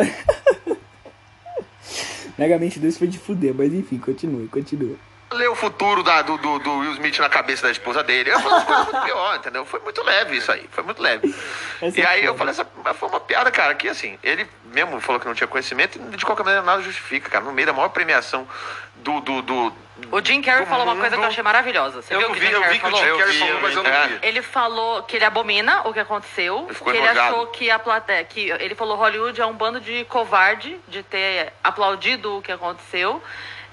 Megamente 2.37 2.79
2 2.79 2.97
foi 2.97 3.07
de 3.07 3.19
fuder, 3.19 3.53
mas 3.53 3.73
enfim, 3.73 3.97
continue, 3.97 4.47
continua. 4.47 4.95
ler 5.33 5.47
o 5.49 5.55
futuro 5.55 6.03
da- 6.03 6.21
do, 6.23 6.37
do, 6.37 6.59
do 6.59 6.77
Will 6.79 6.91
Smith 6.93 7.17
na 7.19 7.29
cabeça 7.29 7.63
da 7.63 7.71
esposa 7.71 8.03
dele. 8.03 8.31
Eu 8.31 8.39
falei, 8.41 8.57
"Isso 8.57 8.65
foi 8.67 8.75
muito 8.83 9.01
pior, 9.05 9.35
entendeu? 9.37 9.65
Foi 9.65 9.79
muito 9.79 10.03
leve 10.03 10.35
isso 10.37 10.51
aí, 10.51 10.67
foi 10.71 10.83
muito 10.83 11.01
leve. 11.01 11.33
Essa 11.81 11.99
e 11.99 12.03
é 12.03 12.05
aí 12.05 12.25
eu 12.25 12.35
foda. 12.35 12.53
falei, 12.53 12.71
essa 12.89 12.93
foi 12.95 13.07
uma 13.09 13.19
piada, 13.21 13.49
cara, 13.49 13.73
que 13.75 13.87
assim, 13.87 14.17
ele 14.23 14.45
mesmo 14.73 14.99
falou 14.99 15.21
que 15.21 15.27
não 15.27 15.33
tinha 15.33 15.47
conhecimento 15.47 15.97
e 16.11 16.17
de 16.17 16.25
qualquer 16.25 16.43
maneira 16.43 16.65
nada 16.65 16.81
justifica, 16.81 17.29
cara. 17.29 17.45
No 17.45 17.53
meio 17.53 17.65
da 17.67 17.71
maior 17.73 17.87
premiação 17.89 18.45
do. 19.03 19.21
do, 19.21 19.41
do 19.41 19.73
O 20.11 20.23
Jim 20.23 20.41
Carrey 20.41 20.65
falou 20.65 20.85
uma 20.85 20.95
coisa 20.95 21.09
que 21.09 21.15
eu 21.15 21.19
mundo. 21.19 21.29
achei 21.29 21.43
maravilhosa. 21.43 22.01
Você 22.01 22.13
Eu 22.13 22.19
viu 22.19 22.27
não 22.29 22.35
o 22.35 22.39
que 22.39 22.39
vi, 22.39 22.47
Jim 22.47 22.53
eu 22.53 22.61
Carrey 22.61 22.73
vi 22.73 22.79
que 22.79 22.87
o? 22.87 22.95
Jim 22.95 23.17
Carrey 23.17 23.39
falou, 23.39 23.61
mas 23.61 23.75
eu 23.75 23.83
não 23.83 24.07
vi. 24.07 24.19
Ele 24.21 24.41
falou 24.41 25.03
que 25.03 25.15
ele 25.15 25.25
abomina 25.25 25.87
o 25.87 25.93
que 25.93 25.99
aconteceu, 25.99 26.67
Ele 26.69 26.75
que 26.75 26.89
ele 26.89 27.07
achou 27.07 27.47
que 27.47 27.69
a 27.69 27.79
plateia, 27.79 28.23
que 28.23 28.49
ele 28.51 28.75
falou 28.75 28.97
Hollywood 28.97 29.39
é 29.39 29.45
um 29.45 29.53
bando 29.53 29.79
de 29.79 30.05
covarde 30.05 30.79
de 30.87 31.03
ter 31.03 31.53
aplaudido 31.63 32.37
o 32.37 32.41
que 32.41 32.51
aconteceu. 32.51 33.21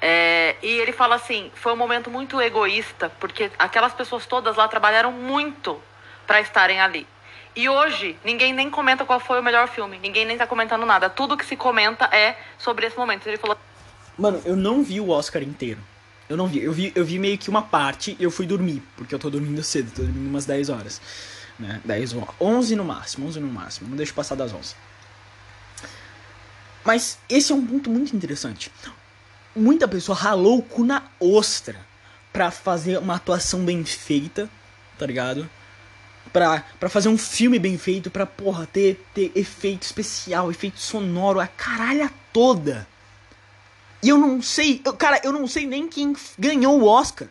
É, 0.01 0.55
e 0.63 0.79
ele 0.79 0.93
fala 0.93 1.17
assim, 1.17 1.51
foi 1.55 1.73
um 1.73 1.77
momento 1.77 2.09
muito 2.09 2.41
egoísta, 2.41 3.11
porque 3.19 3.51
aquelas 3.59 3.93
pessoas 3.93 4.27
todas 4.27 4.57
lá 4.57 4.69
trabalharam 4.69 5.11
muito 5.11 5.83
para 6.27 6.41
estarem 6.41 6.81
ali. 6.81 7.07
E 7.57 7.69
hoje, 7.69 8.17
ninguém 8.23 8.53
nem 8.53 8.71
comenta 8.71 9.05
qual 9.05 9.19
foi 9.19 9.41
o 9.41 9.43
melhor 9.43 9.67
filme, 9.67 9.99
ninguém 9.99 10.25
nem 10.25 10.39
tá 10.39 10.47
comentando 10.47 10.87
nada. 10.87 11.11
Tudo 11.11 11.37
que 11.37 11.45
se 11.45 11.57
comenta 11.57 12.09
é 12.13 12.37
sobre 12.57 12.87
esse 12.87 12.97
momento. 12.97 13.27
Ele 13.27 13.37
falou 13.37 13.59
Mano, 14.19 14.43
eu 14.45 14.57
não 14.57 14.83
vi 14.83 15.01
o 15.01 15.11
Oscar 15.11 15.43
inteiro. 15.43 15.81
Eu 16.29 16.37
não 16.37 16.47
vi. 16.49 16.63
Eu 16.63 16.73
vi, 16.73 16.93
eu 16.95 17.05
vi 17.05 17.19
meio 17.19 17.39
que 17.39 17.49
uma 17.49 17.63
parte 17.63 18.17
e 18.19 18.23
eu 18.23 18.31
fui 18.31 18.47
dormir, 18.47 18.83
porque 18.97 19.15
eu 19.15 19.19
tô 19.19 19.31
dormindo 19.31 19.63
cedo, 19.63 19.93
tô 19.95 20.03
dormindo 20.03 20.29
umas 20.29 20.45
10 20.45 20.69
horas. 20.69 21.01
Né? 21.59 21.81
10 21.85 22.15
ou 22.15 22.29
11 22.41 22.77
no 22.77 22.85
máximo, 22.85 23.27
11 23.27 23.41
no 23.41 23.49
máximo. 23.49 23.89
Não 23.89 23.97
deixo 23.97 24.13
passar 24.13 24.35
das 24.35 24.53
11. 24.53 24.75
Mas 26.85 27.19
esse 27.29 27.53
é 27.53 27.55
um 27.55 27.65
ponto 27.65 27.91
muito 27.91 28.15
interessante. 28.15 28.71
Muita 29.55 29.87
pessoa 29.87 30.17
ralou 30.17 30.59
o 30.59 30.63
cu 30.63 30.85
na 30.85 31.03
ostra 31.21 31.77
pra 32.33 32.51
fazer 32.51 32.99
uma 32.99 33.17
atuação 33.17 33.65
bem 33.65 33.85
feita, 33.85 34.49
tá 34.99 35.07
ligado? 35.07 35.49
Pra, 36.33 36.63
pra 36.79 36.89
fazer 36.89 37.09
um 37.09 37.19
filme 37.19 37.59
bem 37.59 37.79
feito, 37.79 38.11
pra, 38.11 38.27
porra, 38.27 38.67
ter, 38.67 39.05
ter 39.15 39.33
efeito 39.35 39.83
especial, 39.83 40.51
efeito 40.51 40.79
sonoro, 40.79 41.41
a 41.41 41.47
caralha 41.47 42.11
toda. 42.33 42.87
E 44.03 44.09
eu 44.09 44.19
não 44.19 44.41
sei, 44.41 44.81
eu- 44.85 44.93
cara, 44.95 45.21
eu 45.25 45.33
não 45.33 45.47
sei 45.47 45.67
nem 45.67 45.89
quem 45.89 46.15
ganhou 46.39 46.81
o 46.81 46.85
Oscar. 46.87 47.29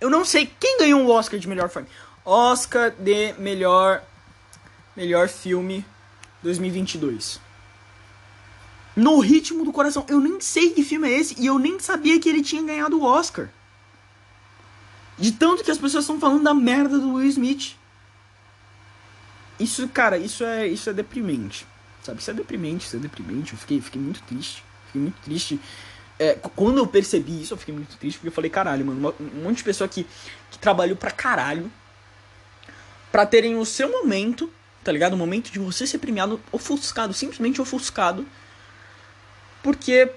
Eu 0.00 0.10
não 0.10 0.24
sei 0.24 0.46
quem 0.58 0.78
ganhou 0.78 1.02
o 1.02 1.10
Oscar 1.10 1.38
de 1.38 1.48
melhor 1.48 1.68
filme. 1.68 1.88
Oscar 2.24 2.90
de 2.90 3.34
melhor 3.38 4.02
melhor 4.96 5.28
filme 5.28 5.84
2022. 6.42 7.40
No 8.96 9.20
ritmo 9.20 9.64
do 9.64 9.72
coração. 9.72 10.04
Eu 10.08 10.20
nem 10.20 10.40
sei 10.40 10.70
que 10.70 10.82
filme 10.82 11.08
é 11.08 11.18
esse 11.18 11.36
e 11.38 11.46
eu 11.46 11.58
nem 11.58 11.78
sabia 11.78 12.18
que 12.18 12.28
ele 12.28 12.42
tinha 12.42 12.62
ganhado 12.62 12.98
o 12.98 13.04
Oscar. 13.04 13.48
De 15.18 15.32
tanto 15.32 15.62
que 15.64 15.70
as 15.70 15.78
pessoas 15.78 16.04
estão 16.04 16.18
falando 16.18 16.42
da 16.42 16.52
merda 16.54 16.98
do 16.98 17.14
Will 17.14 17.28
Smith. 17.28 17.76
Isso, 19.58 19.88
cara, 19.88 20.18
isso 20.18 20.44
é 20.44 20.66
isso 20.66 20.90
é 20.90 20.92
deprimente. 20.92 21.66
Sabe? 22.02 22.20
Isso 22.20 22.30
é 22.30 22.34
deprimente, 22.34 22.86
isso 22.86 22.96
é 22.96 22.98
deprimente. 22.98 23.52
Eu 23.52 23.58
fiquei, 23.58 23.80
fiquei 23.80 24.00
muito 24.00 24.22
triste. 24.22 24.62
Fiquei 24.96 25.00
muito 25.00 25.20
triste. 25.22 25.60
É, 26.18 26.34
quando 26.56 26.78
eu 26.78 26.86
percebi 26.86 27.42
isso, 27.42 27.52
eu 27.52 27.58
fiquei 27.58 27.74
muito 27.74 27.96
triste, 27.96 28.18
porque 28.18 28.28
eu 28.28 28.32
falei, 28.32 28.50
caralho, 28.50 28.86
mano, 28.86 29.14
um 29.20 29.42
monte 29.42 29.58
de 29.58 29.64
pessoa 29.64 29.86
que, 29.86 30.06
que 30.50 30.58
trabalhou 30.58 30.96
pra 30.96 31.10
caralho 31.10 31.70
pra 33.12 33.26
terem 33.26 33.56
o 33.56 33.64
seu 33.64 33.90
momento, 33.90 34.50
tá 34.82 34.90
ligado? 34.90 35.12
O 35.12 35.16
momento 35.16 35.50
de 35.50 35.58
você 35.58 35.86
ser 35.86 35.98
premiado 35.98 36.40
ofuscado, 36.50 37.12
simplesmente 37.12 37.60
ofuscado, 37.60 38.26
porque 39.62 40.10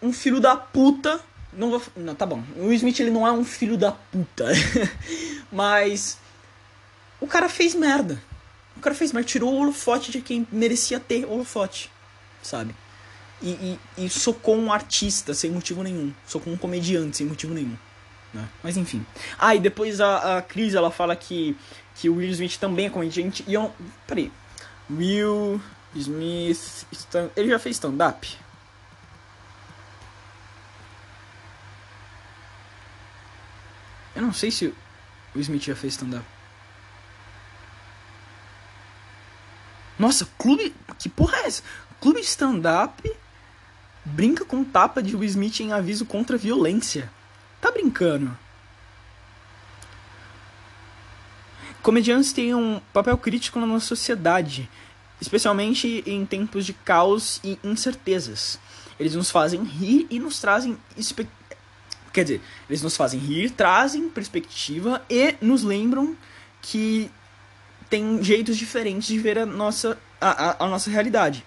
um 0.00 0.12
filho 0.12 0.40
da 0.40 0.56
puta. 0.56 1.20
Não 1.52 1.70
vou. 1.70 1.82
Não, 1.94 2.14
tá 2.14 2.24
bom. 2.24 2.42
O 2.56 2.72
Smith 2.72 2.98
ele 3.00 3.10
não 3.10 3.26
é 3.26 3.32
um 3.32 3.44
filho 3.44 3.76
da 3.76 3.92
puta. 3.92 4.46
Mas. 5.52 6.18
O 7.20 7.26
cara 7.26 7.48
fez 7.48 7.74
merda. 7.74 8.22
O 8.76 8.80
cara 8.80 8.94
fez 8.94 9.12
merda. 9.12 9.28
Tirou 9.28 9.52
o 9.52 9.60
holofote 9.60 10.10
de 10.10 10.20
quem 10.22 10.46
merecia 10.50 10.98
ter 10.98 11.26
holofote. 11.26 11.90
Sabe? 12.42 12.74
E, 13.42 13.78
e, 13.98 14.06
e 14.06 14.50
um 14.52 14.72
artista 14.72 15.34
sem 15.34 15.50
motivo 15.50 15.82
nenhum. 15.82 16.12
Socou 16.26 16.52
um 16.52 16.56
comediante 16.56 17.16
sem 17.16 17.26
motivo 17.26 17.52
nenhum. 17.52 17.76
Né? 18.32 18.48
Mas 18.62 18.76
enfim. 18.76 19.04
Ah, 19.38 19.54
e 19.54 19.60
depois 19.60 20.00
a, 20.00 20.38
a 20.38 20.42
Cris 20.42 20.74
ela 20.74 20.90
fala 20.90 21.16
que, 21.16 21.56
que 21.96 22.08
o 22.08 22.16
Will 22.16 22.30
Smith 22.30 22.56
também 22.58 22.86
é 22.86 22.90
comediante. 22.90 23.44
E 23.46 23.54
eu. 23.54 23.74
Peraí. 24.06 24.32
Will 24.88 25.60
Smith. 25.94 26.86
Ele 27.36 27.48
já 27.50 27.58
fez 27.58 27.76
stand-up? 27.76 28.38
Eu 34.14 34.22
não 34.22 34.32
sei 34.32 34.50
se 34.50 34.72
o 35.34 35.40
Smith 35.40 35.64
já 35.64 35.74
fez 35.74 35.94
stand-up. 35.94 36.24
Nossa, 39.98 40.28
clube. 40.38 40.74
Que 40.98 41.08
porra 41.08 41.38
é 41.38 41.46
essa? 41.46 41.62
Clube 42.00 42.20
stand-up 42.20 43.21
brinca 44.04 44.44
com 44.44 44.64
tapa 44.64 45.02
de 45.02 45.14
Will 45.14 45.24
Smith 45.28 45.60
em 45.60 45.72
aviso 45.72 46.04
contra 46.04 46.36
violência. 46.36 47.10
Tá 47.60 47.70
brincando? 47.70 48.36
Comediantes 51.82 52.32
têm 52.32 52.54
um 52.54 52.80
papel 52.92 53.18
crítico 53.18 53.58
na 53.58 53.66
nossa 53.66 53.86
sociedade, 53.86 54.68
especialmente 55.20 56.02
em 56.06 56.24
tempos 56.24 56.64
de 56.64 56.72
caos 56.72 57.40
e 57.42 57.58
incertezas. 57.64 58.58
Eles 59.00 59.14
nos 59.14 59.30
fazem 59.30 59.62
rir 59.64 60.06
e 60.10 60.18
nos 60.18 60.40
trazem 60.40 60.78
espe- 60.96 61.28
Quer 62.12 62.24
dizer, 62.24 62.40
eles 62.68 62.82
nos 62.82 62.96
fazem 62.96 63.18
rir, 63.18 63.50
trazem 63.50 64.08
perspectiva 64.08 65.02
e 65.08 65.34
nos 65.40 65.62
lembram 65.62 66.16
que 66.60 67.10
tem 67.88 68.22
jeitos 68.22 68.56
diferentes 68.56 69.08
de 69.08 69.18
ver 69.18 69.38
a 69.38 69.46
nossa, 69.46 69.98
a, 70.20 70.50
a, 70.50 70.64
a 70.64 70.68
nossa 70.68 70.90
realidade. 70.90 71.44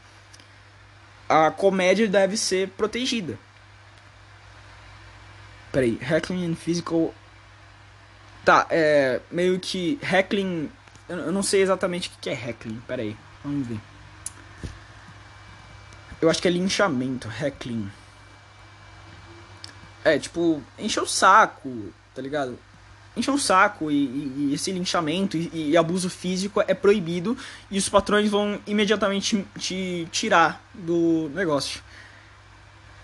A 1.28 1.50
comédia 1.52 2.08
deve 2.08 2.38
ser 2.38 2.70
protegida. 2.70 3.38
Peraí, 5.72 6.00
heckling 6.02 6.52
and 6.52 6.56
physical. 6.56 7.14
Tá, 8.44 8.68
é. 8.70 9.20
Meio 9.32 9.60
que. 9.60 10.00
Heckling. 10.02 10.72
Eu 11.10 11.32
não 11.32 11.44
sei 11.44 11.62
exatamente 11.62 12.08
o 12.08 12.12
que 12.12 12.18
que 12.22 12.30
é 12.30 12.34
heckling. 12.34 12.82
Peraí, 12.88 13.18
vamos 13.44 13.68
ver. 13.68 13.80
Eu 16.22 16.30
acho 16.30 16.42
que 16.42 16.48
é 16.48 16.52
linchamento, 16.52 17.30
heckling. 17.30 17.92
É, 20.04 20.18
tipo, 20.18 20.64
encher 20.78 21.02
o 21.02 21.08
saco, 21.08 21.92
tá 22.14 22.22
ligado? 22.22 22.58
Encher 23.16 23.32
o 23.32 23.38
saco 23.38 23.90
e, 23.90 23.96
e, 23.96 24.34
e 24.38 24.54
esse 24.54 24.72
linchamento 24.72 25.38
e, 25.38 25.72
e, 25.72 25.78
abuso 25.78 26.10
físico 26.10 26.62
é 26.68 26.74
proibido 26.74 27.38
e 27.72 27.78
os 27.78 27.88
patrões 27.88 28.30
vão 28.30 28.60
imediatamente 28.68 29.46
te 29.58 30.08
tirar 30.12 30.62
do 30.74 31.30
negócio. 31.34 31.82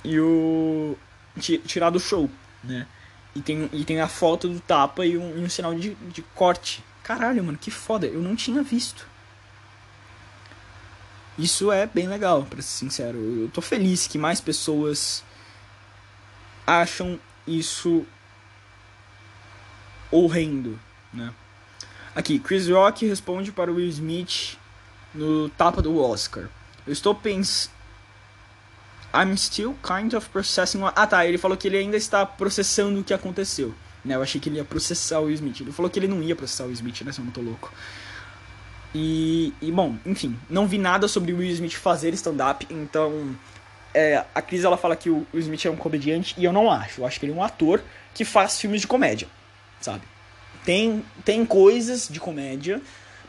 E 0.03 0.19
o. 0.19 0.97
tirar 1.39 1.89
do 1.89 1.99
show, 1.99 2.29
né? 2.63 2.87
E 3.35 3.41
tem, 3.41 3.69
e 3.71 3.85
tem 3.85 4.01
a 4.01 4.07
foto 4.07 4.49
do 4.49 4.59
tapa 4.59 5.05
e 5.05 5.17
um, 5.17 5.43
um 5.43 5.49
sinal 5.49 5.73
de, 5.73 5.95
de 5.95 6.21
corte. 6.35 6.83
Caralho, 7.03 7.43
mano, 7.43 7.57
que 7.57 7.71
foda. 7.71 8.05
Eu 8.05 8.21
não 8.21 8.35
tinha 8.35 8.61
visto. 8.61 9.07
Isso 11.37 11.71
é 11.71 11.87
bem 11.87 12.07
legal, 12.07 12.43
pra 12.43 12.61
ser 12.61 12.79
sincero. 12.79 13.17
Eu 13.17 13.49
tô 13.49 13.61
feliz 13.61 14.05
que 14.05 14.17
mais 14.17 14.41
pessoas 14.41 15.23
acham 16.67 17.19
isso 17.47 18.05
horrendo, 20.11 20.79
né? 21.13 21.33
Aqui, 22.13 22.39
Chris 22.39 22.67
Rock 22.67 23.05
responde 23.07 23.51
para 23.51 23.71
Will 23.71 23.87
Smith 23.87 24.57
no 25.13 25.49
tapa 25.49 25.81
do 25.81 25.97
Oscar. 26.01 26.49
Eu 26.85 26.93
estou 26.93 27.15
pensando. 27.15 27.73
I'm 29.13 29.35
still 29.37 29.75
kind 29.81 30.13
of 30.13 30.29
processing. 30.29 30.81
Ah 30.95 31.07
tá, 31.07 31.25
ele 31.25 31.37
falou 31.37 31.57
que 31.57 31.67
ele 31.67 31.77
ainda 31.77 31.97
está 31.97 32.25
processando 32.25 32.99
o 32.99 33.03
que 33.03 33.13
aconteceu. 33.13 33.73
Né, 34.03 34.15
eu 34.15 34.21
achei 34.21 34.41
que 34.41 34.49
ele 34.49 34.57
ia 34.57 34.65
processar 34.65 35.19
o 35.19 35.25
Will 35.25 35.35
Smith. 35.35 35.61
Ele 35.61 35.71
falou 35.71 35.89
que 35.89 35.99
ele 35.99 36.07
não 36.07 36.23
ia 36.23 36.35
processar 36.35 36.63
o 36.63 36.67
Will 36.67 36.73
Smith, 36.73 37.01
né? 37.01 37.11
Se 37.11 37.19
eu 37.19 37.25
não 37.25 37.31
tô 37.31 37.41
louco. 37.41 37.71
E, 38.93 39.53
e 39.61 39.71
bom, 39.71 39.95
enfim, 40.05 40.37
não 40.49 40.67
vi 40.67 40.77
nada 40.77 41.07
sobre 41.07 41.31
o 41.31 41.37
Will 41.37 41.51
Smith 41.51 41.73
fazer 41.73 42.13
stand-up, 42.13 42.67
então 42.69 43.35
é, 43.93 44.25
a 44.35 44.41
Cris 44.41 44.65
ela 44.65 44.75
fala 44.75 44.97
que 44.97 45.09
o 45.09 45.25
Will 45.33 45.41
Smith 45.41 45.65
é 45.65 45.69
um 45.69 45.77
comediante 45.77 46.35
e 46.37 46.43
eu 46.43 46.51
não 46.51 46.69
acho. 46.69 47.01
Eu 47.01 47.05
acho 47.05 47.19
que 47.19 47.25
ele 47.25 47.33
é 47.33 47.35
um 47.35 47.43
ator 47.43 47.81
que 48.13 48.25
faz 48.25 48.59
filmes 48.59 48.81
de 48.81 48.87
comédia, 48.87 49.27
sabe? 49.81 50.03
Tem, 50.63 51.03
tem 51.25 51.45
coisas 51.45 52.07
de 52.07 52.19
comédia, 52.19 52.81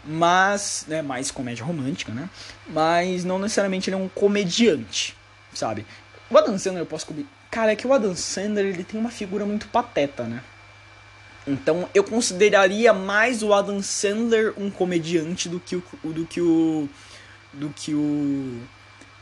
mas, 0.04 0.84
né, 0.86 1.02
mais 1.02 1.30
comédia 1.30 1.64
romântica, 1.64 2.12
né? 2.12 2.28
Mas 2.68 3.24
não 3.24 3.38
necessariamente 3.38 3.88
ele 3.88 3.96
é 3.96 3.98
um 3.98 4.08
comediante, 4.08 5.16
sabe? 5.54 5.86
O 6.30 6.36
Adam 6.36 6.58
Sandler 6.58 6.82
eu 6.82 6.86
posso... 6.86 7.06
Cara, 7.50 7.72
é 7.72 7.76
que 7.76 7.86
o 7.86 7.92
Adam 7.92 8.14
Sandler 8.14 8.66
ele 8.66 8.84
tem 8.84 8.98
uma 8.98 9.10
figura 9.10 9.44
muito 9.44 9.68
pateta, 9.68 10.24
né? 10.24 10.42
Então 11.46 11.88
eu 11.94 12.04
consideraria 12.04 12.92
mais 12.92 13.42
o 13.42 13.52
Adam 13.52 13.82
Sandler 13.82 14.54
um 14.56 14.70
comediante 14.70 15.48
do 15.48 15.58
que 15.58 15.76
o 15.76 15.84
do 16.04 16.24
que 16.24 16.40
o 16.40 16.88
do 17.52 17.68
que 17.70 17.92
o 17.94 18.60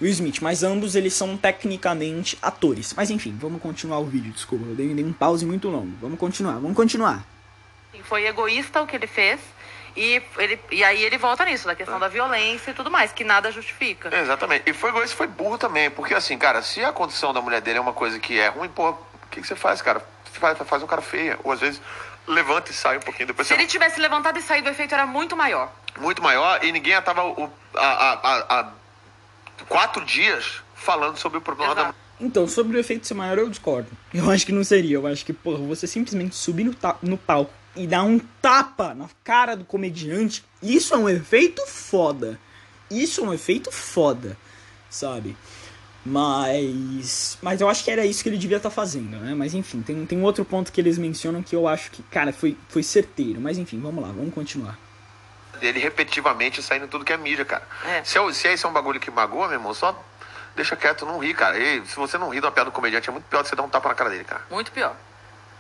Will 0.01 0.11
Smith, 0.11 0.41
mas 0.41 0.63
ambos 0.63 0.95
eles 0.95 1.13
são 1.13 1.37
tecnicamente 1.37 2.39
atores. 2.41 2.95
Mas 2.95 3.11
enfim, 3.11 3.37
vamos 3.39 3.61
continuar 3.61 3.99
o 3.99 4.07
vídeo, 4.07 4.33
desculpa, 4.33 4.65
eu 4.67 4.75
dei, 4.75 4.95
dei 4.95 5.05
um 5.05 5.13
pause 5.13 5.45
muito 5.45 5.69
longo. 5.69 5.93
Vamos 6.01 6.19
continuar, 6.19 6.55
vamos 6.55 6.77
continuar. 6.77 7.25
Foi 8.05 8.27
egoísta 8.27 8.81
o 8.81 8.87
que 8.87 8.97
ele 8.97 9.07
fez. 9.07 9.41
E, 9.97 10.23
ele, 10.39 10.59
e 10.71 10.85
aí 10.85 11.03
ele 11.03 11.19
volta 11.19 11.45
nisso, 11.45 11.67
da 11.67 11.75
questão 11.75 11.97
é. 11.97 12.01
da 12.01 12.09
violência 12.09 12.71
e 12.71 12.75
tudo 12.75 12.91
mais, 12.91 13.13
que 13.13 13.25
nada 13.25 13.51
justifica. 13.51 14.09
exatamente. 14.17 14.71
E 14.71 14.73
foi 14.73 14.91
egoísta 14.91 15.17
foi 15.17 15.27
burro 15.27 15.59
também, 15.59 15.91
porque 15.91 16.15
assim, 16.15 16.39
cara, 16.39 16.63
se 16.63 16.83
a 16.83 16.93
condição 16.93 17.33
da 17.33 17.43
mulher 17.43 17.61
dele 17.61 17.79
é 17.79 17.81
uma 17.81 17.93
coisa 17.93 18.19
que 18.19 18.39
é 18.39 18.49
ruim, 18.49 18.69
pô, 18.69 18.91
o 18.91 18.97
que, 19.31 19.41
que 19.41 19.47
você 19.47 19.57
faz, 19.57 19.83
cara? 19.83 20.03
Faz, 20.33 20.57
faz 20.59 20.83
um 20.83 20.87
cara 20.87 21.03
feia. 21.03 21.39
Ou 21.43 21.53
às 21.53 21.61
vezes 21.61 21.81
levanta 22.27 22.71
e 22.71 22.75
sai 22.75 22.97
um 22.97 23.01
pouquinho. 23.01 23.27
Depois 23.27 23.49
Se 23.49 23.55
ele 23.55 23.67
tivesse 23.67 24.01
levantado 24.01 24.39
e 24.39 24.43
saído, 24.43 24.69
o 24.69 24.73
efeito 24.73 24.95
era 24.95 25.07
muito 25.07 25.37
maior. 25.37 25.71
Muito 25.99 26.23
maior 26.23 26.65
e 26.65 26.71
ninguém 26.73 26.95
estava 26.95 27.23
há 27.75 28.73
quatro 29.69 30.05
dias 30.05 30.63
falando 30.75 31.17
sobre 31.17 31.39
o 31.39 31.41
problema 31.41 31.73
Exato. 31.73 31.93
da 31.93 32.11
então, 32.21 32.47
sobre 32.47 32.77
o 32.77 32.81
efeito 32.81 33.07
ser 33.07 33.15
maior, 33.15 33.39
eu 33.39 33.49
discordo. 33.49 33.89
Eu 34.13 34.31
acho 34.31 34.45
que 34.45 34.53
não 34.53 34.63
seria. 34.63 34.97
Eu 34.97 35.07
acho 35.07 35.25
que, 35.25 35.33
porra, 35.33 35.59
você 35.65 35.87
simplesmente 35.87 36.37
subir 36.37 36.65
no, 36.65 36.77
no 37.03 37.17
palco 37.17 37.53
e 37.75 37.87
dar 37.87 38.03
um 38.03 38.19
tapa 38.19 38.93
na 38.93 39.09
cara 39.25 39.57
do 39.57 39.65
comediante, 39.65 40.45
isso 40.63 40.93
é 40.93 40.99
um 40.99 41.09
efeito 41.09 41.67
foda. 41.67 42.39
Isso 42.91 43.23
é 43.23 43.25
um 43.25 43.33
efeito 43.33 43.73
foda, 43.73 44.37
sabe? 44.91 45.35
Mas. 46.05 47.39
Mas 47.41 47.61
eu 47.61 47.69
acho 47.69 47.85
que 47.85 47.91
era 47.91 48.05
isso 48.05 48.23
que 48.23 48.29
ele 48.29 48.37
devia 48.37 48.59
estar 48.59 48.69
tá 48.69 48.75
fazendo, 48.75 49.17
né? 49.19 49.35
Mas 49.35 49.55
enfim, 49.55 49.81
tem, 49.81 50.05
tem 50.05 50.23
outro 50.23 50.45
ponto 50.45 50.73
que 50.73 50.81
eles 50.81 50.99
mencionam 50.99 51.43
que 51.43 51.55
eu 51.55 51.67
acho 51.67 51.91
que, 51.91 52.03
cara, 52.05 52.33
foi, 52.33 52.57
foi 52.69 52.83
certeiro. 52.83 53.41
Mas 53.41 53.57
enfim, 53.57 53.81
vamos 53.81 54.03
lá, 54.03 54.11
vamos 54.11 54.35
continuar. 54.35 54.79
Ele 55.61 55.79
repetitivamente 55.79 56.63
saindo 56.63 56.89
tudo 56.89 57.05
que 57.05 57.13
é 57.13 57.17
mídia, 57.17 57.45
cara. 57.45 57.63
É. 57.85 58.05
Se, 58.05 58.19
é, 58.19 58.33
se 58.33 58.49
esse 58.49 58.65
é 58.65 58.69
um 58.69 58.73
bagulho 58.73 59.01
que 59.01 59.11
magoa, 59.11 59.49
meu 59.49 59.59
irmão, 59.59 59.75
só 59.75 59.99
deixa 60.55 60.77
quieto, 60.77 61.07
não 61.07 61.19
ri, 61.19 61.35
cara. 61.35 61.59
E 61.59 61.85
se 61.87 61.97
você 61.97 62.19
não 62.19 62.29
ri 62.29 62.41
da 62.41 62.51
piada 62.51 62.71
do 62.71 62.75
comediante, 62.75 63.09
é 63.09 63.13
muito 63.13 63.25
pior 63.25 63.45
você 63.45 63.57
dar 63.57 63.63
um 63.63 63.69
tapa 63.69 63.89
na 63.89 63.95
cara 63.95 64.11
dele, 64.11 64.25
cara. 64.25 64.43
Muito 64.51 64.73
pior. 64.73 64.95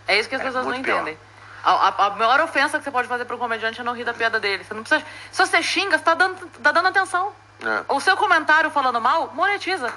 É 0.06 0.18
isso 0.18 0.28
que 0.28 0.34
as 0.34 0.40
é 0.40 0.44
pessoas 0.44 0.66
não 0.66 0.74
entendem. 0.74 1.18
A, 1.62 1.72
a, 1.72 2.06
a, 2.06 2.10
maior 2.10 2.40
ofensa 2.40 2.78
que 2.78 2.84
você 2.84 2.90
pode 2.90 3.06
fazer 3.06 3.24
para 3.26 3.36
um 3.36 3.38
comediante 3.38 3.80
é 3.80 3.84
não 3.84 3.94
rir 3.94 4.04
da 4.04 4.14
piada 4.14 4.40
dele. 4.40 4.64
Você 4.64 4.74
não 4.74 4.82
precisa. 4.82 5.04
Se 5.30 5.46
você 5.46 5.62
xinga, 5.62 5.98
você 5.98 6.04
tá 6.04 6.14
dando, 6.14 6.46
tá 6.62 6.72
dando 6.72 6.88
atenção. 6.88 7.32
É. 7.62 7.84
O 7.88 8.00
seu 8.00 8.16
comentário 8.16 8.70
falando 8.70 9.00
mal, 9.00 9.30
monetiza. 9.34 9.92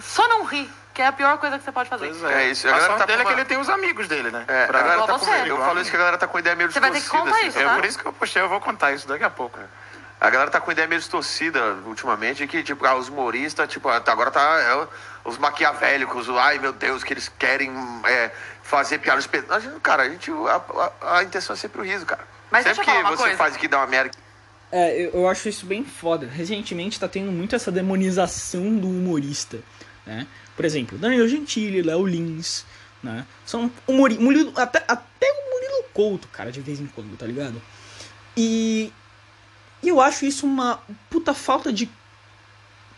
Só 0.00 0.26
não 0.28 0.44
ri, 0.44 0.68
que 0.94 1.02
é 1.02 1.06
a 1.08 1.12
pior 1.12 1.36
coisa 1.38 1.58
que 1.58 1.64
você 1.64 1.72
pode 1.72 1.90
fazer. 1.90 2.06
Pois 2.06 2.22
é, 2.22 2.44
é 2.44 2.50
isso. 2.50 2.68
A, 2.68 2.76
a 2.76 2.80
sorte 2.80 3.06
dele 3.06 3.22
uma... 3.22 3.30
é 3.30 3.34
que 3.34 3.40
ele 3.40 3.44
tem 3.44 3.58
os 3.58 3.68
amigos 3.68 4.06
dele, 4.06 4.30
né? 4.30 4.44
É, 4.46 4.66
pra... 4.66 4.78
a 4.78 4.82
galera 4.82 5.06
tá 5.06 5.18
com... 5.18 5.26
Eu 5.26 5.58
falo 5.58 5.80
isso 5.80 5.90
que 5.90 5.96
a 5.96 5.98
galera 5.98 6.18
tá 6.18 6.28
com 6.28 6.38
ideia 6.38 6.54
meio 6.54 6.68
distorcida. 6.68 7.00
Você 7.00 7.08
vai 7.08 7.20
ter 7.20 7.26
que 7.26 7.32
contar 7.32 7.38
assim, 7.38 7.48
isso, 7.48 7.58
tá? 7.58 7.72
É 7.72 7.74
por 7.74 7.84
isso 7.84 7.98
que 7.98 8.06
eu 8.06 8.12
postei, 8.12 8.42
eu 8.42 8.48
vou 8.48 8.60
contar 8.60 8.92
isso 8.92 9.08
daqui 9.08 9.24
a 9.24 9.30
pouco. 9.30 9.58
A 10.20 10.30
galera 10.30 10.50
tá 10.50 10.60
com 10.60 10.70
ideia 10.70 10.86
meio 10.86 11.00
distorcida 11.00 11.60
ultimamente, 11.84 12.46
que, 12.46 12.62
tipo, 12.62 12.86
ah, 12.86 12.94
os 12.94 13.08
humoristas, 13.08 13.68
tipo, 13.68 13.88
agora 13.88 14.30
tá 14.30 14.40
é, 14.40 14.88
os 15.28 15.36
maquiavélicos, 15.36 16.30
ai 16.30 16.58
meu 16.58 16.72
Deus, 16.72 17.02
que 17.02 17.12
eles 17.12 17.30
querem 17.38 17.72
é, 18.06 18.30
fazer 18.62 18.98
piadas. 18.98 19.28
Cara, 19.82 20.04
a 20.04 20.08
gente, 20.08 20.30
a, 20.30 20.62
a, 21.02 21.18
a, 21.18 21.22
intenção 21.24 21.54
é 21.54 21.56
sempre 21.58 21.80
o 21.80 21.84
riso, 21.84 22.06
cara. 22.06 22.22
Mas 22.50 22.64
sempre 22.64 22.84
que 22.84 23.02
você 23.02 23.16
coisa. 23.16 23.36
faz 23.36 23.56
que 23.56 23.66
dá 23.66 23.78
uma 23.78 23.86
merda. 23.86 24.12
É, 24.70 24.98
eu, 24.98 25.10
eu 25.12 25.28
acho 25.28 25.48
isso 25.48 25.66
bem 25.66 25.84
foda. 25.84 26.26
Recentemente 26.26 26.98
tá 26.98 27.08
tendo 27.08 27.32
muito 27.32 27.54
essa 27.54 27.70
demonização 27.70 28.76
do 28.76 28.88
humorista, 28.88 29.58
né? 30.06 30.26
Por 30.56 30.64
exemplo, 30.64 30.96
Danilo 30.98 31.28
Gentili, 31.28 31.82
Léo 31.82 32.06
Lins, 32.06 32.64
né? 33.02 33.26
São 33.44 33.70
o 33.86 33.92
Murilo, 33.92 34.52
até, 34.56 34.84
até 34.86 35.26
o 35.26 35.50
Murilo 35.50 35.84
Couto, 35.92 36.28
cara, 36.28 36.50
de 36.50 36.60
vez 36.60 36.80
em 36.80 36.86
quando, 36.86 37.16
tá 37.16 37.26
ligado? 37.26 37.60
E, 38.36 38.92
e 39.82 39.88
eu 39.88 40.00
acho 40.00 40.24
isso 40.24 40.46
uma 40.46 40.80
puta 41.10 41.34
falta 41.34 41.72
de, 41.72 41.88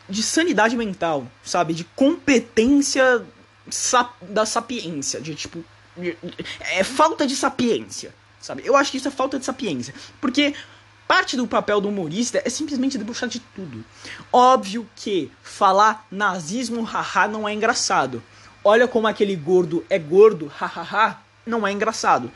de 0.09 0.23
sanidade 0.23 0.77
mental, 0.77 1.27
sabe? 1.43 1.75
De 1.75 1.85
competência 1.85 3.25
sap, 3.71 4.15
da 4.23 4.47
sapiência, 4.47 5.21
de 5.21 5.35
tipo. 5.35 5.65
É 6.61 6.85
falta 6.85 7.27
de 7.27 7.35
sapiência, 7.35 8.15
sabe? 8.41 8.63
Eu 8.65 8.77
acho 8.77 8.91
que 8.91 8.99
isso 8.99 9.09
é 9.09 9.11
falta 9.11 9.39
de 9.39 9.45
sapiência. 9.45 9.95
Porque 10.21 10.55
Parte 11.07 11.37
do 11.37 11.47
papel 11.47 11.81
do 11.81 11.89
humorista 11.89 12.43
é 12.45 12.51
simplesmente 12.51 12.99
debochar 12.99 13.29
de 13.29 13.41
tudo. 13.41 13.85
Óbvio 14.33 14.89
que 14.97 15.31
falar 15.43 16.07
nazismo 16.11 16.83
haha 16.83 17.29
não 17.29 17.49
é 17.49 17.55
engraçado. 17.55 18.23
Olha 18.65 18.89
como 18.89 19.07
aquele 19.07 19.37
gordo 19.37 19.85
é 19.89 19.99
gordo 19.99 20.47
hahaha 20.47 21.21
não 21.47 21.67
é 21.67 21.71
engraçado. 21.71 22.31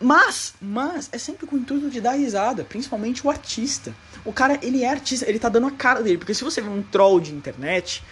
Mas, 0.00 0.54
mas 0.60 1.08
é 1.12 1.18
sempre 1.18 1.46
com 1.46 1.56
o 1.56 1.58
intuito 1.58 1.88
de 1.88 2.00
dar 2.00 2.12
risada, 2.12 2.64
principalmente 2.64 3.24
o 3.24 3.30
artista. 3.30 3.94
O 4.24 4.32
cara, 4.32 4.58
ele 4.60 4.82
é 4.82 4.90
artista, 4.90 5.28
ele 5.28 5.38
tá 5.38 5.48
dando 5.48 5.68
a 5.68 5.70
cara 5.70 6.02
dele, 6.02 6.18
porque 6.18 6.34
se 6.34 6.42
você 6.42 6.60
vê 6.60 6.68
um 6.68 6.82
troll 6.82 7.20
de 7.20 7.32
internet, 7.32 8.02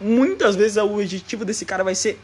muitas 0.00 0.54
vezes 0.54 0.76
o 0.76 0.94
objetivo 0.94 1.44
desse 1.44 1.64
cara 1.64 1.82
vai 1.82 1.94
ser 1.94 2.20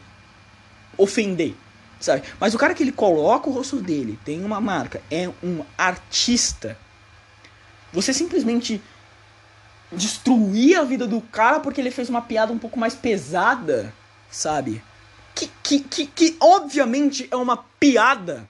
ofender, 0.97 1.55
sabe? 1.99 2.23
Mas 2.39 2.53
o 2.53 2.57
cara 2.57 2.73
que 2.73 2.83
ele 2.83 2.91
coloca 2.91 3.49
o 3.49 3.53
rosto 3.53 3.77
dele, 3.77 4.19
tem 4.23 4.45
uma 4.45 4.61
marca, 4.61 5.01
é 5.09 5.27
um 5.43 5.65
artista, 5.77 6.77
você 7.91 8.13
simplesmente 8.13 8.81
destruir 9.91 10.77
a 10.77 10.83
vida 10.83 11.05
do 11.05 11.21
cara 11.21 11.59
porque 11.59 11.81
ele 11.81 11.91
fez 11.91 12.09
uma 12.09 12.21
piada 12.21 12.53
um 12.53 12.57
pouco 12.57 12.79
mais 12.79 12.95
pesada, 12.95 13.93
sabe? 14.29 14.81
Que, 15.35 15.49
que, 15.61 15.79
que, 15.79 16.05
que 16.07 16.37
obviamente 16.39 17.27
é 17.29 17.35
uma 17.35 17.57
piada. 17.57 18.49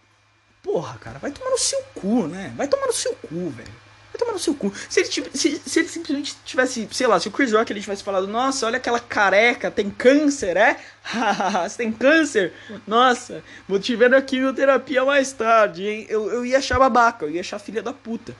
Porra, 0.61 0.97
cara, 0.99 1.19
vai 1.19 1.31
tomar 1.31 1.49
no 1.49 1.57
seu 1.57 1.81
cu, 1.95 2.27
né? 2.27 2.53
Vai 2.55 2.67
tomar 2.67 2.85
no 2.85 2.93
seu 2.93 3.13
cu, 3.15 3.49
velho. 3.49 3.81
Vai 4.11 4.19
tomar 4.19 4.33
no 4.33 4.39
seu 4.39 4.53
cu. 4.53 4.71
Se 4.89 4.99
ele, 4.99 5.09
se, 5.33 5.61
se 5.65 5.79
ele 5.79 5.87
simplesmente 5.87 6.35
tivesse, 6.45 6.87
sei 6.91 7.07
lá, 7.07 7.19
se 7.19 7.27
o 7.27 7.31
Chris 7.31 7.51
Rock 7.51 7.71
ele 7.71 7.81
tivesse 7.81 8.03
falado, 8.03 8.27
nossa, 8.27 8.67
olha 8.67 8.77
aquela 8.77 8.99
careca, 8.99 9.71
tem 9.71 9.89
câncer, 9.89 10.57
é? 10.57 10.77
Você 11.67 11.77
tem 11.77 11.91
câncer? 11.91 12.53
Nossa, 12.85 13.43
vou 13.67 13.79
te 13.79 13.95
ver 13.95 14.09
na 14.09 14.21
quimioterapia 14.21 15.03
mais 15.03 15.31
tarde, 15.31 15.87
hein? 15.87 16.05
Eu, 16.09 16.31
eu 16.31 16.45
ia 16.45 16.59
achar 16.59 16.77
babaca, 16.77 17.25
eu 17.25 17.31
ia 17.31 17.41
achar 17.41 17.57
filha 17.57 17.81
da 17.81 17.93
puta. 17.93 18.35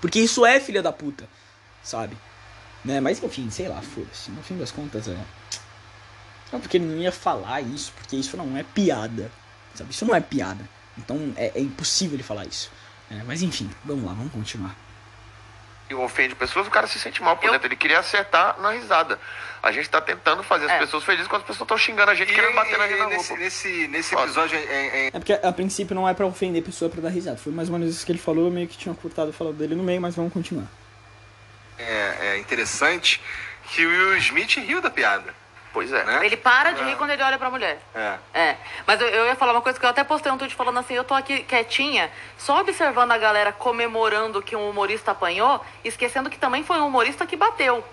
Porque 0.00 0.18
isso 0.18 0.44
é 0.46 0.58
filha 0.58 0.82
da 0.82 0.92
puta, 0.92 1.28
sabe? 1.82 2.16
Né? 2.84 3.00
Mas 3.00 3.22
enfim, 3.22 3.50
sei 3.50 3.68
lá, 3.68 3.80
foda-se. 3.82 4.30
No 4.30 4.42
fim 4.42 4.56
das 4.56 4.70
contas 4.70 5.08
é. 5.08 5.16
Não, 6.52 6.60
porque 6.60 6.78
ele 6.78 6.86
não 6.86 7.00
ia 7.00 7.12
falar 7.12 7.60
isso, 7.60 7.92
porque 7.96 8.16
isso 8.16 8.36
não 8.36 8.56
é 8.56 8.62
piada. 8.62 9.30
Sabe? 9.74 9.90
Isso 9.90 10.04
não 10.04 10.14
é 10.14 10.20
piada. 10.20 10.68
Então 10.98 11.32
é, 11.36 11.52
é 11.54 11.60
impossível 11.60 12.16
ele 12.16 12.22
falar 12.22 12.46
isso. 12.46 12.70
É, 13.10 13.22
mas 13.24 13.42
enfim, 13.42 13.68
vamos 13.84 14.04
lá, 14.04 14.12
vamos 14.12 14.32
continuar. 14.32 14.76
E 15.90 15.94
ofende 15.94 16.34
pessoas, 16.36 16.66
o 16.66 16.70
cara 16.70 16.86
se 16.86 16.98
sente 16.98 17.20
mal 17.22 17.36
por 17.36 17.46
Eu- 17.46 17.52
dentro. 17.52 17.66
Ele 17.66 17.76
queria 17.76 17.98
acertar 17.98 18.58
na 18.60 18.70
risada. 18.70 19.18
A 19.62 19.72
gente 19.72 19.90
tá 19.90 20.00
tentando 20.00 20.42
fazer 20.42 20.64
as 20.66 20.70
É. 20.70 20.78
pessoas 20.78 21.04
felizes 21.04 21.26
quando 21.26 21.42
as 21.42 21.46
pessoas 21.48 21.66
estão 21.66 21.76
xingando 21.76 22.10
a 22.10 22.14
gente, 22.14 22.32
querendo 22.32 22.54
bater 22.54 22.78
na 22.78 22.86
gente 22.88 22.98
na 22.98 23.04
rua. 23.06 23.16
nesse, 23.16 23.34
nesse, 23.36 23.88
nesse 23.88 24.14
episódio 24.14 24.56
é, 24.56 24.62
é- 24.62 25.06
É 25.08 25.10
porque 25.10 25.32
a 25.34 25.52
princípio 25.52 25.94
não 25.94 26.08
é 26.08 26.14
pra 26.14 26.24
ofender 26.24 26.62
a 26.62 26.64
pessoa 26.64 26.88
é 26.88 26.92
pra 26.92 27.02
dar 27.02 27.08
risada. 27.10 27.36
Foi 27.36 27.52
mais 27.52 27.68
ou 27.68 27.76
menos 27.78 27.94
isso 27.94 28.06
que 28.06 28.12
ele 28.12 28.18
falou, 28.18 28.46
eu 28.46 28.50
meio 28.50 28.66
que 28.68 28.78
tinha 28.78 28.94
cortado 28.94 29.30
o 29.30 29.32
fala 29.32 29.52
dele 29.52 29.74
no 29.74 29.82
meio, 29.82 30.00
mas 30.00 30.14
vamos 30.14 30.32
continuar. 30.32 30.66
é- 31.78 32.34
é 32.34 32.38
interessante 32.38 33.20
que 33.70 33.84
o 33.84 33.88
Will 33.88 34.16
Smith 34.18 34.56
riu 34.58 34.80
da 34.80 34.90
piada. 34.90 35.34
Pois 35.72 35.92
é. 35.92 36.04
Né? 36.04 36.26
Ele 36.26 36.36
para 36.36 36.72
de 36.72 36.82
rir 36.82 36.96
quando 36.96 37.10
ele 37.10 37.22
olha 37.22 37.38
pra 37.38 37.50
mulher. 37.50 37.78
É. 37.94 38.18
É, 38.34 38.56
mas 38.86 39.00
eu, 39.00 39.08
eu 39.08 39.26
ia 39.26 39.36
falar 39.36 39.52
uma 39.52 39.62
coisa 39.62 39.78
que 39.78 39.84
eu 39.84 39.90
até 39.90 40.02
postei 40.02 40.30
um 40.32 40.38
tweet 40.38 40.54
falando 40.54 40.78
assim, 40.78 40.94
eu 40.94 41.04
tô 41.04 41.14
aqui 41.14 41.42
quietinha, 41.44 42.10
só 42.36 42.60
observando 42.60 43.12
a 43.12 43.18
galera 43.18 43.52
comemorando 43.52 44.42
que 44.42 44.56
um 44.56 44.68
humorista 44.68 45.12
apanhou, 45.12 45.64
esquecendo 45.84 46.28
que 46.28 46.38
também 46.38 46.64
foi 46.64 46.80
um 46.80 46.86
humorista 46.86 47.26
que 47.26 47.36
bateu. 47.36 47.84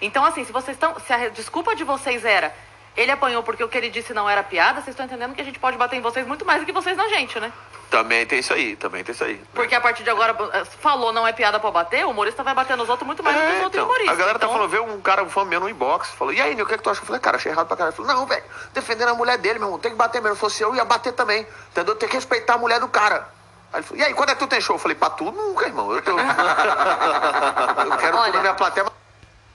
Então, 0.00 0.24
assim, 0.24 0.44
se 0.44 0.52
vocês 0.52 0.76
estão. 0.76 0.98
Se 1.00 1.12
a 1.12 1.28
desculpa 1.28 1.74
de 1.74 1.84
vocês 1.84 2.24
era 2.24 2.54
ele 2.98 3.12
apanhou 3.12 3.44
porque 3.44 3.62
o 3.62 3.68
que 3.68 3.78
ele 3.78 3.88
disse 3.88 4.12
não 4.12 4.28
era 4.28 4.42
piada, 4.42 4.80
vocês 4.80 4.88
estão 4.88 5.06
entendendo 5.06 5.32
que 5.32 5.40
a 5.40 5.44
gente 5.44 5.60
pode 5.60 5.78
bater 5.78 5.96
em 5.96 6.00
vocês 6.00 6.26
muito 6.26 6.44
mais 6.44 6.60
do 6.60 6.66
que 6.66 6.72
vocês 6.72 6.96
na 6.96 7.06
gente, 7.08 7.38
né? 7.38 7.52
Também 7.90 8.26
tem 8.26 8.40
isso 8.40 8.52
aí, 8.52 8.76
também 8.76 9.02
tem 9.02 9.14
isso 9.14 9.24
aí. 9.24 9.40
Porque 9.54 9.74
a 9.74 9.80
partir 9.80 10.02
de 10.04 10.10
agora, 10.10 10.36
eh, 10.52 10.64
falou 10.64 11.10
não 11.10 11.26
é 11.26 11.32
piada 11.32 11.58
pra 11.58 11.70
bater, 11.70 12.04
o 12.04 12.10
humorista 12.10 12.42
vai 12.42 12.54
bater 12.54 12.76
nos 12.76 12.86
outros 12.88 13.06
muito 13.06 13.22
mais 13.22 13.34
do 13.34 13.40
que 13.40 13.46
os 13.46 13.52
É, 13.52 13.54
outros 13.64 13.72
então, 13.74 13.84
humoristas. 13.86 14.14
a 14.14 14.18
galera 14.18 14.38
tá 14.38 14.44
Então, 14.44 14.54
falando, 14.56 14.70
veio 14.70 14.84
um 14.84 15.00
cara, 15.00 15.22
um 15.22 15.30
fã 15.30 15.42
meu 15.44 15.58
no 15.58 15.68
inbox, 15.70 16.10
falou, 16.10 16.34
e 16.34 16.40
aí, 16.40 16.54
Nil, 16.54 16.66
o 16.66 16.68
que, 16.68 16.74
é 16.74 16.76
que 16.76 16.82
tu 16.82 16.90
acha? 16.90 17.00
Eu 17.00 17.06
falei, 17.06 17.20
cara, 17.20 17.36
achei 17.38 17.50
errado 17.50 17.66
pra 17.66 17.76
caralho. 17.78 17.94
Ele 17.96 18.04
falou, 18.06 18.20
não, 18.20 18.26
velho, 18.26 18.44
defendendo 18.74 19.08
a 19.08 19.14
mulher 19.14 19.38
dele, 19.38 19.58
meu 19.58 19.68
irmão, 19.68 19.78
tem 19.80 19.90
que 19.90 19.96
bater 19.96 20.20
mesmo. 20.20 20.34
Se 20.36 20.40
fosse 20.40 20.62
eu, 20.62 20.74
ia 20.74 20.84
bater 20.84 21.12
também, 21.14 21.46
entendeu? 21.70 21.94
Tem 21.96 22.08
que 22.08 22.14
respeitar 22.16 22.54
a 22.54 22.58
mulher 22.58 22.78
do 22.78 22.88
cara. 22.88 23.26
Aí 23.72 23.80
ele 23.80 23.82
falou, 23.86 24.02
e 24.02 24.06
aí, 24.06 24.12
quando 24.14 24.30
é 24.30 24.34
que 24.34 24.38
tu 24.40 24.46
tem 24.46 24.60
show? 24.60 24.76
Eu 24.76 24.80
falei, 24.80 24.94
pra 24.94 25.08
tu 25.10 25.24
nunca, 25.30 25.64
irmão. 25.66 25.90
Eu, 25.92 26.02
tô... 26.02 26.10
eu 26.18 27.96
quero 27.98 28.16
Olha. 28.18 28.40
minha 28.40 28.54
plateia. 28.54 28.86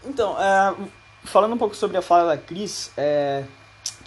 Então, 0.03 0.36
é, 0.39 0.73
falando 1.25 1.53
um 1.53 1.57
pouco 1.57 1.75
sobre 1.75 1.97
a 1.97 2.01
fala 2.01 2.36
da 2.36 2.38
Cris, 2.41 2.91
é, 2.97 3.43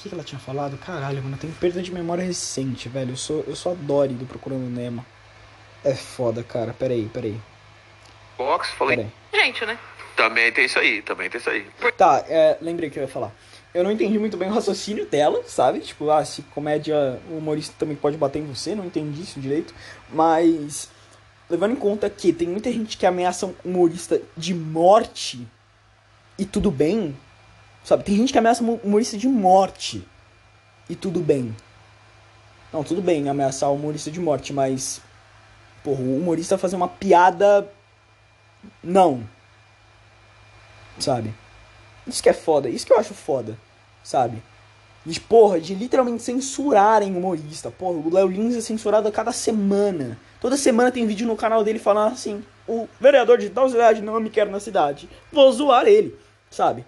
que, 0.06 0.08
que 0.08 0.14
ela 0.14 0.24
tinha 0.24 0.38
falado? 0.38 0.78
Caralho, 0.78 1.22
mano, 1.22 1.34
eu 1.34 1.40
tenho 1.40 1.52
perda 1.54 1.82
de 1.82 1.92
memória 1.92 2.24
recente, 2.24 2.88
velho. 2.88 3.12
Eu 3.12 3.16
sou, 3.16 3.44
eu 3.46 3.56
sou 3.56 3.72
a 3.72 3.74
Dory 3.74 4.14
do 4.14 4.24
Procurando 4.24 4.68
Nemo. 4.68 5.04
É 5.84 5.94
foda, 5.94 6.42
cara. 6.42 6.72
Peraí, 6.72 7.10
peraí. 7.12 7.38
Box, 8.38 8.70
falei, 8.70 8.96
Peraí. 8.96 9.46
Gente, 9.46 9.64
né? 9.66 9.78
também 10.14 10.50
tem 10.52 10.64
isso 10.64 10.78
aí, 10.78 11.02
também 11.02 11.28
tem 11.28 11.40
isso 11.40 11.50
aí. 11.50 11.66
Tá, 11.96 12.24
é, 12.28 12.56
lembrei 12.60 12.90
que 12.90 12.98
eu 12.98 13.02
ia 13.02 13.08
falar. 13.08 13.32
Eu 13.74 13.84
não 13.84 13.90
entendi 13.92 14.18
muito 14.18 14.36
bem 14.36 14.48
o 14.48 14.52
raciocínio 14.52 15.06
dela, 15.06 15.42
sabe? 15.46 15.80
Tipo, 15.80 16.10
ah, 16.10 16.24
se 16.24 16.42
comédia, 16.42 17.20
o 17.30 17.36
humorista 17.36 17.74
também 17.78 17.96
pode 17.96 18.16
bater 18.16 18.38
em 18.38 18.46
você, 18.46 18.74
não 18.74 18.86
entendi 18.86 19.22
isso 19.22 19.38
direito. 19.38 19.74
Mas, 20.10 20.88
levando 21.50 21.72
em 21.72 21.76
conta 21.76 22.08
que 22.08 22.32
tem 22.32 22.48
muita 22.48 22.72
gente 22.72 22.96
que 22.96 23.04
ameaça 23.04 23.46
um 23.46 23.54
humorista 23.64 24.20
de 24.36 24.54
morte, 24.54 25.46
e 26.38 26.44
tudo 26.46 26.70
bem, 26.70 27.14
sabe? 27.86 28.02
Tem 28.02 28.16
gente 28.16 28.32
que 28.32 28.38
ameaça 28.38 28.64
um 28.64 28.74
humorista 28.82 29.16
de 29.16 29.28
morte, 29.28 30.06
e 30.90 30.96
tudo 30.96 31.20
bem. 31.20 31.54
Não, 32.72 32.82
tudo 32.82 33.00
bem 33.00 33.28
ameaçar 33.28 33.70
o 33.70 33.76
humorista 33.76 34.10
de 34.10 34.18
morte, 34.18 34.52
mas, 34.52 35.00
porra, 35.84 36.00
o 36.00 36.16
humorista 36.16 36.58
fazer 36.58 36.74
uma 36.74 36.88
piada, 36.88 37.70
não. 38.82 39.22
Sabe? 40.98 41.32
Isso 42.08 42.20
que 42.20 42.28
é 42.28 42.32
foda, 42.32 42.68
isso 42.68 42.84
que 42.84 42.92
eu 42.92 42.98
acho 42.98 43.14
foda, 43.14 43.56
sabe? 44.02 44.42
De, 45.04 45.20
porra, 45.20 45.60
de 45.60 45.72
literalmente 45.72 46.24
censurarem 46.24 47.16
humorista. 47.16 47.70
Porra, 47.70 47.98
o 47.98 48.12
Léo 48.12 48.26
Lins 48.26 48.56
é 48.56 48.60
censurado 48.60 49.06
a 49.06 49.12
cada 49.12 49.30
semana. 49.30 50.18
Toda 50.40 50.56
semana 50.56 50.90
tem 50.90 51.06
vídeo 51.06 51.26
no 51.26 51.36
canal 51.36 51.62
dele 51.62 51.78
falando 51.78 52.12
assim: 52.12 52.44
o 52.66 52.88
vereador 53.00 53.38
de 53.38 53.48
tal 53.48 53.68
cidade 53.68 54.02
não 54.02 54.18
me 54.18 54.28
quer 54.28 54.48
na 54.48 54.58
cidade. 54.58 55.08
Vou 55.30 55.52
zoar 55.52 55.86
ele, 55.86 56.18
sabe? 56.50 56.84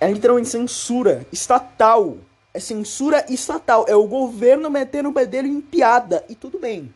É 0.00 0.10
literalmente 0.10 0.48
censura 0.48 1.26
estatal. 1.30 2.16
É 2.52 2.58
censura 2.58 3.24
estatal. 3.28 3.84
É 3.86 3.94
o 3.94 4.06
governo 4.06 4.70
metendo 4.70 5.10
o 5.10 5.12
bedelho 5.12 5.46
em 5.46 5.60
piada. 5.60 6.24
E 6.28 6.34
tudo 6.34 6.58
bem. 6.58 6.92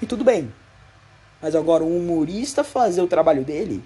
E 0.00 0.06
tudo 0.06 0.24
bem. 0.24 0.52
Mas 1.42 1.54
agora, 1.54 1.84
o 1.84 1.96
humorista 1.96 2.64
fazer 2.64 3.02
o 3.02 3.06
trabalho 3.06 3.44
dele 3.44 3.84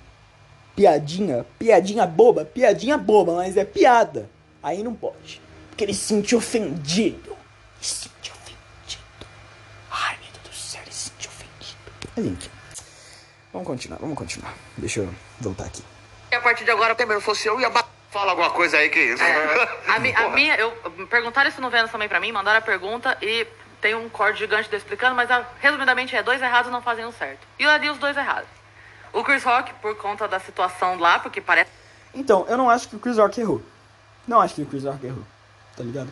piadinha, 0.78 1.45
piadinha 1.59 2.07
boba, 2.07 2.45
piadinha 2.45 2.97
boba, 2.97 3.34
mas 3.34 3.57
é 3.57 3.64
piada. 3.64 4.30
Aí 4.62 4.80
não 4.80 4.95
pode. 4.95 5.43
Porque 5.68 5.82
ele 5.82 5.93
se 5.93 6.05
sente 6.05 6.36
ofendido. 6.36 7.30
Ele 7.30 7.36
se 7.80 7.95
sente 7.95 8.30
ofendido. 8.30 9.26
Ai, 9.91 10.16
meu 10.22 10.30
Deus 10.32 10.55
do 10.55 10.55
céu, 10.55 10.80
ele 10.82 10.93
se 10.93 11.11
sente 11.11 11.26
ofendido. 11.26 11.80
Mas. 12.16 12.51
Vamos 13.53 13.66
continuar, 13.66 13.99
vamos 13.99 14.16
continuar. 14.16 14.55
Deixa 14.76 15.01
eu 15.01 15.09
voltar 15.41 15.64
aqui. 15.64 15.82
E 16.30 16.34
a 16.34 16.40
partir 16.40 16.64
de 16.64 16.70
agora, 16.70 16.94
se 16.96 17.20
fosse 17.20 17.48
eu, 17.48 17.60
ia 17.60 17.70
bater. 17.70 17.88
Fala 18.10 18.30
alguma 18.30 18.48
coisa 18.50 18.78
aí 18.78 18.88
que 18.88 18.98
isso. 18.98 19.22
A, 19.86 19.98
mi- 19.98 20.14
a 20.14 20.28
minha, 20.30 20.56
eu 20.56 20.70
perguntaram 21.10 21.48
isso 21.50 21.60
no 21.60 21.68
Vênus 21.68 21.90
também 21.90 22.08
pra 22.08 22.18
mim, 22.18 22.32
mandaram 22.32 22.58
a 22.58 22.62
pergunta 22.62 23.18
e 23.20 23.46
tem 23.82 23.94
um 23.94 24.08
corte 24.08 24.38
gigante 24.38 24.74
explicando, 24.74 25.14
mas 25.14 25.30
ah, 25.30 25.44
resumidamente 25.60 26.16
é 26.16 26.22
dois 26.22 26.40
errados 26.40 26.72
não 26.72 26.80
fazem 26.80 27.04
um 27.04 27.12
certo. 27.12 27.46
E 27.58 27.64
eu 27.64 27.70
ali 27.70 27.90
os 27.90 27.98
dois 27.98 28.16
errados. 28.16 28.48
O 29.12 29.22
Chris 29.22 29.44
Rock, 29.44 29.74
por 29.74 29.94
conta 29.96 30.26
da 30.26 30.40
situação 30.40 30.98
lá, 30.98 31.18
porque 31.18 31.38
parece. 31.40 31.70
Então, 32.14 32.46
eu 32.48 32.56
não 32.56 32.70
acho 32.70 32.88
que 32.88 32.96
o 32.96 32.98
Chris 32.98 33.18
Rock 33.18 33.40
errou. 33.42 33.60
Não 34.26 34.40
acho 34.40 34.54
que 34.54 34.62
o 34.62 34.66
Chris 34.66 34.84
Rock 34.84 35.04
errou. 35.04 35.24
Tá 35.76 35.82
ligado? 35.84 36.08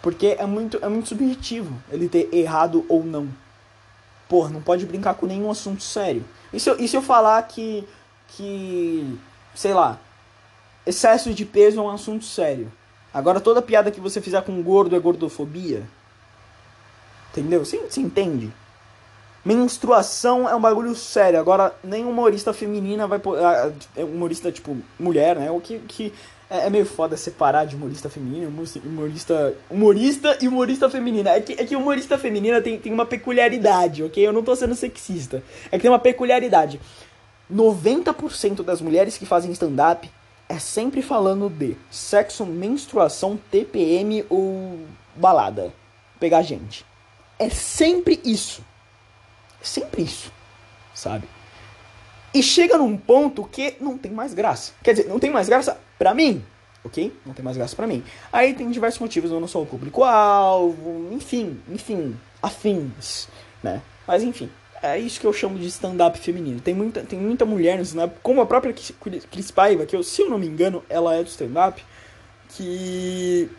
Porque 0.00 0.36
é 0.38 0.46
muito, 0.46 0.78
é 0.82 0.88
muito 0.88 1.08
subjetivo 1.10 1.80
ele 1.90 2.08
ter 2.08 2.30
errado 2.32 2.84
ou 2.88 3.04
não. 3.04 3.28
Porra, 4.26 4.48
não 4.48 4.62
pode 4.62 4.86
brincar 4.86 5.14
com 5.14 5.26
nenhum 5.26 5.50
assunto 5.50 5.82
sério. 5.82 6.24
E 6.50 6.58
se 6.58 6.70
eu, 6.70 6.80
e 6.80 6.88
se 6.88 6.96
eu 6.96 7.02
falar 7.02 7.42
que. 7.42 7.86
que. 8.28 9.18
Sei 9.56 9.74
lá. 9.74 9.98
Excesso 10.86 11.34
de 11.34 11.44
peso 11.44 11.80
é 11.80 11.82
um 11.82 11.90
assunto 11.90 12.24
sério. 12.24 12.70
Agora 13.12 13.40
toda 13.40 13.60
piada 13.60 13.90
que 13.90 14.00
você 14.00 14.20
fizer 14.20 14.40
com 14.42 14.62
gordo 14.62 14.94
é 14.94 14.98
gordofobia. 15.00 15.82
Entendeu? 17.32 17.64
Você, 17.64 17.78
você 17.78 18.00
entende? 18.00 18.52
Menstruação 19.44 20.48
é 20.48 20.54
um 20.54 20.60
bagulho 20.60 20.94
sério. 20.94 21.40
Agora, 21.40 21.74
nem 21.82 22.04
humorista 22.04 22.52
feminina 22.52 23.06
vai. 23.06 23.20
ah, 23.42 23.72
é 23.96 24.04
humorista, 24.04 24.52
tipo, 24.52 24.76
mulher, 24.98 25.36
né? 25.36 25.50
O 25.50 25.60
que, 25.60 25.78
que 25.80 26.12
é, 26.48 26.66
é 26.66 26.70
meio 26.70 26.86
foda 26.86 27.16
separar 27.16 27.64
de 27.64 27.76
humorista 27.76 28.10
humorista- 28.16 28.80
humorista. 28.84 29.54
Humorista 29.70 30.38
e 30.40 30.48
humorista 30.48 30.90
feminina. 30.90 31.30
É 31.30 31.40
que, 31.40 31.52
é 31.54 31.64
que 31.64 31.76
humorista 31.76 32.18
feminina 32.18 32.60
tem, 32.60 32.78
tem 32.78 32.92
uma 32.92 33.06
peculiaridade, 33.06 34.02
ok? 34.02 34.26
Eu 34.26 34.32
não 34.32 34.42
tô 34.42 34.54
sendo 34.54 34.74
sexista. 34.74 35.42
É 35.70 35.76
que 35.76 35.82
tem 35.82 35.90
uma 35.90 35.98
peculiaridade. 35.98 36.80
90% 37.52 38.62
das 38.62 38.80
mulheres 38.80 39.16
que 39.16 39.26
fazem 39.26 39.52
stand-up 39.52 40.10
é 40.48 40.58
sempre 40.58 41.02
falando 41.02 41.48
de 41.48 41.76
sexo, 41.90 42.46
menstruação, 42.46 43.38
TPM 43.50 44.24
ou 44.28 44.80
balada. 45.14 45.72
Pegar 46.20 46.42
gente. 46.42 46.84
É 47.38 47.48
sempre 47.50 48.20
isso. 48.24 48.62
É 49.60 49.64
sempre 49.64 50.02
isso. 50.02 50.32
Sabe? 50.94 51.28
E 52.32 52.42
chega 52.42 52.78
num 52.78 52.96
ponto 52.96 53.44
que 53.44 53.76
não 53.80 53.98
tem 53.98 54.12
mais 54.12 54.34
graça. 54.34 54.72
Quer 54.82 54.92
dizer, 54.92 55.08
não 55.08 55.18
tem 55.18 55.30
mais 55.30 55.48
graça 55.48 55.78
pra 55.98 56.14
mim. 56.14 56.44
Ok? 56.84 57.12
Não 57.24 57.34
tem 57.34 57.44
mais 57.44 57.56
graça 57.56 57.74
pra 57.74 57.86
mim. 57.86 58.04
Aí 58.32 58.54
tem 58.54 58.70
diversos 58.70 59.00
motivos. 59.00 59.30
Eu 59.30 59.40
não 59.40 59.48
sou 59.48 59.62
o 59.62 59.66
público-alvo. 59.66 61.08
Enfim, 61.12 61.60
enfim. 61.68 62.16
Afins. 62.42 63.28
Né? 63.62 63.82
Mas 64.06 64.22
enfim. 64.22 64.50
É 64.82 64.98
isso 64.98 65.20
que 65.20 65.26
eu 65.26 65.32
chamo 65.32 65.58
de 65.58 65.66
stand-up 65.66 66.18
feminino. 66.18 66.60
Tem 66.60 66.74
muita, 66.74 67.02
tem 67.02 67.18
muita 67.18 67.44
mulher 67.44 67.76
no 67.76 67.82
stand-up, 67.82 68.16
como 68.22 68.40
a 68.40 68.46
própria 68.46 68.74
Cris 69.30 69.50
Paiva, 69.50 69.86
que 69.86 69.96
eu, 69.96 70.02
se 70.02 70.22
eu 70.22 70.30
não 70.30 70.38
me 70.38 70.46
engano, 70.46 70.82
ela 70.88 71.14
é 71.14 71.22
do 71.22 71.28
stand-up, 71.28 71.82
que 72.50 73.50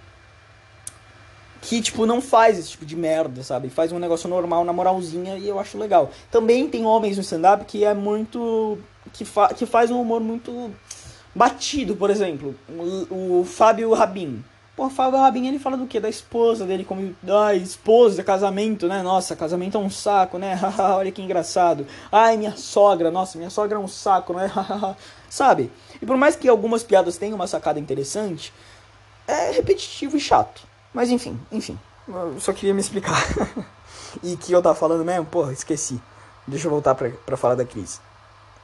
que, 1.62 1.82
tipo, 1.82 2.06
não 2.06 2.22
faz 2.22 2.58
esse 2.58 2.70
tipo 2.70 2.86
de 2.86 2.96
merda, 2.96 3.44
sabe? 3.44 3.70
Faz 3.70 3.92
um 3.92 4.00
negócio 4.00 4.30
normal, 4.30 4.64
na 4.64 4.72
moralzinha, 4.72 5.38
e 5.38 5.48
eu 5.48 5.60
acho 5.60 5.78
legal. 5.78 6.12
Também 6.32 6.70
tem 6.70 6.86
homens 6.86 7.18
no 7.18 7.24
stand-up 7.24 7.66
que 7.66 7.84
é 7.84 7.94
muito... 7.94 8.78
Que, 9.14 9.26
fa 9.26 9.54
que 9.54 9.66
faz 9.66 9.90
um 9.90 10.00
humor 10.00 10.22
muito 10.22 10.72
batido, 11.34 11.96
por 11.96 12.10
exemplo. 12.10 12.56
O, 12.70 13.40
o 13.40 13.44
Fábio 13.44 13.94
Rabin. 13.94 14.44
Pô, 14.78 14.86
o 14.86 14.90
Fábio 14.92 15.18
Rabin, 15.20 15.48
ele 15.48 15.58
fala 15.58 15.76
do 15.76 15.88
quê? 15.88 16.00
Da 16.00 16.08
esposa 16.08 16.64
dele, 16.64 16.86
como... 16.86 17.16
Ai, 17.28 17.58
esposa, 17.58 18.24
casamento, 18.24 18.88
né? 18.88 19.02
Nossa, 19.02 19.36
casamento 19.36 19.76
é 19.76 19.82
um 19.82 19.90
saco, 19.90 20.38
né? 20.38 20.56
Olha 20.96 21.12
que 21.12 21.20
engraçado. 21.20 21.88
Ai, 22.12 22.38
minha 22.38 22.56
sogra, 22.56 23.10
nossa, 23.10 23.40
minha 23.40 23.50
sogra 23.50 23.76
é 23.76 23.80
um 23.80 23.88
saco, 23.88 24.34
né? 24.34 24.52
sabe? 25.28 25.72
E 26.00 26.06
por 26.06 26.16
mais 26.16 26.36
que 26.36 26.48
algumas 26.48 26.84
piadas 26.84 27.18
tenham 27.18 27.34
uma 27.34 27.48
sacada 27.48 27.80
interessante, 27.80 28.54
é 29.28 29.50
repetitivo 29.50 30.16
e 30.16 30.20
chato. 30.20 30.62
Mas 30.94 31.10
enfim, 31.10 31.40
enfim. 31.52 31.80
Eu 32.08 32.40
só 32.40 32.54
queria 32.54 32.76
me 32.76 32.80
explicar. 32.80 33.20
e 34.22 34.38
que 34.38 34.52
eu 34.52 34.62
tava 34.62 34.76
falando 34.76 35.04
mesmo? 35.04 35.26
Porra, 35.26 35.54
esqueci. 35.54 36.00
Deixa 36.48 36.68
eu 36.68 36.72
voltar 36.72 36.94
pra, 36.94 37.10
pra 37.26 37.36
falar 37.36 37.56
da 37.56 37.66
crise. 37.66 38.00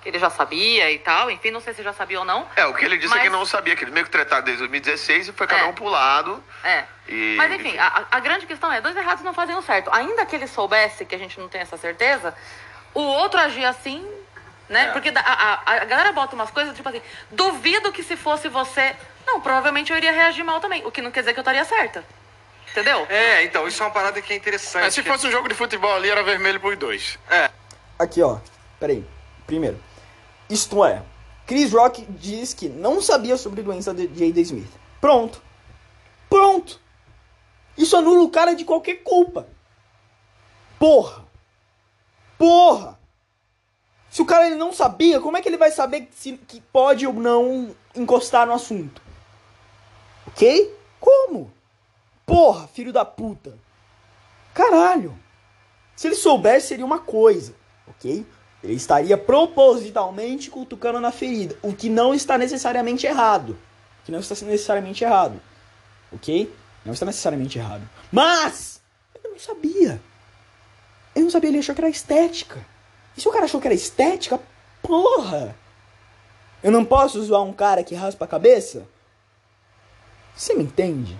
Que 0.03 0.09
ele 0.09 0.19
já 0.19 0.29
sabia 0.29 0.91
e 0.91 0.99
tal. 0.99 1.31
Enfim, 1.31 1.49
não 1.49 1.61
sei 1.61 1.73
se 1.73 1.81
já 1.81 1.93
sabia 1.93 2.19
ou 2.19 2.25
não. 2.25 2.45
É, 2.55 2.65
o 2.65 2.73
que 2.73 2.83
ele 2.83 2.97
disse 2.97 3.13
é 3.13 3.15
Mas- 3.15 3.23
que 3.23 3.29
não 3.29 3.45
sabia, 3.45 3.75
que 3.75 3.83
eles 3.85 3.93
meio 3.93 4.05
que 4.05 4.11
trataram 4.11 4.43
desde 4.43 4.59
2016 4.59 5.29
e 5.29 5.31
foi 5.33 5.47
cada 5.47 5.61
É. 5.63 5.65
um 5.65 5.73
pro 5.73 5.85
lado. 5.85 6.43
É. 6.63 6.83
E, 7.07 7.35
Mas 7.37 7.51
enfim, 7.53 7.77
a, 7.77 8.05
a 8.11 8.19
grande 8.19 8.45
questão 8.45 8.71
é, 8.71 8.81
dois 8.81 8.95
errados 8.95 9.23
não 9.23 9.33
fazem 9.33 9.55
um 9.55 9.61
certo. 9.61 9.89
Ainda 9.93 10.25
que 10.25 10.35
ele 10.35 10.45
soubesse 10.47 11.05
que 11.05 11.15
a 11.15 11.17
gente 11.17 11.39
não 11.39 11.47
tem 11.47 11.61
essa 11.61 11.77
certeza, 11.77 12.35
o 12.93 13.01
outro 13.01 13.39
agir 13.39 13.63
assim, 13.65 14.05
né? 14.69 14.87
É. 14.87 14.91
Porque 14.91 15.09
da- 15.09 15.21
a, 15.21 15.53
a- 15.53 15.61
a 15.81 15.85
galera 15.85 16.11
bota 16.11 16.35
umas 16.35 16.51
coisas, 16.51 16.75
tipo 16.75 16.87
assim, 16.89 17.01
duvido 17.31 17.91
que 17.93 18.03
se 18.03 18.17
fosse 18.17 18.49
você. 18.49 18.95
Não, 19.25 19.39
provavelmente 19.39 19.89
eu 19.91 19.97
iria 19.97 20.11
reagir 20.11 20.43
mal 20.43 20.59
também. 20.59 20.85
O 20.85 20.91
que 20.91 21.01
não 21.01 21.11
quer 21.11 21.21
dizer 21.21 21.33
que 21.33 21.39
eu 21.39 21.43
estaria 21.43 21.63
certa. 21.63 22.03
Entendeu? 22.71 23.05
É, 23.09 23.43
então, 23.43 23.67
isso 23.67 23.81
é 23.81 23.85
uma 23.85 23.91
parada 23.91 24.21
que 24.21 24.33
é 24.33 24.35
interessante. 24.35 24.83
Mas 24.83 24.93
se 24.93 25.03
fosse 25.03 25.27
um 25.27 25.31
jogo 25.31 25.47
de 25.47 25.55
futebol 25.55 25.95
ali, 25.95 26.09
era 26.09 26.23
vermelho 26.23 26.59
pros 26.59 26.75
dois. 26.77 27.17
É, 27.29 27.49
Aqui, 27.99 28.21
ó. 28.21 28.39
Peraí. 28.79 29.05
Primeiro. 29.45 29.79
Isto 30.53 30.85
é. 30.85 31.03
Chris 31.47 31.73
Rock 31.73 32.05
diz 32.11 32.53
que 32.53 32.69
não 32.69 33.01
sabia 33.01 33.35
sobre 33.37 33.61
a 33.61 33.63
doença 33.63 33.91
de 33.91 34.03
Jada 34.07 34.39
Smith. 34.39 34.69
Pronto. 35.01 35.41
Pronto. 36.29 36.79
Isso 37.75 37.97
anula 37.97 38.21
o 38.21 38.29
cara 38.29 38.53
de 38.53 38.63
qualquer 38.63 38.97
culpa. 38.97 39.47
Porra. 40.77 41.25
Porra. 42.37 42.99
Se 44.11 44.21
o 44.21 44.25
cara 44.27 44.45
ele 44.45 44.55
não 44.55 44.71
sabia, 44.71 45.19
como 45.19 45.35
é 45.35 45.41
que 45.41 45.49
ele 45.49 45.57
vai 45.57 45.71
saber 45.71 46.07
se, 46.11 46.33
que 46.33 46.61
pode 46.61 47.07
ou 47.07 47.13
não 47.13 47.75
encostar 47.95 48.45
no 48.45 48.53
assunto? 48.53 49.01
Ok? 50.27 50.71
Como? 50.99 51.51
Porra, 52.27 52.67
filho 52.67 52.93
da 52.93 53.03
puta. 53.03 53.57
Caralho. 54.53 55.17
Se 55.95 56.07
ele 56.07 56.15
soubesse, 56.15 56.67
seria 56.67 56.85
uma 56.85 56.99
coisa, 56.99 57.55
ok? 57.87 58.23
Ele 58.63 58.73
estaria 58.73 59.17
propositalmente 59.17 60.49
cutucando 60.49 60.99
na 60.99 61.11
ferida, 61.11 61.57
o 61.61 61.73
que 61.73 61.89
não 61.89 62.13
está 62.13 62.37
necessariamente 62.37 63.05
errado. 63.05 63.57
O 64.01 64.05
que 64.05 64.11
não 64.11 64.19
está 64.19 64.35
necessariamente 64.45 65.03
errado, 65.03 65.41
ok? 66.11 66.53
Não 66.85 66.93
está 66.93 67.05
necessariamente 67.05 67.57
errado. 67.57 67.87
Mas, 68.11 68.81
ele 69.15 69.33
não 69.33 69.39
sabia. 69.39 70.01
Ele 71.15 71.25
não 71.25 71.31
sabia, 71.31 71.49
ele 71.49 71.59
achou 71.59 71.75
que 71.75 71.81
era 71.81 71.89
estética. 71.89 72.65
E 73.15 73.21
se 73.21 73.27
o 73.27 73.31
cara 73.31 73.45
achou 73.45 73.61
que 73.61 73.67
era 73.67 73.75
estética, 73.75 74.39
porra! 74.81 75.55
Eu 76.63 76.71
não 76.71 76.85
posso 76.85 77.21
zoar 77.21 77.43
um 77.43 77.53
cara 77.53 77.83
que 77.83 77.93
raspa 77.93 78.25
a 78.25 78.27
cabeça? 78.27 78.87
Você 80.35 80.53
me 80.53 80.63
entende? 80.63 81.17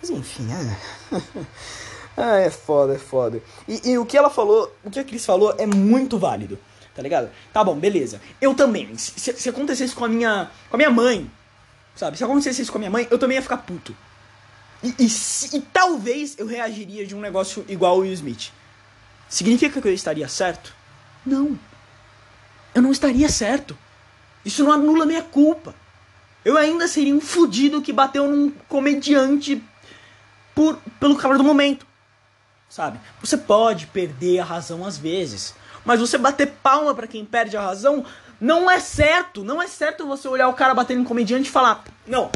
Mas 0.00 0.10
enfim, 0.10 0.48
é. 0.52 1.16
ah, 2.16 2.36
é 2.36 2.50
foda, 2.50 2.94
é 2.94 2.98
foda. 2.98 3.42
E, 3.66 3.90
e 3.90 3.98
o 3.98 4.06
que 4.06 4.16
ela 4.16 4.30
falou, 4.30 4.72
o 4.84 4.90
que 4.90 5.00
a 5.00 5.04
Cris 5.04 5.26
falou 5.26 5.54
é 5.58 5.66
muito 5.66 6.18
válido, 6.18 6.58
tá 6.98 7.02
ligado? 7.04 7.30
Tá 7.52 7.62
bom, 7.62 7.76
beleza. 7.78 8.20
Eu 8.40 8.54
também. 8.54 8.96
Se, 8.98 9.32
se 9.32 9.48
acontecesse 9.48 9.94
com 9.94 10.04
a 10.04 10.08
minha. 10.08 10.50
com 10.68 10.74
a 10.74 10.78
minha 10.78 10.90
mãe, 10.90 11.30
sabe? 11.94 12.18
Se 12.18 12.24
acontecesse 12.24 12.60
isso 12.62 12.72
com 12.72 12.78
a 12.78 12.80
minha 12.80 12.90
mãe, 12.90 13.06
eu 13.08 13.16
também 13.16 13.36
ia 13.36 13.42
ficar 13.42 13.58
puto. 13.58 13.96
E, 14.82 14.92
e, 14.98 15.08
se- 15.08 15.56
e 15.56 15.60
talvez 15.60 16.36
eu 16.38 16.44
reagiria 16.46 17.06
de 17.06 17.14
um 17.14 17.20
negócio 17.20 17.64
igual 17.68 17.98
o 17.98 18.00
Will 18.00 18.12
Smith. 18.14 18.50
Significa 19.28 19.80
que 19.80 19.86
eu 19.86 19.94
estaria 19.94 20.26
certo? 20.26 20.74
Não. 21.24 21.56
Eu 22.74 22.82
não 22.82 22.90
estaria 22.90 23.28
certo. 23.28 23.78
Isso 24.44 24.64
não 24.64 24.72
anula 24.72 25.06
minha 25.06 25.22
culpa. 25.22 25.76
Eu 26.44 26.56
ainda 26.56 26.88
seria 26.88 27.14
um 27.14 27.20
fudido 27.20 27.80
que 27.80 27.92
bateu 27.92 28.26
num 28.26 28.50
comediante 28.68 29.62
por, 30.52 30.76
pelo 30.98 31.14
calor 31.16 31.38
do 31.38 31.44
momento. 31.44 31.86
Sabe? 32.68 32.98
Você 33.20 33.36
pode 33.36 33.86
perder 33.86 34.40
a 34.40 34.44
razão 34.44 34.84
às 34.84 34.98
vezes. 34.98 35.54
Mas 35.88 36.00
você 36.00 36.18
bater 36.18 36.48
palma 36.62 36.94
pra 36.94 37.06
quem 37.06 37.24
perde 37.24 37.56
a 37.56 37.62
razão 37.62 38.04
não 38.38 38.70
é 38.70 38.78
certo. 38.78 39.42
Não 39.42 39.62
é 39.62 39.66
certo 39.66 40.06
você 40.06 40.28
olhar 40.28 40.46
o 40.48 40.52
cara 40.52 40.74
batendo 40.74 41.00
em 41.00 41.04
comediante 41.04 41.48
e 41.48 41.50
falar: 41.50 41.82
Não. 42.06 42.30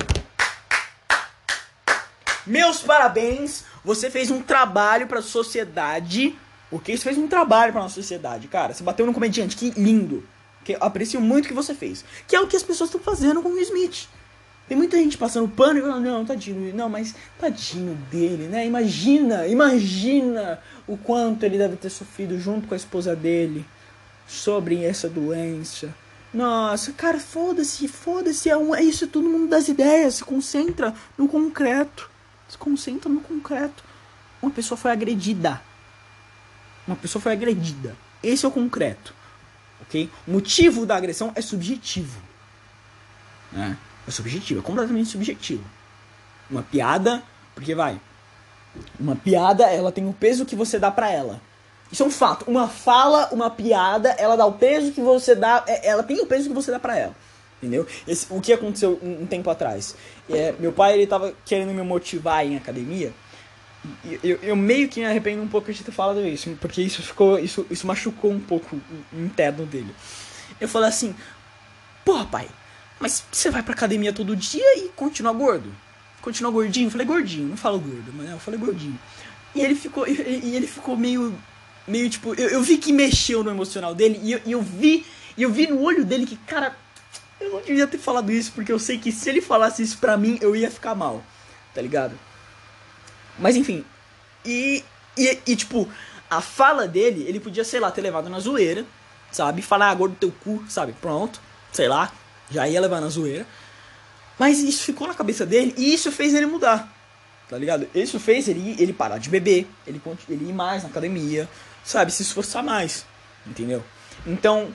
Meus 2.47 2.81
parabéns. 2.81 3.65
Você 3.85 4.09
fez 4.09 4.31
um 4.31 4.41
trabalho 4.41 5.07
pra 5.07 5.21
sociedade. 5.21 6.35
Ok? 6.71 6.97
Você 6.97 7.03
fez 7.03 7.19
um 7.19 7.29
trabalho 7.29 7.73
pra 7.73 7.83
nossa 7.83 7.97
sociedade, 7.97 8.49
cara. 8.49 8.73
Você 8.73 8.83
bateu 8.83 9.05
no 9.05 9.13
comediante. 9.13 9.55
Que 9.55 9.69
lindo. 9.79 10.27
Que 10.65 10.75
aprecio 10.81 11.21
muito 11.21 11.45
o 11.45 11.49
que 11.49 11.55
você 11.55 11.75
fez. 11.75 12.07
Que 12.27 12.35
é 12.35 12.41
o 12.41 12.47
que 12.47 12.57
as 12.57 12.63
pessoas 12.63 12.89
estão 12.89 13.03
fazendo 13.03 13.43
com 13.43 13.51
o 13.51 13.59
Smith. 13.59 14.09
Tem 14.69 14.77
muita 14.77 14.97
gente 14.97 15.19
passando 15.19 15.49
pano 15.49 15.79
e 15.79 15.83
falando, 15.83 16.05
não, 16.05 16.25
tadinho, 16.25 16.75
não, 16.75 16.89
mas 16.89 17.15
tadinho 17.39 17.95
dele, 18.11 18.47
né? 18.47 18.67
Imagina, 18.67 19.47
imagina 19.47 20.61
o 20.87 20.97
quanto 20.97 21.45
ele 21.45 21.59
deve 21.59 21.77
ter 21.77 21.91
sofrido 21.91 22.39
junto 22.39 22.69
com 22.69 22.75
a 22.75 22.77
esposa 22.77 23.15
dele 23.15 23.67
sobre 24.27 24.85
essa 24.85 25.09
doença. 25.09 25.95
Nossa, 26.33 26.93
cara, 26.93 27.21
foda-se, 27.21 27.87
foda-se, 27.87 28.49
é, 28.49 28.57
um, 28.57 28.75
é 28.75 28.83
isso, 28.83 29.05
é 29.05 29.09
todo 29.09 29.29
mundo 29.29 29.49
das 29.49 29.69
ideias, 29.69 30.15
se 30.15 30.25
concentra 30.25 30.95
no 31.19 31.29
concreto. 31.29 32.11
Se 32.49 32.57
concentra 32.57 33.11
no 33.11 33.21
concreto. 33.21 33.85
Uma 34.41 34.51
pessoa 34.51 34.79
foi 34.79 34.91
agredida. 34.91 35.61
Uma 36.87 36.97
pessoa 36.97 37.21
foi 37.21 37.33
agredida. 37.33 37.97
Esse 38.23 38.45
é 38.45 38.49
o 38.49 38.53
concreto. 38.53 39.15
Ok? 39.83 40.11
O 40.27 40.33
motivo 40.33 40.87
da 40.87 40.97
agressão 40.97 41.33
é 41.35 41.43
subjetivo. 41.43 42.21
Né? 43.51 43.77
É 44.07 44.11
subjetivo, 44.11 44.61
é 44.61 44.63
completamente 44.63 45.09
subjetivo. 45.11 45.65
Uma 46.51 46.63
piada, 46.63 47.23
porque 47.55 47.75
vai. 47.75 48.01
Uma 48.99 49.15
piada, 49.17 49.65
ela 49.65 49.93
tem 49.93 50.09
o 50.09 50.13
peso 50.13 50.45
que 50.45 50.57
você 50.57 50.79
dá 50.79 50.91
pra 50.91 51.11
ela. 51.11 51.41
Isso 51.91 52.03
é 52.03 52.07
um 52.07 52.11
fato. 52.11 52.45
Uma 52.51 52.69
fala, 52.69 53.29
uma 53.33 53.51
piada, 53.51 54.11
ela 54.19 54.35
dá 54.37 54.47
o 54.47 54.53
peso 54.53 54.93
que 54.93 55.01
você 55.01 55.35
dá. 55.35 55.63
é- 55.67 55.89
Ela 55.89 56.03
tem 56.03 56.21
o 56.21 56.27
peso 56.27 56.49
que 56.49 56.55
você 56.55 56.71
dá 56.71 56.79
pra 56.79 56.97
ela. 56.99 57.15
Entendeu? 57.59 57.87
Esse- 58.09 58.27
o 58.31 58.41
que 58.41 58.53
aconteceu 58.53 58.99
um, 59.03 59.23
um 59.23 59.27
tempo 59.27 59.49
atrás? 59.51 59.95
É, 60.29 60.53
meu 60.59 60.73
pai, 60.73 60.95
ele 60.95 61.07
tava 61.07 61.33
querendo 61.45 61.73
me 61.73 61.83
motivar 61.83 62.45
em 62.45 62.57
academia. 62.57 63.13
Eu, 64.23 64.39
eu 64.43 64.57
meio 64.57 64.89
que 64.89 65.01
me 65.01 65.07
arrependo 65.07 65.43
um 65.43 65.49
pouco 65.49 65.73
de 65.73 65.83
ter 65.85 65.93
falado 65.93 66.25
isso, 66.27 66.57
porque 66.61 66.81
isso 66.81 67.03
ficou. 67.03 67.39
Isso, 67.39 67.67
isso 67.71 67.87
machucou 67.87 68.31
um 68.33 68.41
pouco 68.41 68.81
o 69.13 69.21
interno 69.21 69.67
dele. 69.67 69.95
Eu 70.61 70.69
falei 70.69 70.89
assim, 70.89 71.15
porra, 72.05 72.25
pai, 72.25 72.49
mas 73.03 73.25
você 73.33 73.51
vai 73.51 73.65
pra 73.65 73.75
academia 73.75 74.13
todo 74.13 74.37
dia 74.37 74.79
e 74.79 74.89
continua 74.91 75.33
gordo? 75.33 75.75
Continua 76.21 76.53
gordinho? 76.53 76.87
Eu 76.87 76.91
falei 76.93 77.05
gordinho, 77.05 77.49
não 77.49 77.57
falo 77.57 77.81
gordo, 77.81 78.13
mas 78.15 78.31
eu 78.31 78.39
falei 78.39 78.61
gordinho. 78.61 78.97
E 79.57 79.61
ele 79.61 79.75
ficou. 79.75 80.07
E, 80.07 80.55
ele 80.55 80.69
ficou 80.69 80.97
meio. 80.97 81.37
Meio 81.87 82.09
tipo. 82.09 82.33
Eu, 82.35 82.49
eu 82.49 82.63
vi 82.63 82.79
que 82.79 82.93
mexeu 82.93 83.43
no 83.43 83.51
emocional 83.51 83.93
dele 83.93 84.21
e 84.23 84.33
eu, 84.33 84.41
e 84.47 84.53
eu 84.53 84.63
vi. 84.63 85.05
E 85.37 85.43
eu 85.43 85.51
vi 85.51 85.67
no 85.67 85.83
olho 85.83 86.05
dele 86.05 86.25
que, 86.27 86.37
cara, 86.37 86.77
eu 87.41 87.51
não 87.51 87.61
devia 87.61 87.89
ter 87.89 87.99
falado 87.99 88.31
isso, 88.31 88.53
porque 88.53 88.71
eu 88.71 88.79
sei 88.79 88.99
que 88.99 89.11
se 89.11 89.29
ele 89.29 89.41
falasse 89.41 89.83
isso 89.83 89.99
pra 89.99 90.17
mim, 90.17 90.39
eu 90.41 90.55
ia 90.55 90.71
ficar 90.71 90.95
mal. 90.95 91.25
Tá 91.75 91.83
ligado? 91.83 92.17
Mas 93.37 93.57
enfim. 93.57 93.85
E, 94.45 94.85
e, 95.17 95.39
e, 95.45 95.57
tipo, 95.57 95.89
a 96.31 96.41
fala 96.41 96.87
dele, 96.87 97.25
ele 97.27 97.41
podia, 97.41 97.65
sei 97.65 97.81
lá, 97.81 97.91
ter 97.91 98.01
levado 98.01 98.31
na 98.31 98.39
zoeira, 98.39 98.87
sabe? 99.33 99.61
Falar 99.61 99.91
ah, 99.91 99.95
gordo 99.95 100.15
teu 100.15 100.31
cu, 100.31 100.63
sabe? 100.69 100.93
Pronto, 101.01 101.41
sei 101.73 101.89
lá, 101.89 102.13
já 102.53 102.69
ia 102.69 102.81
levar 102.81 103.01
na 103.01 103.09
zoeira. 103.09 103.47
Mas 104.39 104.61
isso 104.61 104.85
ficou 104.85 105.07
na 105.07 105.15
cabeça 105.15 105.45
dele 105.47 105.75
e 105.77 105.93
isso 105.93 106.11
fez 106.11 106.35
ele 106.35 106.47
mudar, 106.47 106.93
tá 107.49 107.57
ligado? 107.57 107.87
Isso 107.95 108.19
fez 108.19 108.49
ele, 108.49 108.75
ele 108.79 108.93
parar 108.93 109.19
de 109.19 109.29
beber, 109.29 109.67
ele, 109.87 110.01
ele 110.29 110.49
ir 110.49 110.53
mais 110.53 110.83
na 110.83 110.89
academia, 110.89 111.49
sabe? 111.85 112.11
Se 112.11 112.23
esforçar 112.23 112.63
mais, 112.63 113.05
entendeu? 113.47 113.85
Então, 114.27 114.73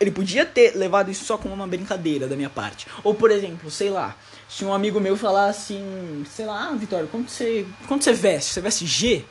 ele 0.00 0.10
podia 0.10 0.44
ter 0.44 0.76
levado 0.76 1.10
isso 1.10 1.24
só 1.24 1.38
como 1.38 1.54
uma 1.54 1.66
brincadeira 1.66 2.26
da 2.26 2.36
minha 2.36 2.50
parte. 2.50 2.86
Ou, 3.02 3.14
por 3.14 3.30
exemplo, 3.30 3.70
sei 3.70 3.90
lá, 3.90 4.16
se 4.48 4.64
um 4.64 4.72
amigo 4.72 5.00
meu 5.00 5.16
falar 5.16 5.48
assim, 5.48 6.24
sei 6.30 6.46
lá, 6.46 6.68
ah, 6.68 6.74
Vitória, 6.74 7.06
quando 7.10 7.28
você, 7.28 7.66
quando 7.86 8.02
você 8.02 8.12
veste? 8.12 8.52
Você 8.52 8.60
veste 8.60 8.86
G? 8.86 9.24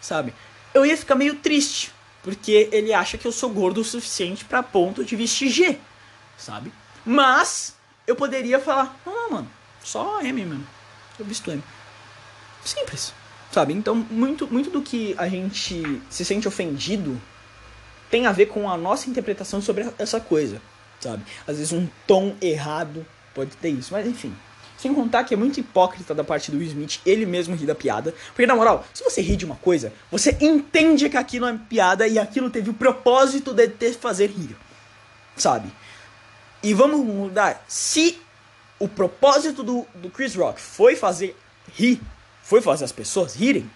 Sabe? 0.00 0.32
Eu 0.72 0.86
ia 0.86 0.96
ficar 0.96 1.14
meio 1.14 1.36
triste, 1.36 1.92
porque 2.22 2.68
ele 2.72 2.92
acha 2.92 3.18
que 3.18 3.26
eu 3.26 3.32
sou 3.32 3.50
gordo 3.50 3.80
o 3.80 3.84
suficiente 3.84 4.44
pra 4.44 4.62
ponto 4.62 5.04
de 5.04 5.16
vestir 5.16 5.50
G, 5.50 5.78
sabe? 6.36 6.72
Mas 7.08 7.74
eu 8.06 8.14
poderia 8.14 8.60
falar, 8.60 8.94
não, 9.06 9.30
mano, 9.30 9.50
só 9.82 10.20
M 10.20 10.44
mesmo. 10.44 10.66
Eu 11.18 11.24
visto 11.24 11.50
M. 11.50 11.64
Simples, 12.62 13.14
sabe? 13.50 13.72
Então, 13.72 13.94
muito, 13.94 14.46
muito 14.46 14.68
do 14.68 14.82
que 14.82 15.14
a 15.16 15.26
gente 15.26 16.02
se 16.10 16.22
sente 16.22 16.46
ofendido 16.46 17.18
tem 18.10 18.26
a 18.26 18.32
ver 18.32 18.46
com 18.46 18.68
a 18.68 18.76
nossa 18.76 19.08
interpretação 19.08 19.62
sobre 19.62 19.90
essa 19.98 20.20
coisa, 20.20 20.60
sabe? 21.00 21.22
Às 21.46 21.56
vezes 21.56 21.72
um 21.72 21.88
tom 22.06 22.36
errado 22.42 23.06
pode 23.34 23.56
ter 23.56 23.70
isso, 23.70 23.90
mas 23.90 24.06
enfim. 24.06 24.34
Sem 24.76 24.92
contar 24.92 25.24
que 25.24 25.32
é 25.32 25.36
muito 25.36 25.58
hipócrita 25.58 26.14
da 26.14 26.22
parte 26.22 26.50
do 26.50 26.58
Will 26.58 26.66
Smith 26.66 27.00
ele 27.06 27.24
mesmo 27.24 27.56
rir 27.56 27.64
da 27.64 27.74
piada. 27.74 28.14
Porque, 28.28 28.46
na 28.46 28.54
moral, 28.54 28.86
se 28.92 29.02
você 29.02 29.22
ri 29.22 29.34
de 29.34 29.46
uma 29.46 29.56
coisa, 29.56 29.94
você 30.10 30.36
entende 30.42 31.08
que 31.08 31.16
aquilo 31.16 31.46
é 31.46 31.58
piada 31.70 32.06
e 32.06 32.18
aquilo 32.18 32.50
teve 32.50 32.68
o 32.68 32.74
propósito 32.74 33.54
de 33.54 33.66
te 33.66 33.94
fazer 33.94 34.26
rir. 34.26 34.54
Sabe? 35.34 35.72
E 36.62 36.74
vamos 36.74 37.04
mudar. 37.04 37.64
Se 37.68 38.20
o 38.78 38.88
propósito 38.88 39.62
do, 39.62 39.86
do 39.94 40.10
Chris 40.10 40.34
Rock 40.34 40.60
foi 40.60 40.96
fazer 40.96 41.36
rir, 41.74 42.00
foi 42.42 42.60
fazer 42.60 42.84
as 42.84 42.92
pessoas 42.92 43.34
rirem, 43.34 43.70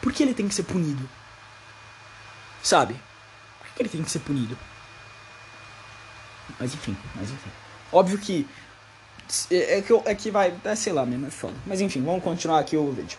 por 0.00 0.12
que 0.12 0.22
ele 0.22 0.34
tem 0.34 0.48
que 0.48 0.54
ser 0.54 0.64
punido? 0.64 1.08
Sabe? 2.62 2.94
Por 3.60 3.68
que 3.74 3.82
ele 3.82 3.88
tem 3.88 4.02
que 4.02 4.10
ser 4.10 4.18
punido? 4.20 4.58
Mas 6.58 6.74
enfim, 6.74 6.96
mas 7.14 7.30
enfim. 7.30 7.50
Óbvio 7.92 8.18
que. 8.18 8.46
É 9.50 9.78
é 9.78 9.82
que, 9.82 9.92
é 10.04 10.14
que 10.14 10.30
vai. 10.30 10.54
É, 10.64 10.74
sei 10.74 10.92
lá 10.92 11.06
mesmo, 11.06 11.26
é 11.26 11.30
foda. 11.30 11.54
Mas 11.66 11.80
enfim, 11.80 12.02
vamos 12.02 12.22
continuar 12.22 12.58
aqui 12.58 12.76
o 12.76 12.90
vídeo. 12.92 13.18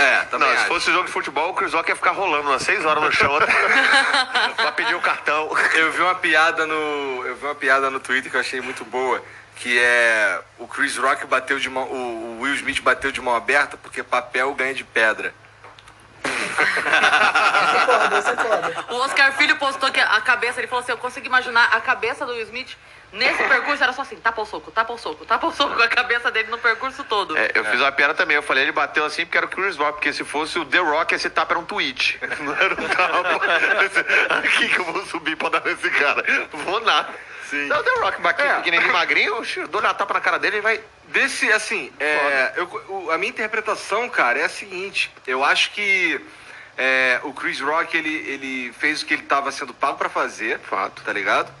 É, 0.00 0.24
também 0.30 0.48
Não, 0.48 0.54
se 0.56 0.60
acho. 0.62 0.68
fosse 0.68 0.92
jogo 0.92 1.06
de 1.06 1.12
futebol, 1.12 1.50
o 1.50 1.54
Chris 1.54 1.72
Rock 1.72 1.90
ia 1.90 1.96
ficar 1.96 2.12
rolando 2.12 2.48
umas 2.48 2.62
6 2.62 2.84
horas 2.84 3.02
no 3.04 3.12
chão 3.12 3.30
pra 4.56 4.72
pedir 4.72 4.94
o 4.94 5.00
cartão. 5.00 5.50
Eu 5.74 5.92
vi 5.92 6.00
uma 6.00 6.14
piada 6.14 6.66
no. 6.66 7.24
Eu 7.26 7.36
vi 7.36 7.44
uma 7.44 7.54
piada 7.54 7.90
no 7.90 8.00
Twitter 8.00 8.30
que 8.30 8.36
eu 8.36 8.40
achei 8.40 8.60
muito 8.60 8.84
boa. 8.84 9.22
Que 9.56 9.78
é 9.78 10.40
o 10.58 10.66
Chris 10.66 10.96
Rock 10.96 11.26
bateu 11.26 11.58
de 11.58 11.68
mão. 11.68 11.84
O 11.84 12.30
o 12.40 12.42
Will 12.42 12.54
Smith 12.54 12.80
bateu 12.80 13.12
de 13.12 13.20
mão 13.20 13.36
aberta 13.36 13.76
porque 13.76 14.02
papel 14.02 14.54
ganha 14.54 14.72
de 14.72 14.82
pedra. 14.82 15.34
O 18.90 18.94
Oscar 18.96 19.32
Filho 19.36 19.56
postou 19.56 19.90
que 19.90 20.00
a 20.00 20.20
cabeça, 20.20 20.60
ele 20.60 20.66
falou 20.68 20.82
assim, 20.82 20.92
eu 20.92 20.98
consigo 20.98 21.26
imaginar 21.26 21.64
a 21.72 21.80
cabeça 21.80 22.24
do 22.26 22.32
Will 22.32 22.42
Smith 22.42 22.76
nesse 23.12 23.42
percurso, 23.42 23.82
era 23.82 23.92
só 23.92 24.02
assim, 24.02 24.16
tapa 24.16 24.40
o 24.40 24.46
soco, 24.46 24.70
tapa 24.70 24.92
o 24.92 24.98
soco, 24.98 25.24
tapa 25.24 25.46
o 25.46 25.52
soco, 25.52 25.80
a 25.82 25.88
cabeça 25.88 26.30
dele 26.30 26.48
no 26.50 26.58
percurso 26.58 27.02
todo. 27.04 27.36
É, 27.36 27.50
eu 27.54 27.64
fiz 27.64 27.80
uma 27.80 27.90
piada 27.92 28.14
também. 28.14 28.36
Eu 28.36 28.42
falei, 28.42 28.64
ele 28.64 28.72
bateu 28.72 29.04
assim 29.04 29.24
porque 29.24 29.36
era 29.36 29.46
o 29.46 29.48
Chris 29.48 29.76
Rock. 29.76 29.92
Porque 29.94 30.12
se 30.12 30.24
fosse 30.24 30.58
o 30.58 30.64
The 30.64 30.78
Rock, 30.78 31.14
esse 31.14 31.28
tapa 31.30 31.52
era 31.54 31.58
um 31.60 31.64
tweet. 31.64 32.18
Não 32.40 32.54
era 32.54 32.74
um 32.74 32.88
tapa. 32.88 33.40
Aqui 34.38 34.68
que 34.68 34.78
eu 34.78 34.84
vou 34.84 35.04
subir 35.06 35.36
pra 35.36 35.48
dar 35.48 35.64
nesse 35.64 35.90
cara. 35.90 36.24
Vou 36.52 36.80
nada. 36.80 37.08
Sim. 37.48 37.64
Então, 37.66 37.80
o 37.80 37.82
The 37.82 37.90
Rock 38.00 38.26
aqui, 38.28 38.42
É. 38.42 38.54
pequenininho, 38.56 38.92
magrinho, 38.92 39.38
oxe, 39.40 39.58
eu 39.58 39.66
dou 39.66 39.80
uma 39.80 39.92
tapa 39.92 40.14
na 40.14 40.20
cara 40.20 40.38
dele 40.38 40.58
e 40.58 40.60
vai. 40.60 40.80
Desse, 41.08 41.50
assim, 41.50 41.92
é, 41.98 42.52
eu- 42.54 42.84
o- 42.88 43.10
a 43.10 43.18
minha 43.18 43.30
interpretação, 43.30 44.08
cara, 44.08 44.38
é 44.38 44.44
a 44.44 44.48
seguinte. 44.48 45.10
Eu 45.26 45.42
acho 45.44 45.72
que 45.72 46.24
é, 46.82 47.20
o 47.24 47.32
Chris 47.34 47.60
Rock, 47.60 47.94
ele, 47.96 48.08
ele 48.08 48.72
fez 48.72 49.02
o 49.02 49.06
que 49.06 49.12
ele 49.14 49.22
estava 49.22 49.52
sendo 49.52 49.74
pago 49.74 49.98
pra 49.98 50.08
fazer. 50.08 50.58
Fato. 50.60 51.02
Tá 51.02 51.12
ligado? 51.12 51.52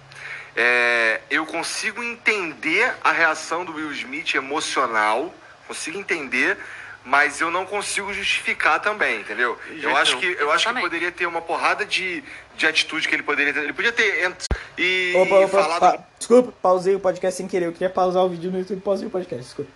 É, 0.56 1.20
eu 1.30 1.44
consigo 1.46 2.02
entender 2.02 2.92
a 3.04 3.12
reação 3.12 3.64
do 3.64 3.74
Will 3.74 3.92
Smith 3.92 4.34
emocional. 4.34 5.32
Consigo 5.68 5.98
entender. 5.98 6.56
Mas 7.02 7.40
eu 7.40 7.50
não 7.50 7.64
consigo 7.64 8.12
justificar 8.12 8.78
também, 8.80 9.20
entendeu? 9.20 9.58
De 9.70 9.82
Eu 9.84 9.96
acho 9.96 10.18
que, 10.18 10.26
eu 10.26 10.50
acho 10.52 10.64
que 10.64 10.68
Exatamente. 10.68 10.82
poderia 10.82 11.10
ter 11.10 11.24
uma 11.24 11.40
porrada 11.40 11.82
de, 11.86 12.22
de 12.56 12.66
atitude 12.66 13.08
que 13.08 13.14
ele 13.14 13.22
poderia 13.22 13.54
ter. 13.54 13.60
Ele 13.60 13.72
podia 13.72 13.90
ter 13.92 14.30
e 14.76 15.14
Opa, 15.16 15.34
opa, 15.36 15.48
falado. 15.62 15.80
pa- 15.80 16.04
desculpa, 16.18 16.52
pausei 16.60 16.94
o 16.94 17.00
podcast 17.00 17.38
sem 17.38 17.48
querer. 17.48 17.66
Eu 17.66 17.72
queria 17.72 17.88
pausar 17.88 18.22
o 18.22 18.28
vídeo 18.28 18.50
no 18.50 18.58
YouTube, 18.58 18.82
pausei 18.82 19.06
o 19.06 19.10
podcast, 19.10 19.44
desculpa. 19.44 19.70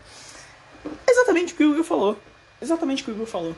Exatamente 1.09 1.55
o 1.55 1.57
que 1.57 1.65
o 1.65 1.73
Will 1.73 1.85
falou. 1.85 2.19
Exatamente 2.61 3.03
o 3.03 3.07
que 3.07 3.11
o 3.13 3.17
Will 3.17 3.27
falou. 3.27 3.57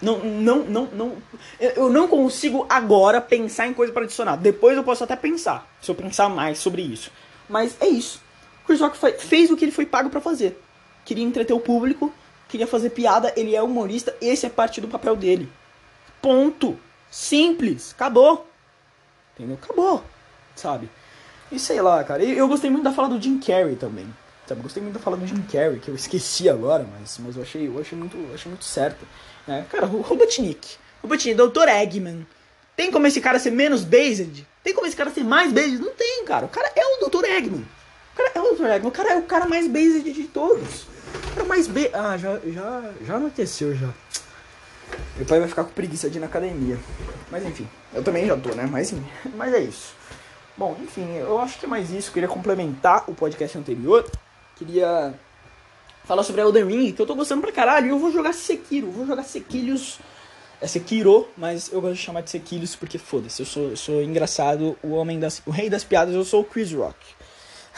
Não, 0.00 0.18
não, 0.20 0.58
não, 0.64 0.84
não. 0.92 1.16
Eu 1.58 1.90
não 1.90 2.06
consigo 2.06 2.64
agora 2.68 3.20
pensar 3.20 3.66
em 3.66 3.74
coisa 3.74 3.92
pra 3.92 4.04
adicionar. 4.04 4.36
Depois 4.36 4.76
eu 4.76 4.84
posso 4.84 5.02
até 5.04 5.16
pensar, 5.16 5.68
se 5.80 5.90
eu 5.90 5.94
pensar 5.94 6.28
mais 6.28 6.58
sobre 6.58 6.82
isso. 6.82 7.10
Mas 7.48 7.76
é 7.80 7.88
isso. 7.88 8.20
O 8.62 8.66
Chris 8.66 8.80
Rock 8.80 8.96
fe- 8.96 9.18
fez 9.18 9.50
o 9.50 9.56
que 9.56 9.64
ele 9.64 9.72
foi 9.72 9.86
pago 9.86 10.08
pra 10.10 10.20
fazer. 10.20 10.60
Queria 11.04 11.24
entreter 11.24 11.54
o 11.54 11.60
público, 11.60 12.12
queria 12.48 12.66
fazer 12.66 12.90
piada, 12.90 13.32
ele 13.36 13.56
é 13.56 13.62
humorista, 13.62 14.14
esse 14.20 14.46
é 14.46 14.50
parte 14.50 14.80
do 14.80 14.86
papel 14.88 15.16
dele. 15.16 15.48
Ponto. 16.22 16.78
Simples. 17.10 17.92
Acabou. 17.96 18.46
Entendeu? 19.34 19.58
Acabou. 19.62 20.04
Sabe? 20.54 20.88
E 21.50 21.58
sei 21.58 21.80
lá, 21.80 22.04
cara. 22.04 22.22
Eu, 22.22 22.34
eu 22.34 22.48
gostei 22.48 22.70
muito 22.70 22.84
da 22.84 22.92
fala 22.92 23.08
do 23.08 23.20
Jim 23.20 23.38
Carrey 23.40 23.76
também. 23.76 24.06
Sabe? 24.46 24.60
Gostei 24.62 24.82
muito 24.82 24.94
da 24.94 25.00
fala 25.00 25.16
do 25.16 25.26
Jim 25.26 25.42
Carrey, 25.42 25.78
que 25.78 25.88
eu 25.88 25.94
esqueci 25.94 26.48
agora, 26.48 26.86
mas, 26.98 27.18
mas 27.18 27.36
eu 27.36 27.42
achei, 27.42 27.66
eu 27.66 27.78
achei 27.80 27.98
muito, 27.98 28.16
eu 28.16 28.34
achei 28.34 28.50
muito 28.50 28.64
certo. 28.64 29.06
Né? 29.48 29.64
Cara, 29.70 29.86
o 29.86 30.02
Robotnik. 30.02 30.76
Robotnik, 31.02 31.34
Dr. 31.34 31.68
Eggman. 31.68 32.26
Tem 32.76 32.92
como 32.92 33.06
esse 33.06 33.20
cara 33.20 33.38
ser 33.38 33.50
menos 33.50 33.82
based? 33.82 34.46
Tem 34.62 34.74
como 34.74 34.86
esse 34.86 34.94
cara 34.94 35.10
ser 35.10 35.24
mais 35.24 35.50
based? 35.50 35.78
Não 35.78 35.92
tem, 35.92 36.22
cara. 36.26 36.44
O 36.44 36.48
cara 36.48 36.70
é 36.76 36.84
o 36.84 37.08
Dr. 37.08 37.24
Eggman. 37.24 37.66
O 38.12 38.16
cara 38.16 38.30
é 38.34 38.40
o 38.40 38.54
Dr. 38.54 38.66
Eggman. 38.66 38.88
O 38.88 38.92
cara 38.92 39.12
é 39.14 39.16
o 39.16 39.22
cara 39.22 39.46
mais 39.48 39.66
based 39.66 40.12
de 40.12 40.24
todos. 40.24 40.82
O 40.82 41.34
cara 41.34 41.46
mais 41.46 41.66
be... 41.66 41.90
Ah, 41.94 42.18
já, 42.18 42.38
já, 42.46 42.92
já 43.06 43.14
anoiteceu 43.14 43.74
já. 43.74 43.88
Meu 45.16 45.26
pai 45.26 45.40
vai 45.40 45.48
ficar 45.48 45.64
com 45.64 45.72
preguiça 45.72 46.10
de 46.10 46.18
ir 46.18 46.20
na 46.20 46.26
academia. 46.26 46.78
Mas 47.30 47.44
enfim, 47.44 47.66
eu 47.94 48.02
também 48.02 48.26
já 48.26 48.36
tô, 48.36 48.54
né? 48.54 48.68
Mas, 48.70 48.92
mas 49.34 49.54
é 49.54 49.60
isso. 49.60 49.94
Bom, 50.56 50.76
enfim, 50.82 51.16
eu 51.16 51.38
acho 51.38 51.58
que 51.58 51.64
é 51.64 51.68
mais 51.68 51.90
isso. 51.90 52.12
Queria 52.12 52.28
complementar 52.28 53.04
o 53.08 53.14
podcast 53.14 53.56
anterior. 53.56 54.04
Queria 54.56 55.14
falar 56.08 56.22
sobre 56.22 56.40
Elden 56.40 56.64
Ring, 56.64 56.92
que 56.92 57.02
eu 57.02 57.06
tô 57.06 57.14
gostando 57.14 57.42
pra 57.42 57.52
caralho. 57.52 57.86
E 57.86 57.90
eu 57.90 57.98
vou 57.98 58.10
jogar 58.10 58.32
Sekiro, 58.32 58.90
vou 58.90 59.06
jogar 59.06 59.22
Sequilhos. 59.24 59.98
É 60.60 60.66
Sekiro, 60.66 61.28
mas 61.36 61.70
eu 61.70 61.80
gosto 61.80 61.94
de 61.94 62.00
chamar 62.00 62.22
de 62.22 62.30
Sequilhos 62.30 62.74
porque 62.74 62.98
foda-se, 62.98 63.42
eu 63.42 63.46
sou, 63.46 63.70
eu 63.70 63.76
sou 63.76 64.02
engraçado, 64.02 64.76
o 64.82 64.90
homem 64.92 65.20
das. 65.20 65.40
o 65.46 65.50
rei 65.50 65.70
das 65.70 65.84
piadas, 65.84 66.14
eu 66.14 66.24
sou 66.24 66.40
o 66.40 66.44
Chris 66.44 66.72
Rock. 66.72 66.96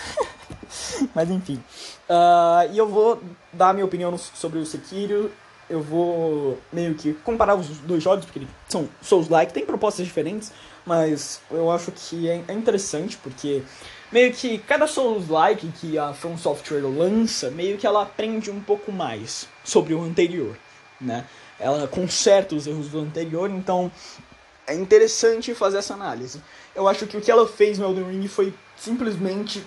mas 1.14 1.28
enfim. 1.28 1.62
Ah, 2.08 2.66
e 2.72 2.78
eu 2.78 2.88
vou 2.88 3.20
dar 3.52 3.74
minha 3.74 3.84
opinião 3.84 4.16
sobre 4.16 4.60
o 4.60 4.64
Sekiro. 4.64 5.30
Eu 5.68 5.82
vou 5.82 6.58
meio 6.72 6.94
que 6.94 7.12
comparar 7.12 7.54
os 7.54 7.68
dois 7.80 8.02
jogos, 8.02 8.24
porque 8.24 8.42
são 8.68 8.88
Souls-like, 9.02 9.52
tem 9.52 9.64
propostas 9.64 10.04
diferentes, 10.04 10.52
mas 10.84 11.40
eu 11.50 11.70
acho 11.70 11.92
que 11.92 12.28
é, 12.28 12.42
é 12.48 12.52
interessante, 12.52 13.16
porque 13.18 13.62
meio 14.10 14.32
que 14.32 14.58
cada 14.58 14.86
Souls-like 14.86 15.68
que 15.80 15.98
a 15.98 16.12
From 16.12 16.36
Software 16.36 16.82
lança, 16.82 17.50
meio 17.50 17.78
que 17.78 17.86
ela 17.86 18.02
aprende 18.02 18.50
um 18.50 18.60
pouco 18.60 18.90
mais 18.90 19.48
sobre 19.64 19.94
o 19.94 20.02
anterior, 20.02 20.56
né? 21.00 21.24
Ela 21.58 21.86
conserta 21.86 22.54
os 22.54 22.66
erros 22.66 22.88
do 22.88 23.00
anterior, 23.00 23.50
então 23.50 23.90
é 24.66 24.74
interessante 24.74 25.54
fazer 25.54 25.78
essa 25.78 25.94
análise. 25.94 26.40
Eu 26.74 26.88
acho 26.88 27.06
que 27.06 27.16
o 27.16 27.20
que 27.20 27.30
ela 27.30 27.46
fez 27.46 27.78
no 27.78 27.86
Elden 27.86 28.10
Ring 28.10 28.28
foi 28.28 28.54
simplesmente 28.76 29.62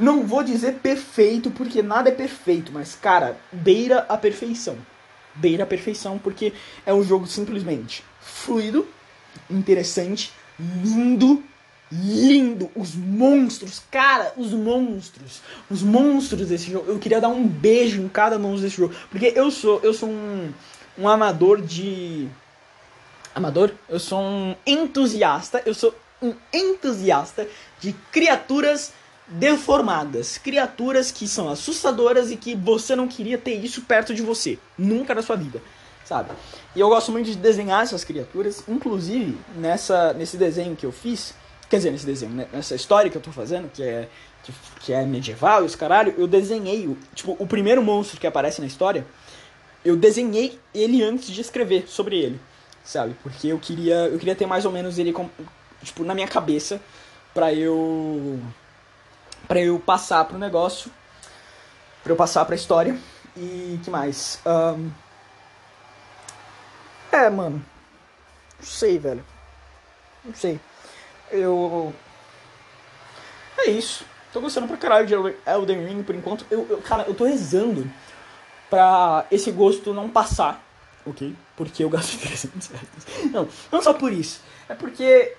não 0.00 0.26
vou 0.26 0.42
dizer 0.42 0.76
perfeito, 0.76 1.50
porque 1.50 1.82
nada 1.82 2.08
é 2.08 2.12
perfeito, 2.12 2.72
mas, 2.72 2.94
cara, 2.94 3.36
beira 3.52 4.06
a 4.08 4.16
perfeição. 4.16 4.78
Beira 5.34 5.64
a 5.64 5.66
perfeição, 5.66 6.18
porque 6.18 6.54
é 6.86 6.92
um 6.92 7.04
jogo 7.04 7.26
simplesmente 7.26 8.02
fluido, 8.18 8.88
interessante, 9.48 10.32
lindo, 10.58 11.44
lindo. 11.90 12.70
Os 12.74 12.94
monstros, 12.94 13.82
cara, 13.90 14.32
os 14.36 14.52
monstros. 14.52 15.40
Os 15.70 15.82
monstros 15.82 16.48
desse 16.48 16.70
jogo. 16.70 16.90
Eu 16.90 16.98
queria 16.98 17.20
dar 17.20 17.28
um 17.28 17.46
beijo 17.46 18.00
em 18.00 18.08
cada 18.08 18.38
monstro 18.38 18.62
desse 18.62 18.76
jogo. 18.76 18.94
Porque 19.10 19.32
eu 19.34 19.50
sou, 19.50 19.80
eu 19.82 19.92
sou 19.92 20.08
um, 20.08 20.52
um 20.98 21.08
amador 21.08 21.60
de. 21.60 22.28
Amador? 23.34 23.72
Eu 23.88 23.98
sou 23.98 24.20
um 24.20 24.54
entusiasta. 24.66 25.62
Eu 25.64 25.74
sou 25.74 25.94
um 26.22 26.34
entusiasta 26.52 27.46
de 27.80 27.92
criaturas 28.12 28.92
deformadas, 29.30 30.38
criaturas 30.38 31.12
que 31.12 31.26
são 31.28 31.48
assustadoras 31.48 32.30
e 32.30 32.36
que 32.36 32.54
você 32.54 32.96
não 32.96 33.06
queria 33.06 33.38
ter 33.38 33.54
isso 33.54 33.82
perto 33.82 34.12
de 34.12 34.22
você, 34.22 34.58
nunca 34.76 35.14
na 35.14 35.22
sua 35.22 35.36
vida, 35.36 35.62
sabe? 36.04 36.30
E 36.74 36.80
eu 36.80 36.88
gosto 36.88 37.12
muito 37.12 37.26
de 37.26 37.36
desenhar 37.36 37.82
essas 37.82 38.02
criaturas, 38.02 38.64
inclusive 38.66 39.38
nessa 39.54 40.12
nesse 40.12 40.36
desenho 40.36 40.74
que 40.74 40.84
eu 40.84 40.90
fiz, 40.90 41.32
quer 41.70 41.76
dizer, 41.76 41.92
nesse 41.92 42.04
desenho, 42.04 42.32
né, 42.32 42.48
nessa 42.52 42.74
história 42.74 43.08
que 43.08 43.16
eu 43.16 43.22
tô 43.22 43.30
fazendo, 43.30 43.70
que 43.70 43.82
é 43.82 44.08
que, 44.42 44.52
que 44.80 44.92
é 44.92 45.04
medieval 45.04 45.62
e 45.62 45.66
os 45.66 45.76
caralho, 45.76 46.14
eu 46.18 46.26
desenhei, 46.26 46.96
tipo, 47.14 47.36
o 47.38 47.46
primeiro 47.46 47.82
monstro 47.82 48.18
que 48.18 48.26
aparece 48.26 48.60
na 48.60 48.66
história, 48.66 49.06
eu 49.84 49.96
desenhei 49.96 50.58
ele 50.74 51.02
antes 51.02 51.30
de 51.30 51.40
escrever 51.40 51.88
sobre 51.88 52.18
ele, 52.18 52.40
sabe? 52.84 53.14
Porque 53.22 53.48
eu 53.48 53.58
queria 53.58 54.08
eu 54.08 54.18
queria 54.18 54.34
ter 54.34 54.46
mais 54.46 54.64
ou 54.64 54.72
menos 54.72 54.98
ele 54.98 55.12
com, 55.12 55.30
tipo 55.82 56.04
na 56.04 56.14
minha 56.14 56.28
cabeça 56.28 56.80
pra 57.32 57.54
eu 57.54 58.40
para 59.46 59.60
eu 59.60 59.78
passar 59.78 60.24
pro 60.24 60.38
negócio, 60.38 60.90
para 62.02 62.12
eu 62.12 62.16
passar 62.16 62.44
pra 62.44 62.54
história 62.56 62.98
e 63.36 63.78
que 63.84 63.90
mais? 63.90 64.40
Ahn, 64.44 64.90
É, 67.12 67.28
mano, 67.30 67.64
não 68.58 68.66
sei, 68.66 68.98
velho, 68.98 69.24
não 70.24 70.34
sei. 70.34 70.60
Eu 71.32 71.92
é 73.58 73.70
isso. 73.70 74.04
Tô 74.32 74.40
gostando 74.40 74.66
pra 74.68 74.76
caralho 74.76 75.06
de 75.06 75.14
Elden 75.46 75.84
Ring 75.86 76.02
por 76.02 76.14
enquanto. 76.14 76.46
Eu, 76.50 76.66
eu- 76.70 76.78
cara, 76.78 77.04
eu 77.06 77.14
tô 77.14 77.24
rezando 77.24 77.90
pra 78.68 79.26
esse 79.30 79.50
gosto 79.50 79.92
não 79.92 80.08
passar, 80.08 80.64
ok? 81.04 81.34
Porque 81.56 81.82
eu 81.82 81.90
gasto 81.90 82.16
300 82.20 82.68
reais. 82.68 83.32
Não, 83.32 83.48
não 83.72 83.82
só 83.82 83.92
por 83.92 84.12
isso. 84.12 84.40
É 84.68 84.74
porque 84.74 85.34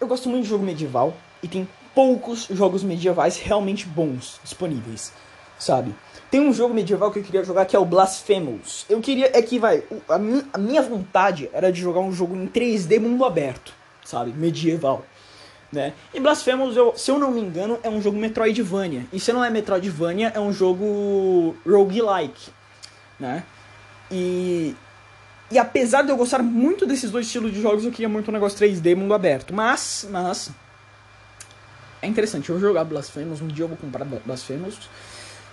eu 0.00 0.06
gosto 0.06 0.28
muito 0.28 0.44
de 0.44 0.48
jogo 0.50 0.64
medieval 0.64 1.12
e 1.42 1.48
tem 1.48 1.68
poucos 1.94 2.46
jogos 2.50 2.84
medievais 2.84 3.36
realmente 3.36 3.84
bons 3.86 4.40
disponíveis, 4.44 5.12
sabe? 5.58 5.92
Tem 6.30 6.40
um 6.40 6.52
jogo 6.52 6.72
medieval 6.72 7.10
que 7.10 7.18
eu 7.18 7.24
queria 7.24 7.42
jogar 7.42 7.66
que 7.66 7.74
é 7.74 7.78
o 7.78 7.84
Blasphemous. 7.84 8.86
Eu 8.88 9.00
queria, 9.00 9.36
é 9.36 9.42
que 9.42 9.58
vai, 9.58 9.82
a 10.08 10.58
minha 10.58 10.80
vontade 10.82 11.50
era 11.52 11.72
de 11.72 11.80
jogar 11.80 11.98
um 12.00 12.12
jogo 12.12 12.36
em 12.36 12.46
3D 12.46 13.00
mundo 13.00 13.24
aberto, 13.24 13.74
sabe? 14.04 14.30
Medieval. 14.32 15.04
Né? 15.72 15.92
E 16.12 16.18
Blasphemous, 16.18 16.76
eu- 16.76 16.94
se 16.96 17.10
eu 17.10 17.18
não 17.18 17.30
me 17.30 17.40
engano, 17.40 17.78
é 17.82 17.88
um 17.88 18.02
jogo 18.02 18.18
Metroidvania. 18.18 19.06
E 19.12 19.20
se 19.20 19.32
não 19.32 19.44
é 19.44 19.50
Metroidvania, 19.50 20.32
é 20.34 20.40
um 20.40 20.52
jogo 20.52 21.56
roguelike, 21.64 22.50
né? 23.20 23.44
E, 24.10 24.74
e 25.50 25.58
apesar 25.58 26.02
de 26.02 26.10
eu 26.10 26.16
gostar 26.16 26.42
muito 26.42 26.84
desses 26.86 27.10
dois 27.12 27.26
estilos 27.26 27.52
de 27.52 27.62
jogos, 27.62 27.84
eu 27.84 27.92
queria 27.92 28.08
muito 28.08 28.28
um 28.30 28.32
negócio 28.34 28.58
3D 28.58 28.96
mundo 28.96 29.14
aberto. 29.14 29.54
Mas, 29.54 30.08
mas 30.10 30.50
é 32.02 32.06
interessante, 32.08 32.48
eu 32.48 32.58
vou 32.58 32.68
jogar 32.68 32.84
Blasphemous, 32.84 33.40
um 33.40 33.46
dia 33.46 33.64
eu 33.64 33.68
vou 33.68 33.76
comprar 33.76 34.04
Bla- 34.04 34.20
Blasphemous. 34.24 34.88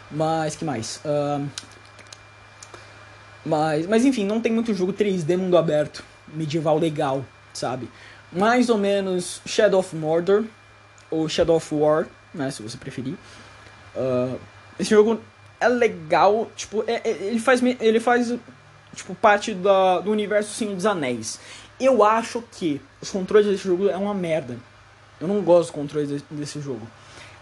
Mas 0.10 0.56
que 0.56 0.64
mais? 0.66 1.00
Ahn, 1.06 1.46
Mas, 3.46 3.88
mas 3.88 4.04
enfim, 4.06 4.26
não 4.26 4.42
tem 4.42 4.52
muito 4.52 4.74
jogo 4.74 4.92
3D 4.92 5.38
mundo 5.38 5.58
aberto, 5.58 6.04
medieval 6.28 6.78
legal, 6.78 7.24
sabe? 7.54 7.90
Mais 8.32 8.70
ou 8.70 8.78
menos 8.78 9.42
Shadow 9.46 9.80
of 9.80 9.96
Mordor, 9.96 10.46
ou 11.10 11.28
Shadow 11.30 11.56
of 11.56 11.74
War, 11.74 12.08
né, 12.34 12.52
se 12.52 12.62
você 12.62 12.78
preferir. 12.78 13.16
Uh, 13.96 14.40
esse 14.80 14.90
jogo 14.90 15.20
é 15.60 15.68
legal, 15.68 16.50
tipo, 16.56 16.84
é, 16.88 17.02
é, 17.04 17.10
ele 17.10 17.40
faz, 17.40 17.62
ele 17.64 18.00
faz 18.00 18.34
tipo, 18.96 19.16
parte 19.16 19.54
da, 19.54 20.00
do 20.00 20.12
universo 20.12 20.54
Senhor 20.54 20.76
dos 20.76 20.86
Anéis. 20.86 21.40
Eu 21.80 22.04
acho 22.04 22.44
que 22.52 22.82
os 23.02 23.10
controles 23.10 23.48
desse 23.48 23.64
jogo 23.64 23.90
é 23.90 23.98
uma 23.98 24.14
merda. 24.14 24.58
Eu 25.20 25.28
não 25.28 25.42
gosto 25.42 25.68
dos 25.68 25.72
controles 25.72 26.10
desse, 26.10 26.26
desse 26.30 26.62
jogo. 26.62 26.88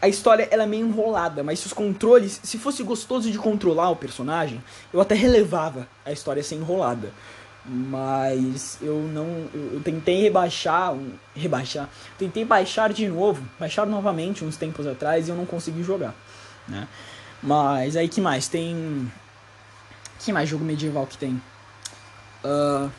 A 0.02 0.08
história 0.08 0.48
ela 0.52 0.64
é 0.64 0.66
meio 0.66 0.86
enrolada, 0.86 1.44
mas 1.44 1.60
se 1.60 1.68
os 1.68 1.74
controles, 1.74 2.40
se 2.44 2.58
fosse 2.58 2.84
gostoso 2.84 3.32
de 3.32 3.38
controlar 3.38 3.90
o 3.90 3.96
personagem, 3.96 4.64
eu 4.94 5.02
até 5.02 5.16
relevava 5.16 5.88
a 6.06 6.12
história 6.12 6.44
ser 6.44 6.56
enrolada. 6.56 7.12
Mas 7.68 8.78
eu 8.82 9.00
não. 9.00 9.50
Eu, 9.54 9.82
tentei 9.84 10.22
rebaixar. 10.22 10.94
Um, 10.94 11.14
rebaixar. 11.36 11.90
Tentei 12.18 12.46
baixar 12.46 12.94
de 12.94 13.08
novo. 13.08 13.44
Baixar 13.60 13.88
novamente 13.88 14.46
uns 14.46 14.56
tempos 14.56 14.86
atrás 14.86 15.28
e 15.28 15.32
eu 15.32 15.36
não 15.36 15.46
consegui 15.46 15.84
jogar. 15.84 16.14
Né? 16.68 16.88
Mas 17.42 17.96
aí 17.96 18.08
que 18.08 18.22
mais? 18.22 18.48
Tem. 18.48 19.12
Que 20.20 20.32
mais 20.32 20.48
jogo 20.48 20.64
medieval 20.64 21.08
que 21.08 21.18
tem? 21.18 21.42
Uh, 22.44 22.90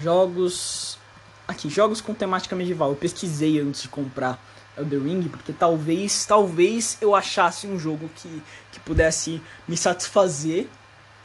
jogos. 0.00 0.98
Aqui, 1.46 1.68
jogos 1.68 2.00
com 2.00 2.14
temática 2.14 2.56
medieval. 2.56 2.90
Eu 2.90 2.96
pesquisei 2.96 3.60
antes 3.60 3.82
de 3.82 3.88
comprar 3.88 4.42
Elden 4.76 5.00
Ring, 5.00 5.28
porque 5.28 5.52
talvez, 5.52 6.24
talvez 6.26 6.98
eu 7.00 7.14
achasse 7.14 7.66
um 7.66 7.78
jogo 7.78 8.10
que, 8.16 8.42
que 8.72 8.80
pudesse 8.80 9.40
me 9.66 9.76
satisfazer, 9.76 10.68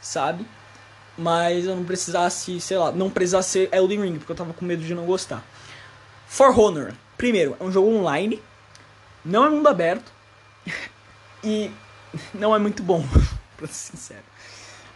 sabe? 0.00 0.46
Mas 1.16 1.66
eu 1.66 1.76
não 1.76 1.84
precisasse, 1.84 2.60
sei 2.60 2.78
lá, 2.78 2.90
não 2.90 3.10
precisasse 3.10 3.50
ser 3.50 3.68
Elden 3.72 4.00
Ring, 4.00 4.18
porque 4.18 4.32
eu 4.32 4.36
tava 4.36 4.52
com 4.52 4.64
medo 4.64 4.82
de 4.82 4.94
não 4.94 5.04
gostar. 5.04 5.44
For 6.26 6.58
Honor, 6.58 6.94
primeiro, 7.18 7.56
é 7.60 7.64
um 7.64 7.70
jogo 7.70 7.90
online, 7.90 8.42
não 9.24 9.44
é 9.44 9.50
mundo 9.50 9.68
aberto 9.68 10.10
e 11.44 11.70
não 12.32 12.56
é 12.56 12.58
muito 12.58 12.82
bom, 12.82 13.04
pra 13.56 13.66
ser 13.66 13.92
sincero. 13.92 14.32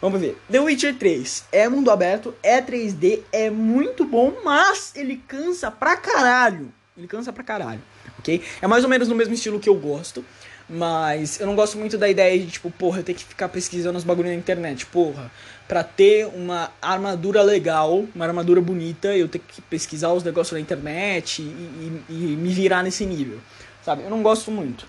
Vamos 0.01 0.21
ver. 0.21 0.39
The 0.49 0.59
Witcher 0.59 0.95
3 0.95 1.45
é 1.51 1.67
mundo 1.67 1.89
aberto, 1.89 2.33
é 2.43 2.61
3D, 2.61 3.21
é 3.31 3.49
muito 3.49 4.05
bom, 4.05 4.41
mas 4.43 4.91
ele 4.95 5.17
cansa 5.27 5.71
pra 5.71 5.97
caralho. 5.97 6.71
Ele 6.95 7.07
cansa 7.07 7.31
pra 7.31 7.43
caralho, 7.43 7.81
ok? 8.17 8.43
É 8.61 8.67
mais 8.67 8.83
ou 8.83 8.89
menos 8.89 9.07
no 9.07 9.15
mesmo 9.15 9.33
estilo 9.33 9.59
que 9.59 9.69
eu 9.69 9.75
gosto. 9.75 10.25
Mas 10.69 11.39
eu 11.39 11.47
não 11.47 11.55
gosto 11.55 11.77
muito 11.77 11.97
da 11.97 12.09
ideia 12.09 12.37
de, 12.37 12.51
tipo, 12.51 12.69
porra, 12.69 12.99
eu 12.99 13.03
ter 13.03 13.13
que 13.13 13.23
ficar 13.23 13.47
pesquisando 13.47 13.97
os 13.97 14.03
bagulho 14.03 14.27
na 14.27 14.35
internet. 14.35 14.85
Porra, 14.85 15.31
pra 15.67 15.83
ter 15.83 16.27
uma 16.27 16.71
armadura 16.81 17.41
legal, 17.41 18.05
uma 18.13 18.25
armadura 18.25 18.59
bonita, 18.59 19.15
eu 19.15 19.29
ter 19.29 19.39
que 19.39 19.61
pesquisar 19.61 20.11
os 20.11 20.23
negócios 20.23 20.53
na 20.53 20.59
internet 20.59 21.41
e, 21.41 21.45
e, 21.45 22.03
e 22.09 22.13
me 22.35 22.49
virar 22.49 22.83
nesse 22.83 23.05
nível. 23.05 23.39
Sabe? 23.83 24.03
Eu 24.03 24.09
não 24.09 24.21
gosto 24.21 24.51
muito. 24.51 24.85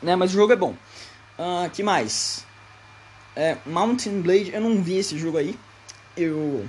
Né? 0.00 0.14
Mas 0.14 0.30
o 0.30 0.34
jogo 0.34 0.52
é 0.52 0.56
bom. 0.56 0.74
Uh, 1.36 1.68
que 1.70 1.82
mais? 1.82 2.44
É, 3.34 3.56
Mountain 3.66 4.22
Blade, 4.22 4.52
eu 4.54 4.60
não 4.60 4.80
vi 4.82 4.98
esse 4.98 5.18
jogo 5.18 5.36
aí. 5.36 5.58
Eu. 6.16 6.64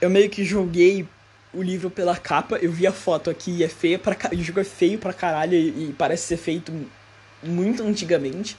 Eu 0.00 0.08
meio 0.08 0.30
que 0.30 0.44
joguei 0.44 1.08
o 1.54 1.62
livro 1.62 1.90
pela 1.90 2.16
capa. 2.16 2.56
Eu 2.56 2.72
vi 2.72 2.86
a 2.86 2.92
foto 2.92 3.30
aqui 3.30 3.50
e 3.50 3.64
é 3.64 3.68
feia 3.68 3.98
pra 3.98 4.16
O 4.32 4.42
jogo 4.42 4.60
é 4.60 4.64
feio 4.64 4.98
pra 4.98 5.12
caralho 5.12 5.54
e, 5.54 5.90
e 5.90 5.94
parece 5.96 6.26
ser 6.26 6.36
feito 6.36 6.72
muito 7.42 7.82
antigamente. 7.82 8.56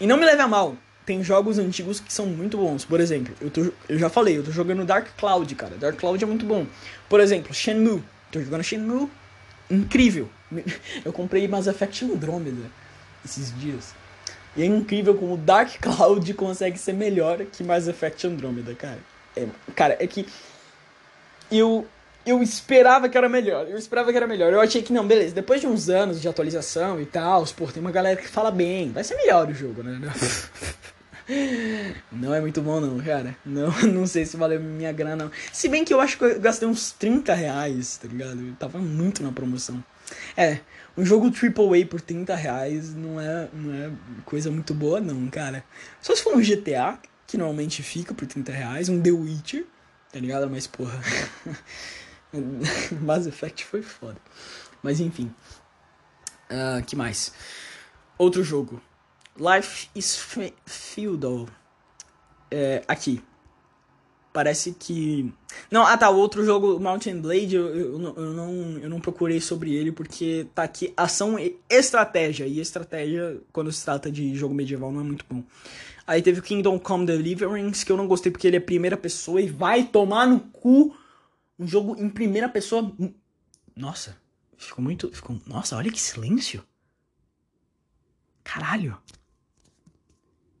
E 0.00 0.06
não 0.06 0.16
me 0.16 0.24
leve 0.24 0.42
a 0.42 0.48
mal, 0.48 0.76
tem 1.06 1.22
jogos 1.22 1.58
antigos 1.58 2.00
que 2.00 2.12
são 2.12 2.26
muito 2.26 2.58
bons. 2.58 2.84
Por 2.84 3.00
exemplo, 3.00 3.34
eu, 3.40 3.50
tô, 3.50 3.72
eu 3.88 3.98
já 3.98 4.10
falei, 4.10 4.36
eu 4.36 4.44
tô 4.44 4.50
jogando 4.50 4.84
Dark 4.84 5.06
Cloud, 5.16 5.54
cara. 5.54 5.76
Dark 5.76 5.96
Cloud 5.96 6.22
é 6.22 6.26
muito 6.26 6.44
bom. 6.44 6.66
Por 7.08 7.20
exemplo, 7.20 7.54
Shenmue. 7.54 8.02
Tô 8.30 8.40
jogando 8.40 8.64
Shenmue. 8.64 9.08
Incrível. 9.70 10.28
Eu 11.04 11.12
comprei 11.12 11.48
Mass 11.48 11.66
Effect 11.66 12.04
Andromeda 12.04 12.70
esses 13.24 13.56
dias. 13.58 13.94
E 14.56 14.62
é 14.62 14.66
incrível 14.66 15.14
como 15.14 15.36
Dark 15.36 15.70
Cloud 15.82 16.32
consegue 16.34 16.78
ser 16.78 16.92
melhor 16.92 17.38
que 17.46 17.64
Mass 17.64 17.88
Effect 17.88 18.26
Andromeda, 18.26 18.74
cara. 18.74 18.98
É, 19.36 19.46
cara, 19.74 19.96
é 20.00 20.06
que 20.06 20.26
eu 21.50 21.86
eu 22.26 22.42
esperava 22.42 23.08
que 23.08 23.16
era 23.16 23.28
melhor. 23.28 23.68
Eu 23.68 23.78
esperava 23.78 24.10
que 24.10 24.16
era 24.16 24.26
melhor. 24.26 24.52
Eu 24.52 24.60
achei 24.60 24.82
que 24.82 24.92
não, 24.92 25.06
beleza. 25.06 25.34
Depois 25.34 25.60
de 25.60 25.66
uns 25.66 25.88
anos 25.88 26.20
de 26.20 26.28
atualização 26.28 27.00
e 27.00 27.06
tal, 27.06 27.44
pô, 27.56 27.66
tem 27.66 27.80
uma 27.80 27.92
galera 27.92 28.16
que 28.20 28.28
fala 28.28 28.50
bem. 28.50 28.90
Vai 28.90 29.04
ser 29.04 29.14
melhor 29.14 29.48
o 29.48 29.54
jogo, 29.54 29.82
né? 29.82 30.00
Não 32.12 32.32
é 32.32 32.40
muito 32.40 32.62
bom 32.62 32.80
não, 32.80 32.98
cara. 33.00 33.36
Não, 33.44 33.70
não 33.92 34.06
sei 34.06 34.24
se 34.24 34.36
valeu 34.36 34.60
minha 34.60 34.92
grana 34.92 35.24
não. 35.24 35.30
Se 35.52 35.68
bem 35.68 35.84
que 35.84 35.92
eu 35.92 36.00
acho 36.00 36.16
que 36.16 36.24
eu 36.24 36.40
gastei 36.40 36.68
uns 36.68 36.92
30 36.92 37.34
reais, 37.34 37.96
tá 37.96 38.06
ligado? 38.06 38.40
Eu 38.40 38.54
tava 38.54 38.78
muito 38.78 39.24
na 39.24 39.32
promoção. 39.32 39.82
É, 40.36 40.60
um 40.96 41.04
jogo 41.04 41.26
AAA 41.26 41.84
por 41.86 42.00
30 42.00 42.34
reais 42.36 42.94
não 42.94 43.20
é, 43.20 43.48
não 43.52 43.74
é 43.74 43.90
coisa 44.24 44.52
muito 44.52 44.72
boa 44.72 45.00
não, 45.00 45.26
cara. 45.26 45.64
Só 46.00 46.14
se 46.14 46.22
for 46.22 46.36
um 46.36 46.40
GTA, 46.40 46.96
que 47.26 47.36
normalmente 47.36 47.82
fica 47.82 48.14
por 48.14 48.26
30 48.26 48.52
reais, 48.52 48.88
um 48.88 49.02
The 49.02 49.10
Witcher, 49.10 49.64
tá 50.12 50.20
ligado? 50.20 50.48
Mas 50.48 50.68
porra... 50.68 51.00
Mass 53.02 53.26
Effect 53.26 53.64
foi 53.64 53.82
foda. 53.82 54.16
Mas 54.82 55.00
enfim. 55.00 55.32
Uh, 56.50 56.84
que 56.84 56.94
mais? 56.94 57.32
Outro 58.18 58.42
jogo. 58.42 58.80
Life 59.38 59.88
is 59.94 60.16
Feudal. 60.64 61.48
É, 62.50 62.82
aqui. 62.86 63.22
Parece 64.32 64.72
que. 64.72 65.32
Não, 65.70 65.82
ah 65.86 65.96
tá, 65.96 66.10
o 66.10 66.16
outro 66.18 66.44
jogo, 66.44 66.78
Mountain 66.78 67.20
Blade, 67.20 67.56
eu, 67.56 67.74
eu, 67.74 68.14
eu, 68.16 68.32
não, 68.34 68.78
eu 68.78 68.90
não 68.90 69.00
procurei 69.00 69.40
sobre 69.40 69.74
ele 69.74 69.90
porque 69.90 70.46
tá 70.54 70.62
aqui 70.62 70.92
ação 70.94 71.38
e 71.38 71.58
estratégia. 71.70 72.46
E 72.46 72.60
estratégia, 72.60 73.40
quando 73.50 73.72
se 73.72 73.84
trata 73.84 74.10
de 74.10 74.34
jogo 74.34 74.54
medieval, 74.54 74.92
não 74.92 75.00
é 75.00 75.04
muito 75.04 75.24
bom. 75.28 75.42
Aí 76.06 76.22
teve 76.22 76.40
o 76.40 76.42
Kingdom 76.42 76.78
Come 76.78 77.06
Deliverance, 77.06 77.84
que 77.84 77.90
eu 77.90 77.96
não 77.96 78.06
gostei 78.06 78.30
porque 78.30 78.46
ele 78.46 78.58
é 78.58 78.60
primeira 78.60 78.96
pessoa 78.96 79.40
e 79.40 79.48
vai 79.48 79.84
tomar 79.84 80.26
no 80.26 80.38
cu 80.38 80.94
um 81.58 81.66
jogo 81.66 81.96
em 81.98 82.08
primeira 82.08 82.48
pessoa. 82.48 82.94
Nossa, 83.74 84.16
ficou 84.56 84.84
muito. 84.84 85.10
Ficou... 85.12 85.40
Nossa, 85.46 85.76
olha 85.76 85.90
que 85.90 86.00
silêncio. 86.00 86.62
Caralho. 88.42 88.96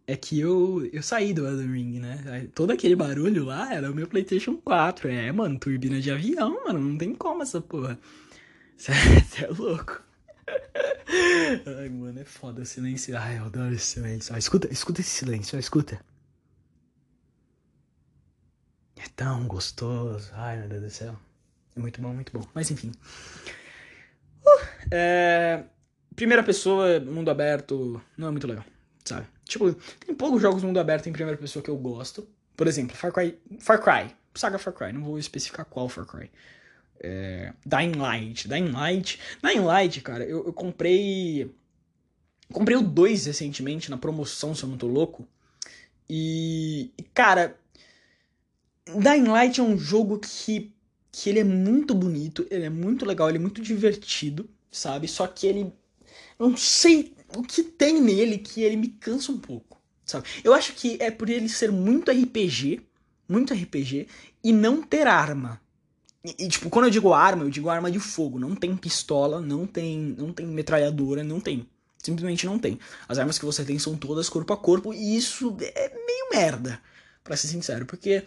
É 0.08 0.16
que 0.16 0.38
eu, 0.38 0.88
eu 0.92 1.02
saí 1.02 1.34
do 1.34 1.46
Elden 1.46 1.72
Ring, 1.72 1.98
né? 1.98 2.48
Todo 2.54 2.70
aquele 2.70 2.94
barulho 2.94 3.44
lá 3.44 3.74
era 3.74 3.90
o 3.90 3.94
meu 3.94 4.06
PlayStation 4.06 4.56
4. 4.56 5.08
É, 5.08 5.32
mano, 5.32 5.58
turbina 5.58 6.00
de 6.00 6.10
avião, 6.10 6.64
mano. 6.64 6.78
Não 6.78 6.96
tem 6.96 7.14
como 7.14 7.42
essa 7.42 7.60
porra. 7.60 7.98
Você 8.76 8.92
é 9.44 9.48
louco. 9.48 10.00
Ai, 11.80 11.88
mano, 11.88 12.20
é 12.20 12.24
foda 12.24 12.62
o 12.62 12.66
silêncio. 12.66 13.16
Ai, 13.16 13.38
eu 13.38 13.46
adoro 13.46 13.74
esse 13.74 13.86
silêncio. 13.86 14.32
Ó, 14.34 14.38
escuta, 14.38 14.72
escuta 14.72 15.00
esse 15.00 15.10
silêncio, 15.10 15.56
ó, 15.56 15.60
escuta. 15.60 16.00
É 19.06 19.08
tão 19.14 19.46
gostoso. 19.46 20.30
Ai, 20.34 20.58
meu 20.58 20.68
Deus 20.68 20.82
do 20.82 20.90
céu. 20.90 21.16
É 21.76 21.80
muito 21.80 22.00
bom, 22.00 22.12
muito 22.12 22.32
bom. 22.32 22.44
Mas 22.52 22.70
enfim. 22.70 22.92
Uh, 24.44 24.66
é... 24.90 25.64
Primeira 26.14 26.42
pessoa, 26.42 26.98
mundo 26.98 27.30
aberto, 27.30 28.02
não 28.16 28.28
é 28.28 28.30
muito 28.30 28.46
legal, 28.46 28.64
sabe? 29.04 29.26
Tipo, 29.44 29.72
tem 30.04 30.14
poucos 30.14 30.40
jogos 30.40 30.62
mundo 30.62 30.80
aberto 30.80 31.08
em 31.08 31.12
primeira 31.12 31.38
pessoa 31.38 31.62
que 31.62 31.70
eu 31.70 31.76
gosto. 31.76 32.26
Por 32.56 32.66
exemplo, 32.66 32.96
Far 32.96 33.12
Cry. 33.12 33.38
Far 33.60 33.80
Cry. 33.80 34.16
Saga 34.34 34.58
Far 34.58 34.72
Cry. 34.72 34.92
Não 34.92 35.02
vou 35.02 35.18
especificar 35.18 35.66
qual 35.66 35.88
Far 35.88 36.06
Cry. 36.06 36.30
É... 36.98 37.52
Dying 37.64 37.92
Light. 37.96 38.48
Dying 38.48 38.72
Light. 38.72 39.20
Dying 39.42 39.60
Light, 39.60 40.00
cara, 40.00 40.24
eu, 40.24 40.46
eu 40.46 40.52
comprei. 40.52 41.54
Comprei 42.52 42.76
o 42.76 42.82
2 42.82 43.26
recentemente, 43.26 43.90
na 43.90 43.98
promoção, 43.98 44.54
se 44.54 44.62
eu 44.62 44.68
não 44.68 44.78
tô 44.78 44.86
louco. 44.86 45.28
E. 46.08 46.92
Cara, 47.12 47.58
Dying 48.86 49.24
Light 49.24 49.60
é 49.60 49.62
um 49.62 49.76
jogo 49.76 50.18
que, 50.18 50.72
que 51.10 51.28
ele 51.28 51.40
é 51.40 51.44
muito 51.44 51.94
bonito, 51.94 52.46
ele 52.50 52.64
é 52.64 52.70
muito 52.70 53.04
legal, 53.04 53.28
ele 53.28 53.38
é 53.38 53.40
muito 53.40 53.60
divertido, 53.60 54.48
sabe? 54.70 55.08
Só 55.08 55.26
que 55.26 55.46
ele. 55.46 55.72
Não 56.38 56.56
sei 56.56 57.14
o 57.34 57.42
que 57.42 57.62
tem 57.62 58.00
nele 58.00 58.38
que 58.38 58.62
ele 58.62 58.76
me 58.76 58.88
cansa 58.88 59.32
um 59.32 59.38
pouco, 59.38 59.80
sabe? 60.04 60.26
Eu 60.44 60.54
acho 60.54 60.72
que 60.74 60.96
é 61.00 61.10
por 61.10 61.28
ele 61.28 61.48
ser 61.48 61.72
muito 61.72 62.10
RPG, 62.10 62.80
muito 63.28 63.52
RPG, 63.52 64.06
e 64.44 64.52
não 64.52 64.82
ter 64.82 65.06
arma. 65.06 65.60
E, 66.24 66.44
e, 66.44 66.48
tipo, 66.48 66.70
quando 66.70 66.86
eu 66.86 66.90
digo 66.90 67.12
arma, 67.12 67.44
eu 67.44 67.50
digo 67.50 67.68
arma 67.68 67.90
de 67.90 67.98
fogo. 67.98 68.38
Não 68.38 68.54
tem 68.54 68.76
pistola, 68.76 69.40
não 69.40 69.66
tem, 69.66 70.14
não 70.18 70.32
tem 70.32 70.46
metralhadora, 70.46 71.24
não 71.24 71.40
tem. 71.40 71.66
Simplesmente 71.98 72.46
não 72.46 72.58
tem. 72.58 72.78
As 73.08 73.18
armas 73.18 73.38
que 73.38 73.44
você 73.44 73.64
tem 73.64 73.78
são 73.78 73.96
todas 73.96 74.28
corpo 74.28 74.52
a 74.52 74.56
corpo, 74.56 74.94
e 74.94 75.16
isso 75.16 75.56
é 75.60 75.88
meio 75.88 76.30
merda, 76.32 76.80
para 77.24 77.36
ser 77.36 77.48
sincero, 77.48 77.84
porque 77.84 78.24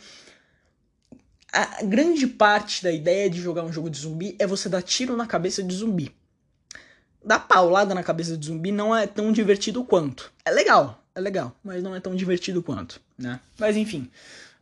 a 1.52 1.84
grande 1.84 2.28
parte 2.28 2.84
da 2.84 2.92
ideia 2.92 3.30
de 3.30 3.42
jogar 3.42 3.64
um 3.64 3.74
jogo 3.74 3.90
de 3.90 4.00
zumbi 4.00 4.36
é 4.38 4.46
você 4.46 4.70
dar 4.70 4.82
tiro 4.82 5.18
na 5.18 5.26
cabeça 5.26 5.64
de 5.64 5.74
zumbi. 5.74 6.14
Dar 7.26 7.40
paulada 7.40 7.94
na 7.94 8.04
cabeça 8.04 8.38
de 8.38 8.46
zumbi 8.46 8.72
não 8.72 8.96
é 8.96 9.08
tão 9.08 9.32
divertido 9.32 9.84
quanto. 9.84 10.32
É 10.46 10.52
legal, 10.52 11.04
é 11.16 11.20
legal, 11.20 11.56
mas 11.64 11.82
não 11.84 11.96
é 11.96 12.00
tão 12.00 12.16
divertido 12.16 12.62
quanto, 12.62 13.02
né? 13.18 13.40
Mas 13.58 13.76
enfim. 13.76 14.10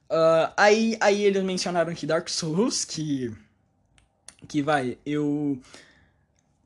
Uh, 0.10 0.52
aí, 0.56 0.98
aí 1.02 1.24
eles 1.24 1.44
mencionaram 1.44 1.92
aqui 1.92 2.06
Dark 2.06 2.30
Souls, 2.30 2.86
que. 2.86 3.32
Que 4.48 4.62
vai, 4.62 4.98
eu. 5.06 5.60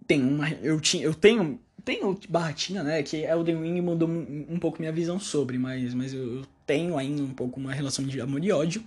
Tenho 0.06 0.28
uma. 0.28 0.50
Eu, 0.50 0.80
tinha, 0.80 1.04
eu 1.04 1.14
tenho. 1.14 1.60
Tenho 1.84 2.20
barratinha, 2.30 2.84
né? 2.84 3.02
Que 3.02 3.26
Elden 3.26 3.60
Ring 3.64 3.82
mudou 3.82 4.08
um, 4.08 4.46
um 4.50 4.60
pouco 4.60 4.80
minha 4.80 4.92
visão 4.92 5.20
sobre, 5.20 5.58
mas, 5.58 5.96
mas 5.96 6.14
eu, 6.14 6.38
eu 6.38 6.46
tenho 6.66 6.96
ainda 6.96 7.24
um 7.24 7.34
pouco 7.34 7.60
uma 7.60 7.74
relação 7.74 8.06
de 8.06 8.22
amor 8.22 8.44
e 8.44 8.52
ódio. 8.52 8.84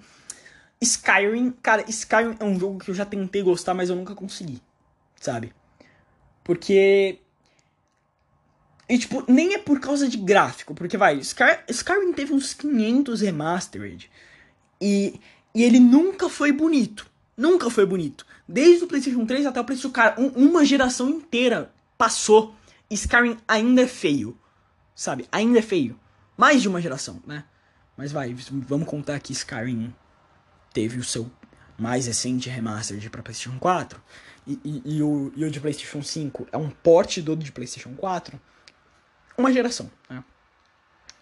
Skyrim, 0.80 1.50
cara, 1.62 1.84
Skyrim 1.88 2.36
é 2.38 2.44
um 2.44 2.58
jogo 2.58 2.78
que 2.78 2.90
eu 2.90 2.94
já 2.94 3.04
tentei 3.04 3.42
gostar, 3.42 3.74
mas 3.74 3.90
eu 3.90 3.96
nunca 3.96 4.14
consegui, 4.14 4.60
sabe? 5.20 5.52
Porque. 6.42 7.18
E, 8.86 8.98
tipo, 8.98 9.24
nem 9.26 9.54
é 9.54 9.58
por 9.58 9.80
causa 9.80 10.06
de 10.06 10.18
gráfico, 10.18 10.74
porque 10.74 10.98
vai, 10.98 11.16
Sky, 11.16 11.58
Skyrim 11.68 12.12
teve 12.12 12.34
uns 12.34 12.52
500 12.52 13.22
remastered. 13.22 14.10
E, 14.78 15.18
e 15.54 15.62
ele 15.62 15.80
nunca 15.80 16.28
foi 16.28 16.52
bonito. 16.52 17.06
Nunca 17.34 17.70
foi 17.70 17.86
bonito. 17.86 18.26
Desde 18.46 18.84
o 18.84 18.86
PlayStation 18.86 19.24
3 19.24 19.46
até 19.46 19.58
o 19.58 19.64
PlayStation 19.64 19.92
4, 19.92 20.22
um, 20.22 20.28
uma 20.48 20.64
geração 20.66 21.08
inteira 21.08 21.72
passou. 21.96 22.54
Skyrim 22.90 23.38
ainda 23.48 23.82
é 23.82 23.86
feio. 23.86 24.38
Sabe? 24.94 25.26
Ainda 25.32 25.60
é 25.60 25.62
feio. 25.62 25.98
Mais 26.36 26.60
de 26.60 26.68
uma 26.68 26.80
geração, 26.80 27.22
né? 27.26 27.44
Mas 27.96 28.12
vai, 28.12 28.34
vamos 28.50 28.86
contar 28.86 29.18
que 29.20 29.32
Skyrim 29.32 29.94
teve 30.74 30.98
o 30.98 31.04
seu 31.04 31.30
mais 31.78 32.06
recente 32.06 32.50
remaster 32.50 33.10
para 33.10 33.22
PlayStation 33.22 33.58
4 33.58 33.98
e, 34.46 34.60
e, 34.62 34.96
e, 34.96 35.02
o, 35.02 35.32
e 35.34 35.44
o 35.44 35.50
de 35.50 35.60
PlayStation 35.60 36.02
5 36.02 36.48
é 36.52 36.58
um 36.58 36.68
porte 36.68 37.22
do 37.22 37.34
de 37.34 37.50
PlayStation 37.50 37.94
4, 37.94 38.38
uma 39.38 39.52
geração, 39.52 39.90
né? 40.10 40.22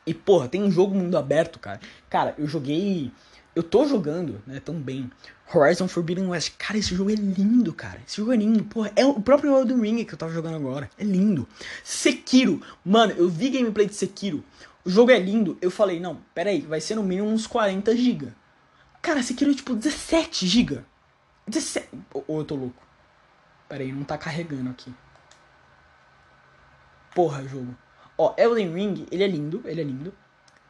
E 0.04 0.12
porra, 0.12 0.48
tem 0.48 0.62
um 0.62 0.70
jogo 0.70 0.94
mundo 0.94 1.16
aberto, 1.16 1.60
cara. 1.60 1.80
Cara, 2.10 2.34
eu 2.36 2.46
joguei. 2.46 3.12
Eu 3.54 3.62
tô 3.62 3.86
jogando, 3.86 4.42
né, 4.46 4.58
também. 4.58 5.08
Horizon 5.54 5.86
Forbidden 5.86 6.26
West. 6.26 6.54
Cara, 6.58 6.78
esse 6.78 6.94
jogo 6.94 7.10
é 7.10 7.14
lindo, 7.14 7.72
cara. 7.72 8.00
Esse 8.04 8.16
jogo 8.16 8.32
é 8.32 8.36
lindo. 8.36 8.64
Porra, 8.64 8.90
é 8.96 9.04
o 9.04 9.20
próprio 9.20 9.56
Elden 9.56 9.80
Ring 9.80 10.04
que 10.04 10.14
eu 10.14 10.18
tava 10.18 10.32
jogando 10.32 10.56
agora. 10.56 10.90
É 10.98 11.04
lindo. 11.04 11.46
Sekiro. 11.84 12.60
Mano, 12.84 13.12
eu 13.12 13.28
vi 13.28 13.50
gameplay 13.50 13.86
de 13.86 13.94
Sekiro. 13.94 14.42
O 14.84 14.90
jogo 14.90 15.12
é 15.12 15.18
lindo. 15.20 15.56
Eu 15.60 15.70
falei, 15.70 16.00
não, 16.00 16.18
pera 16.34 16.50
aí, 16.50 16.62
vai 16.62 16.80
ser 16.80 16.96
no 16.96 17.04
mínimo 17.04 17.28
uns 17.28 17.46
40 17.46 17.94
GB. 17.94 18.32
Cara, 19.02 19.18
aqui 19.18 19.44
era 19.44 19.52
tipo 19.52 19.74
17 19.74 20.46
GB. 20.46 20.84
17. 21.48 21.88
Ou 22.14 22.38
eu 22.38 22.44
tô 22.44 22.54
louco. 22.54 22.82
Pera 23.68 23.82
aí, 23.82 23.90
não 23.90 24.04
tá 24.04 24.16
carregando 24.16 24.70
aqui. 24.70 24.94
Porra, 27.12 27.46
jogo. 27.46 27.76
Ó, 28.16 28.34
Elden 28.38 28.72
Ring, 28.72 29.06
ele 29.10 29.24
é 29.24 29.26
lindo, 29.26 29.60
ele 29.64 29.80
é 29.80 29.84
lindo. 29.84 30.14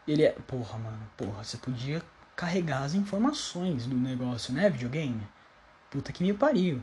Ele 0.08 0.24
é. 0.24 0.32
Porra, 0.32 0.78
mano, 0.78 1.10
porra, 1.16 1.44
você 1.44 1.58
podia 1.58 2.02
carregar 2.34 2.82
as 2.82 2.94
informações 2.94 3.86
do 3.86 3.94
negócio, 3.94 4.52
né, 4.54 4.70
videogame? 4.70 5.28
Puta 5.90 6.10
que 6.10 6.24
me 6.24 6.32
pariu. 6.32 6.82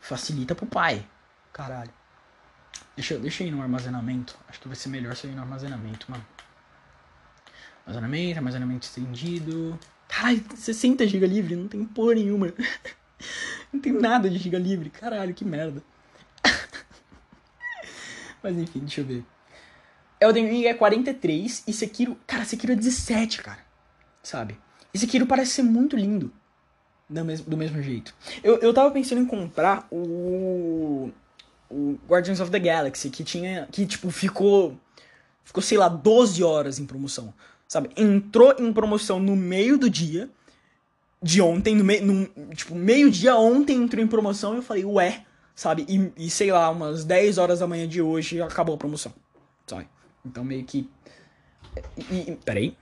Facilita 0.00 0.54
pro 0.54 0.66
pai. 0.66 1.06
Caralho. 1.52 1.92
Deixa, 2.96 3.18
deixa 3.18 3.44
eu 3.44 3.48
ir 3.48 3.50
no 3.52 3.62
armazenamento. 3.62 4.36
Acho 4.48 4.60
que 4.60 4.68
vai 4.68 4.76
ser 4.76 4.88
melhor 4.88 5.14
se 5.14 5.26
eu 5.26 5.30
ir 5.30 5.34
no 5.34 5.42
armazenamento, 5.42 6.10
mano. 6.10 6.26
Armazenamento, 7.86 8.38
armazenamento 8.38 8.86
estendido. 8.86 9.78
Caralho, 10.12 10.44
60 10.54 11.06
GB 11.06 11.26
livre, 11.26 11.56
não 11.56 11.66
tem 11.66 11.82
porra 11.86 12.14
nenhuma. 12.14 12.52
não 13.72 13.80
tem 13.80 13.94
nada 13.94 14.28
de 14.28 14.36
GB 14.36 14.58
livre. 14.58 14.90
Caralho, 14.90 15.32
que 15.32 15.42
merda. 15.42 15.82
Mas 18.42 18.54
enfim, 18.58 18.80
deixa 18.80 19.00
eu 19.00 19.06
ver. 19.06 19.24
Elden 20.20 20.46
Ring 20.48 20.66
é 20.66 20.74
43 20.74 21.64
e 21.66 21.72
Sekiro. 21.72 22.18
Cara, 22.26 22.44
Sekiro 22.44 22.74
é 22.74 22.76
17, 22.76 23.42
cara. 23.42 23.60
Sabe? 24.22 24.58
E 24.92 24.98
Sekiro 24.98 25.26
parece 25.26 25.52
ser 25.52 25.62
muito 25.62 25.96
lindo. 25.96 26.30
Do 27.08 27.24
mesmo, 27.24 27.50
do 27.50 27.56
mesmo 27.56 27.82
jeito. 27.82 28.14
Eu, 28.44 28.58
eu 28.58 28.74
tava 28.74 28.90
pensando 28.90 29.22
em 29.22 29.26
comprar 29.26 29.86
o. 29.90 31.10
O 31.70 31.98
Guardians 32.06 32.38
of 32.38 32.50
the 32.50 32.58
Galaxy, 32.58 33.08
que 33.08 33.24
tinha. 33.24 33.66
Que, 33.72 33.86
tipo, 33.86 34.10
ficou. 34.10 34.78
Ficou, 35.42 35.62
sei 35.62 35.78
lá, 35.78 35.88
12 35.88 36.44
horas 36.44 36.78
em 36.78 36.84
promoção 36.84 37.32
sabe? 37.72 37.88
Entrou 37.96 38.54
em 38.58 38.70
promoção 38.70 39.18
no 39.18 39.34
meio 39.34 39.78
do 39.78 39.88
dia 39.88 40.28
de 41.22 41.40
ontem, 41.40 41.74
no 41.74 41.82
meio, 41.82 42.04
no, 42.04 42.54
tipo, 42.54 42.74
meio-dia 42.74 43.34
ontem 43.34 43.82
entrou 43.82 44.04
em 44.04 44.06
promoção 44.06 44.52
e 44.52 44.56
eu 44.58 44.62
falei, 44.62 44.84
ué, 44.84 45.24
sabe? 45.54 45.86
E, 45.88 46.26
e, 46.26 46.28
sei 46.28 46.52
lá, 46.52 46.68
umas 46.68 47.02
10 47.02 47.38
horas 47.38 47.60
da 47.60 47.66
manhã 47.66 47.88
de 47.88 48.02
hoje 48.02 48.42
acabou 48.42 48.74
a 48.74 48.78
promoção, 48.78 49.10
sabe? 49.66 49.88
Então 50.22 50.44
meio 50.44 50.62
que. 50.64 50.86
E, 51.96 52.32
e, 52.32 52.38
peraí. 52.44 52.76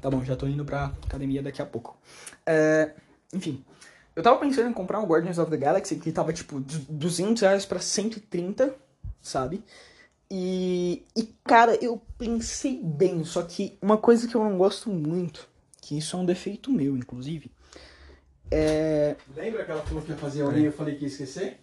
Tá 0.00 0.08
bom, 0.08 0.24
já 0.24 0.36
tô 0.36 0.46
indo 0.46 0.64
pra 0.64 0.92
academia 1.04 1.42
daqui 1.42 1.60
a 1.60 1.66
pouco. 1.66 1.98
É, 2.46 2.94
enfim, 3.32 3.64
eu 4.14 4.22
tava 4.22 4.38
pensando 4.38 4.70
em 4.70 4.72
comprar 4.72 5.00
um 5.00 5.04
Guardians 5.04 5.38
of 5.38 5.50
the 5.50 5.56
Galaxy 5.56 5.96
que 5.96 6.12
tava 6.12 6.32
tipo 6.32 6.60
200 6.60 7.42
reais 7.42 7.66
pra 7.66 7.80
130, 7.80 8.72
sabe? 9.20 9.64
E, 10.36 11.06
e, 11.14 11.22
cara, 11.44 11.78
eu 11.80 12.02
pensei 12.18 12.80
bem, 12.82 13.24
só 13.24 13.40
que 13.44 13.78
uma 13.80 13.96
coisa 13.96 14.26
que 14.26 14.34
eu 14.34 14.42
não 14.42 14.58
gosto 14.58 14.90
muito, 14.90 15.48
que 15.80 15.96
isso 15.96 16.16
é 16.16 16.18
um 16.18 16.24
defeito 16.24 16.72
meu, 16.72 16.96
inclusive, 16.96 17.52
é. 18.50 19.14
Lembra 19.36 19.64
que 19.64 19.70
ela 19.70 19.82
falou 19.82 20.02
que 20.02 20.10
ia 20.10 20.16
fazer 20.16 20.44
a 20.44 20.58
e 20.58 20.64
eu 20.64 20.72
falei 20.72 20.96
que 20.96 21.02
ia 21.02 21.06
esquecer? 21.06 21.60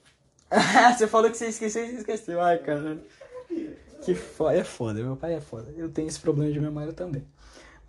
você 0.97 1.05
falou 1.05 1.29
que 1.29 1.35
você 1.35 1.47
esqueceu 1.47 1.83
e 1.83 1.89
você 1.89 1.97
esqueceu. 1.97 2.39
Ai, 2.39 2.59
cara. 2.59 2.97
Que 4.05 4.15
foda, 4.15 4.57
é 4.57 4.63
foda, 4.63 5.03
meu 5.03 5.17
pai 5.17 5.33
é 5.33 5.41
foda. 5.41 5.69
Eu 5.75 5.89
tenho 5.89 6.07
esse 6.07 6.21
problema 6.21 6.49
de 6.49 6.61
memória 6.61 6.93
também. 6.93 7.27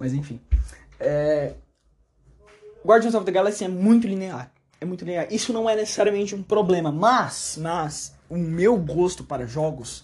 Mas 0.00 0.12
enfim. 0.12 0.40
É... 0.98 1.54
Guardians 2.84 3.14
of 3.14 3.24
the 3.24 3.30
Galaxy 3.30 3.62
é 3.62 3.68
muito 3.68 4.08
linear. 4.08 4.52
É 4.80 4.84
muito 4.84 5.04
linear. 5.04 5.32
Isso 5.32 5.52
não 5.52 5.70
é 5.70 5.76
necessariamente 5.76 6.34
um 6.34 6.42
problema, 6.42 6.90
mas, 6.90 7.56
mas, 7.60 8.16
o 8.28 8.36
meu 8.36 8.76
gosto 8.76 9.22
para 9.22 9.46
jogos 9.46 10.02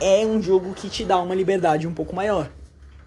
é 0.00 0.26
um 0.26 0.42
jogo 0.42 0.74
que 0.74 0.88
te 0.88 1.04
dá 1.04 1.18
uma 1.18 1.34
liberdade 1.34 1.86
um 1.86 1.94
pouco 1.94 2.14
maior, 2.14 2.50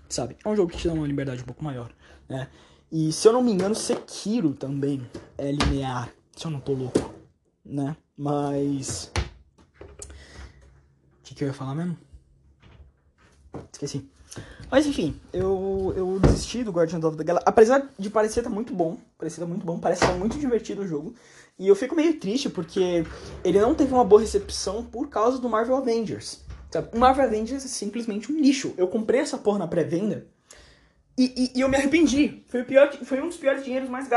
sabe? 0.07 0.37
É 0.43 0.49
um 0.49 0.55
jogo 0.55 0.71
que 0.71 0.77
te 0.77 0.87
dá 0.87 0.93
uma 0.93 1.07
liberdade 1.07 1.41
um 1.41 1.45
pouco 1.45 1.63
maior, 1.63 1.91
né? 2.27 2.47
E 2.91 3.11
se 3.11 3.27
eu 3.27 3.33
não 3.33 3.43
me 3.43 3.51
engano, 3.51 3.75
Sekiro 3.75 4.53
também 4.53 5.07
é 5.37 5.51
linear, 5.51 6.09
se 6.35 6.45
eu 6.45 6.51
não 6.51 6.59
tô 6.59 6.73
louco, 6.73 7.13
né? 7.63 7.95
Mas. 8.17 9.11
O 9.81 11.23
que, 11.23 11.35
que 11.35 11.43
eu 11.43 11.47
ia 11.47 11.53
falar 11.53 11.75
mesmo? 11.75 11.95
Esqueci. 13.71 14.09
Mas 14.71 14.85
enfim, 14.85 15.19
eu, 15.33 15.93
eu 15.95 16.19
desisti 16.19 16.63
do 16.63 16.71
Guardian 16.71 16.99
of 16.99 17.17
the 17.17 17.23
Galaxy. 17.23 17.45
Apesar 17.47 17.89
de 17.97 18.09
parecer 18.09 18.43
tá 18.43 18.49
muito 18.49 18.73
bom, 18.73 18.97
parecer 19.17 19.41
tá 19.41 19.47
muito 19.47 19.65
bom, 19.65 19.79
parece 19.79 20.01
tá 20.01 20.13
muito 20.13 20.37
divertido 20.37 20.81
o 20.81 20.87
jogo. 20.87 21.13
E 21.57 21.67
eu 21.67 21.75
fico 21.75 21.95
meio 21.95 22.19
triste 22.19 22.49
porque 22.49 23.05
ele 23.43 23.59
não 23.59 23.75
teve 23.75 23.93
uma 23.93 24.03
boa 24.03 24.21
recepção 24.21 24.83
por 24.83 25.09
causa 25.09 25.39
do 25.39 25.49
Marvel 25.49 25.75
Avengers. 25.75 26.48
Sabe? 26.69 26.97
Marvel 26.97 27.25
Avengers 27.25 27.65
é 27.65 27.67
simplesmente 27.67 28.31
um 28.31 28.39
lixo. 28.39 28.73
Eu 28.77 28.87
comprei 28.87 29.21
essa 29.21 29.37
porra 29.37 29.59
na 29.59 29.67
pré-venda 29.67 30.27
e, 31.19 31.33
e, 31.35 31.57
e, 31.57 31.61
eu 31.61 31.67
me 31.67 31.75
arrependi. 31.75 32.43
Foi, 32.47 32.61
o 32.61 32.65
pior, 32.65 32.93
foi 33.03 33.21
um 33.21 33.27
dos 33.27 33.35
piores 33.35 33.65
dinheiros 33.65 33.89
mais 33.89 34.07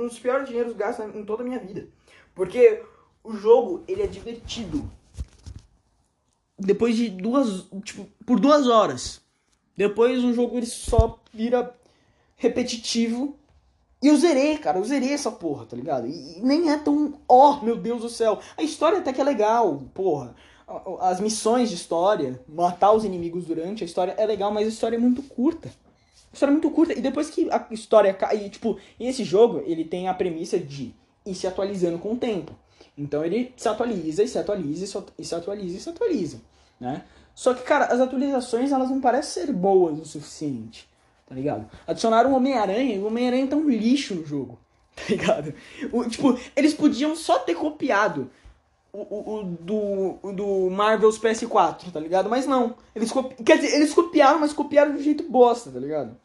um 0.00 0.06
dos 0.06 0.18
piores 0.18 0.48
dinheiros 0.48 0.76
gastos 0.76 1.12
em 1.12 1.24
toda 1.24 1.42
a 1.42 1.46
minha 1.46 1.58
vida. 1.58 1.88
Porque 2.36 2.82
o 3.24 3.34
jogo, 3.34 3.82
ele 3.88 4.02
é 4.02 4.06
divertido. 4.06 4.88
Depois 6.56 6.94
de 6.94 7.08
duas, 7.08 7.66
tipo, 7.82 8.06
por 8.24 8.38
duas 8.38 8.68
horas. 8.68 9.20
Depois 9.76 10.22
o 10.22 10.32
jogo 10.32 10.56
ele 10.56 10.66
só 10.66 11.20
vira 11.32 11.74
repetitivo. 12.36 13.36
E 14.00 14.06
eu 14.06 14.16
zerei, 14.16 14.56
cara, 14.58 14.78
eu 14.78 14.84
zerei 14.84 15.12
essa 15.12 15.32
porra, 15.32 15.66
tá 15.66 15.74
ligado? 15.76 16.06
E, 16.06 16.38
e 16.38 16.42
nem 16.42 16.70
é 16.70 16.76
tão, 16.76 17.18
ó, 17.28 17.58
oh, 17.58 17.64
meu 17.64 17.76
Deus 17.76 18.02
do 18.02 18.08
céu. 18.08 18.38
A 18.56 18.62
história 18.62 18.98
até 18.98 19.12
que 19.12 19.20
é 19.20 19.24
legal, 19.24 19.82
porra 19.92 20.36
as 21.00 21.20
missões 21.20 21.68
de 21.68 21.76
história, 21.76 22.40
matar 22.48 22.92
os 22.92 23.04
inimigos 23.04 23.44
durante 23.44 23.84
a 23.84 23.86
história 23.86 24.14
é 24.18 24.26
legal, 24.26 24.50
mas 24.50 24.66
a 24.66 24.70
história 24.70 24.96
é 24.96 24.98
muito 24.98 25.22
curta. 25.22 25.68
A 25.68 26.34
história 26.34 26.50
é 26.50 26.54
muito 26.54 26.70
curta. 26.70 26.92
E 26.92 27.00
depois 27.00 27.30
que 27.30 27.48
a 27.50 27.66
história 27.70 28.12
cai. 28.12 28.48
Tipo, 28.48 28.78
esse 28.98 29.22
jogo, 29.22 29.62
ele 29.64 29.84
tem 29.84 30.08
a 30.08 30.14
premissa 30.14 30.58
de 30.58 30.94
ir 31.24 31.34
se 31.34 31.46
atualizando 31.46 31.98
com 31.98 32.12
o 32.12 32.16
tempo. 32.16 32.52
Então 32.98 33.24
ele 33.24 33.52
se 33.56 33.68
atualiza 33.68 34.22
e 34.22 34.28
se 34.28 34.38
atualiza 34.38 34.84
e 35.18 35.24
se 35.24 35.34
atualiza 35.34 35.76
e 35.76 35.80
se 35.80 35.88
atualiza. 35.88 36.40
Né? 36.80 37.04
Só 37.34 37.54
que, 37.54 37.62
cara, 37.62 37.86
as 37.86 38.00
atualizações 38.00 38.72
elas 38.72 38.90
não 38.90 39.00
parecem 39.00 39.44
ser 39.44 39.52
boas 39.52 39.98
o 40.00 40.04
suficiente. 40.04 40.88
Tá 41.26 41.34
ligado? 41.34 41.68
Adicionaram 41.86 42.32
o 42.32 42.36
Homem-Aranha 42.36 42.94
e 42.94 42.98
o 42.98 43.06
Homem-Aranha 43.06 43.48
tá 43.48 43.56
um 43.56 43.68
lixo 43.68 44.14
no 44.14 44.26
jogo. 44.26 44.58
Tá 44.96 45.02
ligado? 45.10 45.52
O, 45.92 46.08
tipo, 46.08 46.40
eles 46.56 46.72
podiam 46.72 47.14
só 47.14 47.38
ter 47.38 47.54
copiado 47.54 48.30
o, 49.02 49.34
o, 49.40 49.44
do, 49.44 50.32
do 50.32 50.70
Marvel's 50.70 51.18
PS4, 51.18 51.90
tá 51.92 52.00
ligado? 52.00 52.28
Mas 52.30 52.46
não. 52.46 52.74
Eles. 52.94 53.12
Quer 53.44 53.58
dizer, 53.58 53.76
eles 53.76 53.92
copiaram, 53.92 54.38
mas 54.38 54.52
copiaram 54.52 54.94
de 54.96 55.02
jeito 55.02 55.24
bosta, 55.24 55.70
tá 55.70 55.78
ligado? 55.78 56.16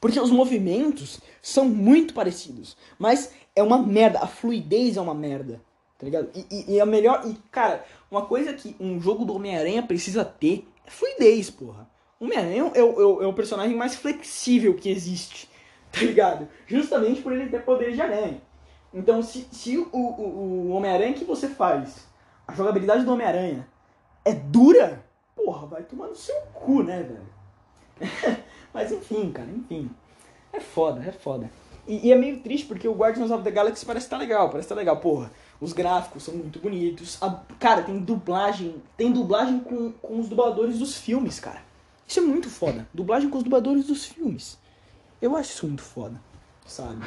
Porque 0.00 0.20
os 0.20 0.30
movimentos 0.30 1.20
são 1.40 1.64
muito 1.66 2.12
parecidos. 2.14 2.76
Mas 2.98 3.32
é 3.56 3.62
uma 3.62 3.78
merda. 3.78 4.18
A 4.20 4.26
fluidez 4.26 4.96
é 4.96 5.00
uma 5.00 5.14
merda. 5.14 5.60
Tá 5.98 6.04
ligado? 6.04 6.28
E, 6.34 6.46
e, 6.50 6.74
e 6.74 6.80
a 6.80 6.86
melhor. 6.86 7.22
E, 7.26 7.34
cara, 7.50 7.84
uma 8.10 8.26
coisa 8.26 8.52
que 8.52 8.76
um 8.78 9.00
jogo 9.00 9.24
do 9.24 9.34
Homem-Aranha 9.34 9.82
precisa 9.82 10.24
ter 10.24 10.68
é 10.86 10.90
fluidez, 10.90 11.50
porra. 11.50 11.88
O 12.20 12.24
Homem-Aranha 12.24 12.70
é, 12.74 12.82
o- 12.82 13.22
é 13.22 13.26
o 13.26 13.32
personagem 13.32 13.76
mais 13.76 13.94
flexível 13.94 14.74
que 14.74 14.90
existe, 14.90 15.48
tá 15.90 16.00
ligado? 16.00 16.48
Justamente 16.66 17.22
por 17.22 17.32
ele 17.32 17.48
ter 17.48 17.64
poderes 17.64 17.94
de 17.94 18.02
aranha. 18.02 18.40
Então, 18.94 19.20
se, 19.22 19.48
se 19.50 19.76
o, 19.76 19.88
o, 19.92 19.98
o 19.98 20.70
Homem-Aranha 20.70 21.14
que 21.14 21.24
você 21.24 21.48
faz, 21.48 22.06
a 22.46 22.54
jogabilidade 22.54 23.04
do 23.04 23.12
Homem-Aranha 23.12 23.66
é 24.24 24.32
dura, 24.32 25.04
porra, 25.34 25.66
vai 25.66 25.82
tomar 25.82 26.06
no 26.06 26.14
seu 26.16 26.34
cu, 26.54 26.82
né, 26.84 27.02
velho? 27.02 27.34
Mas 28.72 28.92
enfim, 28.92 29.30
cara, 29.32 29.48
enfim. 29.50 29.90
É 30.52 30.60
foda, 30.60 31.02
é 31.04 31.12
foda. 31.12 31.50
E, 31.86 32.06
e 32.08 32.12
é 32.12 32.16
meio 32.16 32.40
triste 32.40 32.66
porque 32.66 32.88
o 32.88 32.94
Guardians 32.94 33.30
of 33.30 33.42
the 33.42 33.50
Galaxy 33.50 33.84
parece 33.84 34.06
estar 34.06 34.16
legal, 34.16 34.48
parece 34.48 34.66
estar 34.66 34.74
legal, 34.74 34.96
porra. 34.98 35.30
Os 35.60 35.72
gráficos 35.72 36.22
são 36.22 36.34
muito 36.34 36.58
bonitos. 36.58 37.22
A- 37.22 37.40
cara, 37.58 37.82
tem 37.82 37.98
dublagem. 37.98 38.80
Tem 38.96 39.12
dublagem 39.12 39.60
com, 39.60 39.92
com 39.92 40.18
os 40.20 40.28
dubladores 40.28 40.78
dos 40.78 40.96
filmes, 40.96 41.38
cara. 41.40 41.60
Isso 42.06 42.20
é 42.20 42.22
muito 42.22 42.48
foda. 42.48 42.86
Dublagem 42.94 43.28
com 43.28 43.38
os 43.38 43.44
dubladores 43.44 43.86
dos 43.86 44.04
filmes. 44.06 44.58
Eu 45.20 45.36
acho 45.36 45.50
isso 45.50 45.66
muito 45.66 45.82
foda, 45.82 46.20
sabe? 46.66 47.04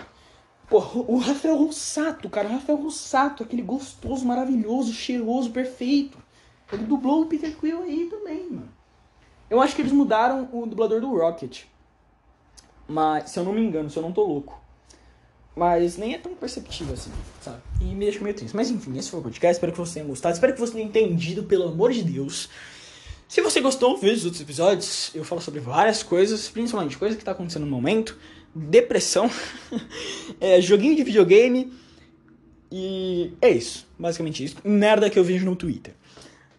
Porra, 0.70 1.02
o 1.08 1.18
Rafael 1.18 1.56
Rossato, 1.56 2.30
cara, 2.30 2.50
o 2.50 2.52
Rafael 2.52 2.78
Rossato, 2.78 3.44
aquele 3.44 3.62
gostoso, 3.62 4.26
maravilhoso, 4.26 4.94
cheiroso, 4.94 5.52
perfeito. 5.52 6.18
Ele 6.72 6.84
dublou 6.84 7.22
o 7.22 7.26
Peter 7.26 7.56
Quill 7.58 7.84
aí 7.84 8.08
também, 8.10 8.50
mano. 8.50 8.70
Eu 9.50 9.62
acho 9.62 9.74
que 9.74 9.82
eles 9.82 9.94
mudaram 9.94 10.50
o 10.52 10.66
dublador 10.66 11.00
do 11.00 11.16
Rocket. 11.16 11.64
Mas, 12.86 13.30
se 13.30 13.40
eu 13.40 13.46
não 13.46 13.54
me 13.54 13.62
engano, 13.62 13.90
se 13.90 13.98
eu 13.98 14.04
não 14.04 14.12
tô 14.12 14.26
louco. 14.26 14.62
Mas 15.56 15.98
nem 15.98 16.14
é 16.14 16.18
tão 16.18 16.36
perceptível 16.36 16.94
assim, 16.94 17.12
sabe? 17.42 17.62
E 17.82 17.86
me 17.86 18.06
deixa 18.06 18.22
meio 18.22 18.36
triste. 18.36 18.56
Mas 18.56 18.70
enfim, 18.70 18.98
esse 18.98 19.10
foi 19.10 19.20
o 19.20 19.24
podcast. 19.24 19.56
Espero 19.56 19.72
que 19.72 19.80
você 19.80 19.96
tenha 19.96 20.06
gostado. 20.06 20.34
Espero 20.34 20.54
que 20.54 20.60
você 20.60 20.74
tenha 20.74 20.86
entendido, 20.86 21.44
pelo 21.44 21.70
amor 21.70 21.92
de 21.92 22.04
Deus. 22.04 22.50
Se 23.28 23.42
você 23.42 23.60
gostou, 23.60 23.98
veja 23.98 24.18
os 24.18 24.26
outros 24.26 24.42
episódios. 24.42 25.12
Eu 25.16 25.24
falo 25.24 25.42
sobre 25.42 25.60
várias 25.60 26.04
coisas, 26.04 26.48
principalmente 26.50 26.98
coisas 26.98 27.18
que 27.18 27.26
tá 27.26 27.32
acontecendo 27.32 27.66
no 27.66 27.72
momento. 27.72 28.18
Depressão, 28.58 29.30
é, 30.42 30.60
joguinho 30.62 30.96
de 30.96 31.04
videogame. 31.04 31.74
E 32.72 33.34
é 33.42 33.50
isso, 33.50 33.88
basicamente 33.98 34.44
isso. 34.44 34.58
Merda 34.64 35.10
que 35.10 35.18
eu 35.18 35.24
vejo 35.24 35.46
no 35.46 35.56
Twitter. 35.56 35.94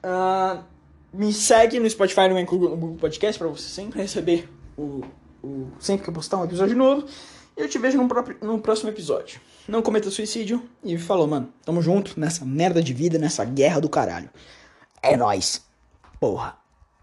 Ah, 0.03 0.63
me 1.13 1.33
segue 1.33 1.79
no 1.79 1.89
Spotify 1.89 2.29
no 2.29 2.45
Google 2.45 2.71
no 2.71 2.77
Google 2.77 2.97
Podcast 2.97 3.39
pra 3.39 3.49
você 3.49 3.69
sempre 3.69 4.01
receber 4.01 4.49
o, 4.77 5.03
o 5.43 5.69
sempre 5.79 6.05
que 6.05 6.11
eu 6.11 6.15
postar 6.15 6.39
um 6.39 6.45
episódio 6.45 6.77
novo. 6.77 7.07
E 7.57 7.61
eu 7.61 7.69
te 7.69 7.79
vejo 7.79 7.99
no, 7.99 8.07
próprio, 8.07 8.37
no 8.41 8.59
próximo 8.61 8.89
episódio. 8.89 9.41
Não 9.67 9.83
cometa 9.83 10.11
suicídio. 10.11 10.63
E 10.85 10.97
falou, 10.97 11.27
mano. 11.27 11.53
Tamo 11.65 11.83
junto 11.83 12.19
nessa 12.19 12.45
merda 12.45 12.81
de 12.81 12.95
vida, 12.95 13.19
nessa 13.19 13.45
guerra 13.45 13.81
do 13.81 13.89
caralho. 13.89 14.31
É 15.03 15.17
nóis. 15.17 15.67
Porra. 16.21 16.57